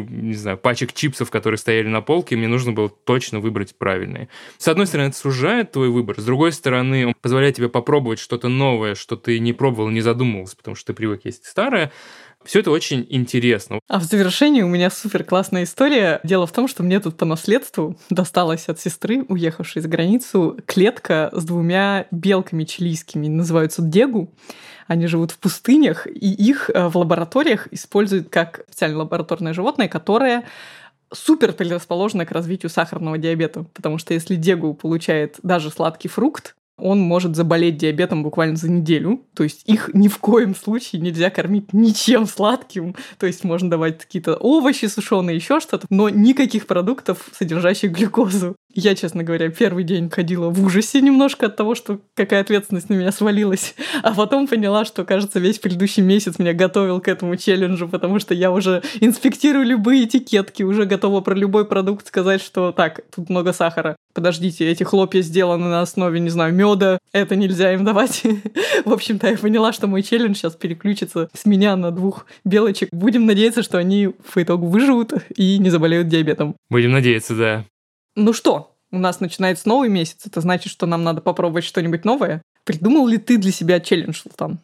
не 0.10 0.34
знаю, 0.34 0.58
пачек 0.58 0.94
чипсов, 0.94 1.30
которые 1.30 1.60
стояли 1.60 1.88
на 1.88 2.02
полке, 2.02 2.36
мне 2.36 2.48
нужно 2.48 2.72
было 2.72 2.90
точно 2.90 3.40
выбрать 3.40 3.78
правильные. 3.78 4.30
С 4.58 4.68
одной 4.68 4.88
стороны, 4.88 5.10
это 5.10 5.18
сужает 5.18 5.72
твой 5.72 5.90
выбор. 5.90 6.20
С 6.20 6.26
другой 6.26 6.52
стороны, 6.52 7.08
он 7.08 7.14
позволяет 7.22 7.56
тебе 7.56 7.70
попробовать 7.70 8.18
что-то 8.18 8.50
новое, 8.50 8.96
что 8.96 9.16
ты 9.16 9.38
не 9.38 9.54
пробовал, 9.54 9.90
не 9.90 10.02
задумывался, 10.02 10.58
потому 10.58 10.76
что 10.76 10.88
ты 10.88 10.94
привык 10.94 11.26
есть 11.26 11.46
старое. 11.46 11.92
Все 12.46 12.60
это 12.60 12.72
очень 12.72 13.06
интересно. 13.10 13.80
А 13.88 14.00
в 14.00 14.04
завершении 14.04 14.62
у 14.62 14.68
меня 14.68 14.90
супер 14.90 15.24
классная 15.24 15.64
история. 15.64 16.20
Дело 16.24 16.46
в 16.46 16.52
том, 16.52 16.68
что 16.68 16.84
мне 16.84 17.00
тут 17.00 17.16
по 17.18 17.26
наследству 17.26 17.98
досталась 18.10 18.68
от 18.68 18.80
сестры, 18.80 19.24
уехавшей 19.28 19.82
за 19.82 19.88
границу, 19.88 20.58
клетка 20.66 21.30
с 21.32 21.44
двумя 21.46 22.08
белками 22.12 22.64
чилийскими. 22.64 23.28
Называются 23.28 23.82
дегу. 23.82 24.34
Они 24.88 25.08
живут 25.08 25.32
в 25.32 25.38
пустынях, 25.38 26.08
и 26.08 26.34
их 26.34 26.70
э, 26.70 26.88
в 26.90 26.98
лабораториях 26.98 27.70
используют 27.72 28.30
как 28.30 28.66
специальное 28.68 29.00
лабораторное 29.00 29.54
животное, 29.54 29.88
которое 29.88 30.44
супер 31.14 31.54
предрасположено 31.54 32.26
к 32.26 32.32
развитию 32.32 32.70
сахарного 32.70 33.18
диабета, 33.18 33.66
потому 33.74 33.98
что 33.98 34.14
если 34.14 34.36
дегу 34.36 34.74
получает 34.74 35.40
даже 35.44 35.70
сладкий 35.70 36.10
фрукт, 36.10 36.56
он 36.78 37.00
может 37.00 37.36
заболеть 37.36 37.78
диабетом 37.78 38.24
буквально 38.24 38.56
за 38.56 38.70
неделю. 38.70 39.26
То 39.36 39.44
есть 39.44 39.64
их 39.66 39.92
ни 39.94 40.08
в 40.08 40.18
коем 40.18 40.56
случае 40.56 41.02
нельзя 41.02 41.30
кормить 41.30 41.74
ничем 41.74 42.26
сладким. 42.26 42.96
То 43.18 43.26
есть 43.26 43.44
можно 43.44 43.70
давать 43.70 44.00
какие-то 44.00 44.36
овощи 44.36 44.86
сушеные, 44.86 45.36
еще 45.36 45.60
что-то, 45.60 45.86
но 45.90 46.10
никаких 46.10 46.68
продуктов, 46.68 47.30
содержащих 47.34 47.92
глюкозу. 47.92 48.56
Я, 48.76 48.96
честно 48.96 49.24
говоря, 49.24 49.50
первый 49.50 49.84
день 49.84 50.10
ходила 50.10 50.50
в 50.50 50.66
ужасе 50.66 51.00
немножко 51.00 51.46
от 51.46 51.56
того, 51.56 51.76
что 51.76 52.00
какая 52.16 52.42
ответственность 52.42 52.90
на 52.90 52.96
меня 52.96 53.12
свалилась. 53.12 53.76
А 54.02 54.14
потом 54.16 54.48
поняла, 54.48 54.84
что, 54.84 55.06
кажется, 55.06 55.40
весь 55.40 55.60
предыдущий 55.60 56.02
месяц 56.02 56.40
меня 56.40 56.54
готовил 56.54 57.00
к 57.00 57.08
этому 57.08 57.36
челленджу, 57.36 57.88
потому 57.88 58.18
что 58.20 58.34
я 58.34 58.52
уже 58.52 58.82
инспектирую 59.00 59.66
любые 59.66 60.06
этикетки, 60.06 60.64
уже 60.64 60.86
готова 60.86 61.22
про 61.22 61.36
любой 61.36 61.66
продукт 61.66 62.08
сказать, 62.08 62.42
что 62.42 62.72
так, 62.72 63.02
тут 63.16 63.30
много 63.30 63.54
сахара. 63.54 63.96
Подождите, 64.14 64.70
эти 64.70 64.84
хлопья 64.84 65.22
сделаны 65.22 65.68
на 65.68 65.82
основе, 65.82 66.20
не 66.20 66.30
знаю, 66.30 66.54
меда, 66.54 66.98
это 67.12 67.36
нельзя 67.36 67.74
им 67.74 67.84
давать. 67.84 68.24
В 68.86 68.92
общем-то, 68.92 69.28
я 69.28 69.38
поняла, 69.38 69.72
что 69.74 69.86
мой 69.88 70.02
челлендж 70.02 70.36
сейчас 70.36 70.56
переключится 70.56 71.30
с 71.34 71.46
меня 71.46 71.76
на 71.76 71.92
двух 71.92 72.26
белочек. 72.44 72.90
Будем 72.92 73.28
надеяться, 73.28 73.62
что 73.62 73.78
они 73.78 74.08
в 74.08 74.38
итоге 74.38 74.66
выживут 74.66 75.14
и 75.36 75.60
не 75.60 75.70
заболеют 75.70 76.08
диабетом. 76.08 76.56
Будем 76.70 76.92
надеяться, 76.92 77.36
да. 77.36 77.66
Ну 78.16 78.34
что, 78.34 78.76
у 78.92 78.98
нас 78.98 79.20
начинается 79.20 79.68
новый 79.68 79.90
месяц. 79.90 80.26
Это 80.26 80.42
значит, 80.42 80.72
что 80.72 80.86
нам 80.86 81.04
надо 81.04 81.22
попробовать 81.22 81.64
что-нибудь 81.64 82.06
новое. 82.06 82.42
Придумал 82.64 83.08
ли 83.08 83.18
ты 83.18 83.38
для 83.38 83.52
себя 83.52 83.80
челлендж, 83.80 84.22
Султан? 84.22 84.60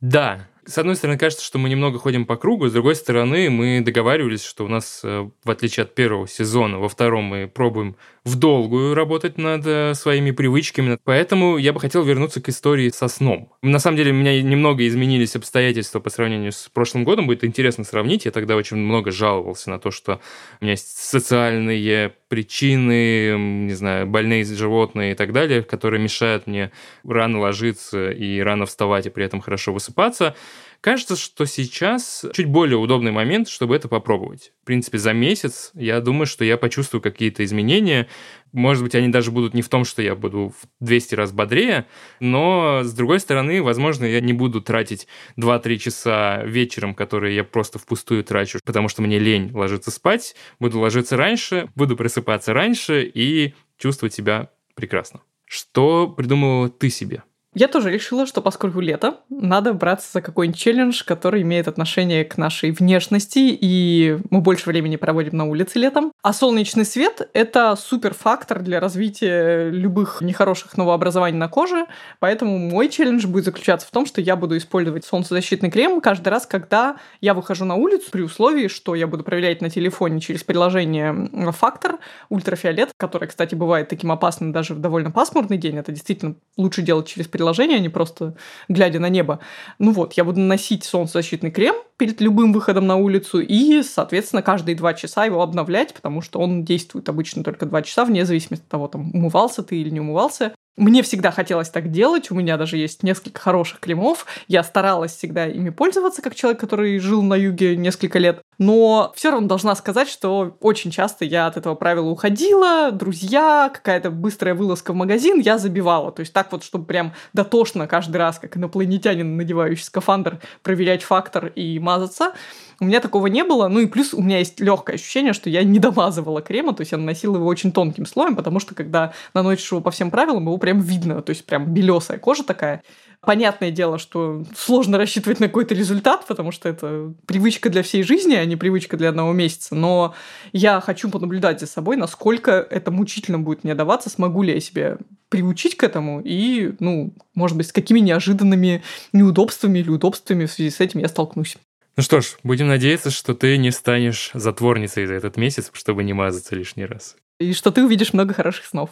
Да, 0.00 0.46
с 0.68 0.76
одной 0.76 0.96
стороны, 0.96 1.18
кажется, 1.18 1.44
что 1.44 1.58
мы 1.58 1.70
немного 1.70 1.98
ходим 1.98 2.26
по 2.26 2.36
кругу, 2.36 2.68
с 2.68 2.72
другой 2.72 2.94
стороны, 2.94 3.48
мы 3.48 3.80
договаривались, 3.80 4.44
что 4.44 4.66
у 4.66 4.68
нас, 4.68 5.00
э, 5.02 5.28
в 5.42 5.50
отличие 5.50 5.84
от 5.84 5.94
первого 5.94 6.28
сезона, 6.28 6.78
во 6.78 6.90
втором 6.90 7.24
мы 7.24 7.48
пробуем 7.48 7.96
в 8.28 8.36
долгую 8.36 8.94
работать 8.94 9.38
над 9.38 9.66
э, 9.66 9.94
своими 9.94 10.30
привычками. 10.30 10.98
Поэтому 11.02 11.56
я 11.58 11.72
бы 11.72 11.80
хотел 11.80 12.04
вернуться 12.04 12.40
к 12.40 12.48
истории 12.48 12.90
со 12.90 13.08
сном. 13.08 13.52
На 13.62 13.78
самом 13.78 13.96
деле, 13.96 14.12
у 14.12 14.14
меня 14.14 14.40
немного 14.42 14.86
изменились 14.86 15.34
обстоятельства 15.34 15.98
по 16.00 16.10
сравнению 16.10 16.52
с 16.52 16.68
прошлым 16.72 17.04
годом. 17.04 17.26
Будет 17.26 17.44
интересно 17.44 17.84
сравнить. 17.84 18.26
Я 18.26 18.30
тогда 18.30 18.56
очень 18.56 18.76
много 18.76 19.10
жаловался 19.10 19.70
на 19.70 19.78
то, 19.78 19.90
что 19.90 20.20
у 20.60 20.64
меня 20.64 20.72
есть 20.72 20.98
социальные 20.98 22.12
причины, 22.28 23.36
не 23.38 23.74
знаю, 23.74 24.06
больные 24.06 24.44
животные 24.44 25.12
и 25.12 25.14
так 25.14 25.32
далее, 25.32 25.62
которые 25.62 26.00
мешают 26.00 26.46
мне 26.46 26.70
рано 27.04 27.40
ложиться 27.40 28.10
и 28.10 28.40
рано 28.40 28.66
вставать 28.66 29.06
и 29.06 29.10
при 29.10 29.24
этом 29.24 29.40
хорошо 29.40 29.72
высыпаться. 29.72 30.36
Кажется, 30.80 31.16
что 31.16 31.44
сейчас 31.44 32.24
чуть 32.32 32.46
более 32.46 32.78
удобный 32.78 33.10
момент, 33.10 33.48
чтобы 33.48 33.74
это 33.74 33.88
попробовать. 33.88 34.52
В 34.62 34.66
принципе, 34.66 34.98
за 34.98 35.12
месяц 35.12 35.72
я 35.74 36.00
думаю, 36.00 36.26
что 36.26 36.44
я 36.44 36.56
почувствую 36.56 37.02
какие-то 37.02 37.44
изменения. 37.44 38.06
Может 38.52 38.84
быть, 38.84 38.94
они 38.94 39.08
даже 39.08 39.32
будут 39.32 39.54
не 39.54 39.62
в 39.62 39.68
том, 39.68 39.84
что 39.84 40.02
я 40.02 40.14
буду 40.14 40.54
в 40.56 40.68
200 40.78 41.16
раз 41.16 41.32
бодрее, 41.32 41.86
но, 42.20 42.82
с 42.84 42.92
другой 42.92 43.18
стороны, 43.18 43.60
возможно, 43.60 44.04
я 44.04 44.20
не 44.20 44.32
буду 44.32 44.60
тратить 44.62 45.08
2-3 45.36 45.78
часа 45.78 46.42
вечером, 46.44 46.94
которые 46.94 47.34
я 47.34 47.42
просто 47.42 47.80
впустую 47.80 48.22
трачу, 48.22 48.60
потому 48.64 48.88
что 48.88 49.02
мне 49.02 49.18
лень 49.18 49.50
ложиться 49.52 49.90
спать. 49.90 50.36
Буду 50.60 50.78
ложиться 50.78 51.16
раньше, 51.16 51.68
буду 51.74 51.96
просыпаться 51.96 52.52
раньше 52.52 53.02
и 53.02 53.54
чувствовать 53.78 54.14
себя 54.14 54.50
прекрасно. 54.74 55.22
Что 55.44 56.08
придумала 56.08 56.68
ты 56.68 56.88
себе? 56.88 57.24
Я 57.54 57.66
тоже 57.66 57.90
решила, 57.90 58.26
что 58.26 58.42
поскольку 58.42 58.80
лето, 58.80 59.20
надо 59.30 59.72
браться 59.72 60.08
за 60.12 60.22
какой-нибудь 60.22 60.60
челлендж, 60.60 61.02
который 61.04 61.42
имеет 61.42 61.66
отношение 61.66 62.24
к 62.24 62.36
нашей 62.36 62.72
внешности, 62.72 63.38
и 63.38 64.18
мы 64.30 64.42
больше 64.42 64.68
времени 64.68 64.96
проводим 64.96 65.36
на 65.36 65.46
улице 65.46 65.78
летом. 65.78 66.12
А 66.22 66.34
солнечный 66.34 66.84
свет— 66.84 67.28
это 67.32 67.74
супер 67.76 68.12
фактор 68.12 68.60
для 68.60 68.80
развития 68.80 69.70
любых 69.70 70.20
нехороших 70.20 70.76
новообразований 70.76 71.38
на 71.38 71.48
коже, 71.48 71.86
поэтому 72.20 72.58
мой 72.58 72.90
челлендж 72.90 73.26
будет 73.26 73.46
заключаться 73.46 73.86
в 73.86 73.90
том, 73.90 74.04
что 74.04 74.20
я 74.20 74.36
буду 74.36 74.56
использовать 74.56 75.06
солнцезащитный 75.06 75.70
крем 75.70 76.02
каждый 76.02 76.28
раз, 76.28 76.46
когда 76.46 76.96
я 77.22 77.32
выхожу 77.32 77.64
на 77.64 77.76
улицу, 77.76 78.10
при 78.10 78.22
условии, 78.22 78.68
что 78.68 78.94
я 78.94 79.06
буду 79.06 79.24
проверять 79.24 79.62
на 79.62 79.70
телефоне 79.70 80.20
через 80.20 80.44
приложение 80.44 81.30
«Фактор» 81.52 81.98
ультрафиолет, 82.28 82.90
который, 82.98 83.28
кстати, 83.28 83.54
бывает 83.54 83.88
таким 83.88 84.12
опасным 84.12 84.52
даже 84.52 84.74
в 84.74 84.80
довольно 84.80 85.10
пасмурный 85.10 85.56
день. 85.56 85.78
Это 85.78 85.92
действительно 85.92 86.34
лучше 86.56 86.82
делать 86.82 87.06
через 87.06 87.26
приложение 87.38 87.78
а 87.78 87.80
не 87.80 87.88
просто 87.88 88.34
глядя 88.68 89.00
на 89.00 89.08
небо. 89.08 89.40
Ну 89.78 89.92
вот, 89.92 90.14
я 90.14 90.24
буду 90.24 90.40
наносить 90.40 90.84
солнцезащитный 90.84 91.50
крем 91.50 91.76
перед 91.96 92.20
любым 92.20 92.52
выходом 92.52 92.86
на 92.86 92.96
улицу 92.96 93.40
и, 93.40 93.82
соответственно, 93.82 94.42
каждые 94.42 94.76
два 94.76 94.94
часа 94.94 95.24
его 95.24 95.42
обновлять, 95.42 95.94
потому 95.94 96.20
что 96.20 96.40
он 96.40 96.64
действует 96.64 97.08
обычно 97.08 97.42
только 97.42 97.66
два 97.66 97.82
часа, 97.82 98.04
вне 98.04 98.24
зависимости 98.24 98.64
от 98.64 98.68
того, 98.68 98.88
там, 98.88 99.10
умывался 99.14 99.62
ты 99.62 99.76
или 99.76 99.90
не 99.90 100.00
умывался. 100.00 100.54
Мне 100.78 101.02
всегда 101.02 101.32
хотелось 101.32 101.70
так 101.70 101.90
делать, 101.90 102.30
у 102.30 102.36
меня 102.36 102.56
даже 102.56 102.76
есть 102.76 103.02
несколько 103.02 103.40
хороших 103.40 103.80
кремов, 103.80 104.26
я 104.46 104.62
старалась 104.62 105.16
всегда 105.16 105.48
ими 105.48 105.70
пользоваться, 105.70 106.22
как 106.22 106.36
человек, 106.36 106.60
который 106.60 107.00
жил 107.00 107.20
на 107.20 107.34
юге 107.34 107.76
несколько 107.76 108.20
лет, 108.20 108.40
но 108.58 109.12
все 109.16 109.32
равно 109.32 109.48
должна 109.48 109.74
сказать, 109.74 110.08
что 110.08 110.56
очень 110.60 110.92
часто 110.92 111.24
я 111.24 111.48
от 111.48 111.56
этого 111.56 111.74
правила 111.74 112.08
уходила, 112.08 112.92
друзья, 112.92 113.72
какая-то 113.74 114.12
быстрая 114.12 114.54
вылазка 114.54 114.92
в 114.92 114.96
магазин, 114.96 115.40
я 115.40 115.58
забивала, 115.58 116.12
то 116.12 116.20
есть 116.20 116.32
так 116.32 116.52
вот, 116.52 116.62
чтобы 116.62 116.84
прям 116.84 117.12
дотошно 117.32 117.88
каждый 117.88 118.18
раз, 118.18 118.38
как 118.38 118.56
инопланетянин, 118.56 119.36
надевающий 119.36 119.84
скафандр, 119.84 120.38
проверять 120.62 121.02
фактор 121.02 121.46
и 121.48 121.80
мазаться, 121.80 122.34
у 122.80 122.84
меня 122.84 123.00
такого 123.00 123.26
не 123.26 123.44
было. 123.44 123.68
Ну 123.68 123.80
и 123.80 123.86
плюс 123.86 124.14
у 124.14 124.22
меня 124.22 124.38
есть 124.38 124.60
легкое 124.60 124.96
ощущение, 124.96 125.32
что 125.32 125.50
я 125.50 125.64
не 125.64 125.78
домазывала 125.78 126.42
крема, 126.42 126.74
то 126.74 126.82
есть 126.82 126.92
я 126.92 126.98
наносила 126.98 127.36
его 127.36 127.46
очень 127.46 127.72
тонким 127.72 128.06
слоем, 128.06 128.36
потому 128.36 128.60
что 128.60 128.74
когда 128.74 129.12
наносишь 129.34 129.70
его 129.70 129.80
по 129.80 129.90
всем 129.90 130.10
правилам, 130.10 130.44
его 130.44 130.58
прям 130.58 130.80
видно, 130.80 131.22
то 131.22 131.30
есть 131.30 131.44
прям 131.44 131.72
белесая 131.72 132.18
кожа 132.18 132.44
такая. 132.44 132.82
Понятное 133.20 133.72
дело, 133.72 133.98
что 133.98 134.44
сложно 134.56 134.96
рассчитывать 134.96 135.40
на 135.40 135.48
какой-то 135.48 135.74
результат, 135.74 136.24
потому 136.28 136.52
что 136.52 136.68
это 136.68 137.12
привычка 137.26 137.68
для 137.68 137.82
всей 137.82 138.04
жизни, 138.04 138.34
а 138.34 138.44
не 138.44 138.54
привычка 138.54 138.96
для 138.96 139.08
одного 139.08 139.32
месяца. 139.32 139.74
Но 139.74 140.14
я 140.52 140.80
хочу 140.80 141.10
понаблюдать 141.10 141.58
за 141.58 141.66
собой, 141.66 141.96
насколько 141.96 142.52
это 142.52 142.92
мучительно 142.92 143.40
будет 143.40 143.64
мне 143.64 143.74
даваться, 143.74 144.08
смогу 144.08 144.44
ли 144.44 144.54
я 144.54 144.60
себя 144.60 144.98
приучить 145.30 145.76
к 145.76 145.82
этому 145.82 146.20
и, 146.24 146.74
ну, 146.78 147.12
может 147.34 147.56
быть, 147.56 147.66
с 147.66 147.72
какими 147.72 147.98
неожиданными 147.98 148.84
неудобствами 149.12 149.80
или 149.80 149.90
удобствами 149.90 150.46
в 150.46 150.52
связи 150.52 150.70
с 150.70 150.78
этим 150.78 151.00
я 151.00 151.08
столкнусь. 151.08 151.56
Ну 151.98 152.02
что 152.04 152.20
ж, 152.20 152.36
будем 152.44 152.68
надеяться, 152.68 153.10
что 153.10 153.34
ты 153.34 153.58
не 153.58 153.72
станешь 153.72 154.30
затворницей 154.32 155.04
за 155.04 155.14
этот 155.14 155.36
месяц, 155.36 155.72
чтобы 155.72 156.04
не 156.04 156.12
мазаться 156.12 156.54
лишний 156.54 156.84
раз. 156.84 157.16
И 157.40 157.52
что 157.52 157.72
ты 157.72 157.84
увидишь 157.84 158.12
много 158.12 158.34
хороших 158.34 158.66
снов. 158.66 158.90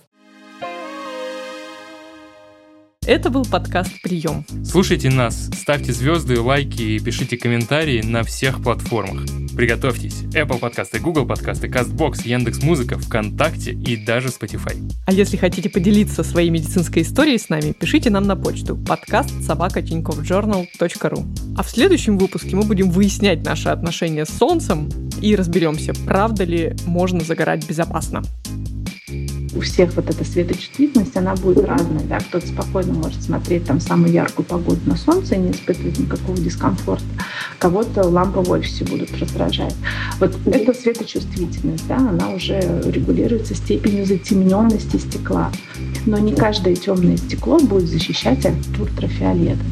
Это 3.07 3.31
был 3.31 3.45
подкаст 3.45 4.03
«Прием». 4.03 4.45
Слушайте 4.65 5.11
нас, 5.11 5.49
ставьте 5.55 5.93
звезды, 5.93 6.41
лайки 6.41 6.83
и 6.83 6.99
пишите 6.99 7.37
комментарии 7.37 8.03
на 8.03 8.25
всех 8.25 8.61
платформах. 8.61 9.25
Приготовьтесь. 9.55 10.23
Apple 10.35 10.59
подкасты, 10.59 10.99
Google 10.99 11.25
подкасты, 11.25 11.69
CastBox, 11.69 12.27
Яндекс.Музыка, 12.27 12.99
ВКонтакте 12.99 13.71
и 13.71 13.97
даже 13.97 14.29
Spotify. 14.29 14.77
А 15.07 15.13
если 15.13 15.37
хотите 15.37 15.71
поделиться 15.71 16.25
своей 16.25 16.51
медицинской 16.51 17.03
историей 17.03 17.39
с 17.39 17.49
нами, 17.49 17.71
пишите 17.71 18.11
нам 18.11 18.27
на 18.27 18.35
почту 18.35 18.77
подкаст 18.77 19.31
собака 19.41 19.81
ру. 19.83 21.25
А 21.57 21.63
в 21.63 21.71
следующем 21.71 22.19
выпуске 22.19 22.57
мы 22.57 22.65
будем 22.65 22.91
выяснять 22.91 23.45
наши 23.45 23.69
отношения 23.69 24.27
с 24.27 24.31
Солнцем 24.31 24.89
и 25.23 25.37
разберемся, 25.37 25.93
правда 26.07 26.43
ли 26.43 26.75
можно 26.87 27.21
загорать 27.21 27.65
безопасно 27.69 28.25
у 29.57 29.61
всех 29.61 29.95
вот 29.95 30.11
эта 30.11 30.25
светочувствительность, 30.25 31.17
она 31.17 31.35
будет 31.35 31.65
разная. 31.65 32.05
Да? 32.05 32.19
Кто-то 32.19 32.47
спокойно 32.47 32.93
может 32.93 33.23
смотреть 33.23 33.65
там 33.65 33.81
самую 33.81 34.13
яркую 34.13 34.45
погоду 34.45 34.81
на 34.87 34.97
солнце 34.97 35.37
и 35.37 35.39
не 35.39 35.51
испытывать 35.51 35.99
никакого 35.99 36.37
дискомфорта. 36.37 37.05
Кого-то 37.59 38.07
лампы 38.07 38.41
в 38.41 38.51
офисе 38.51 38.85
будут 38.85 39.17
раздражать. 39.19 39.75
Вот 40.21 40.37
эта 40.47 40.75
светочувствительность, 40.75 41.87
да, 41.89 41.97
она 41.97 42.31
уже 42.31 42.61
регулируется 42.85 43.55
степенью 43.55 44.05
затемненности 44.05 44.97
стекла. 44.97 45.51
Но 46.05 46.19
не 46.19 46.35
каждое 46.35 46.75
темное 46.75 47.17
стекло 47.17 47.59
будет 47.59 47.89
защищать 47.89 48.45
от 48.45 48.55
ультрафиолета. 48.79 49.65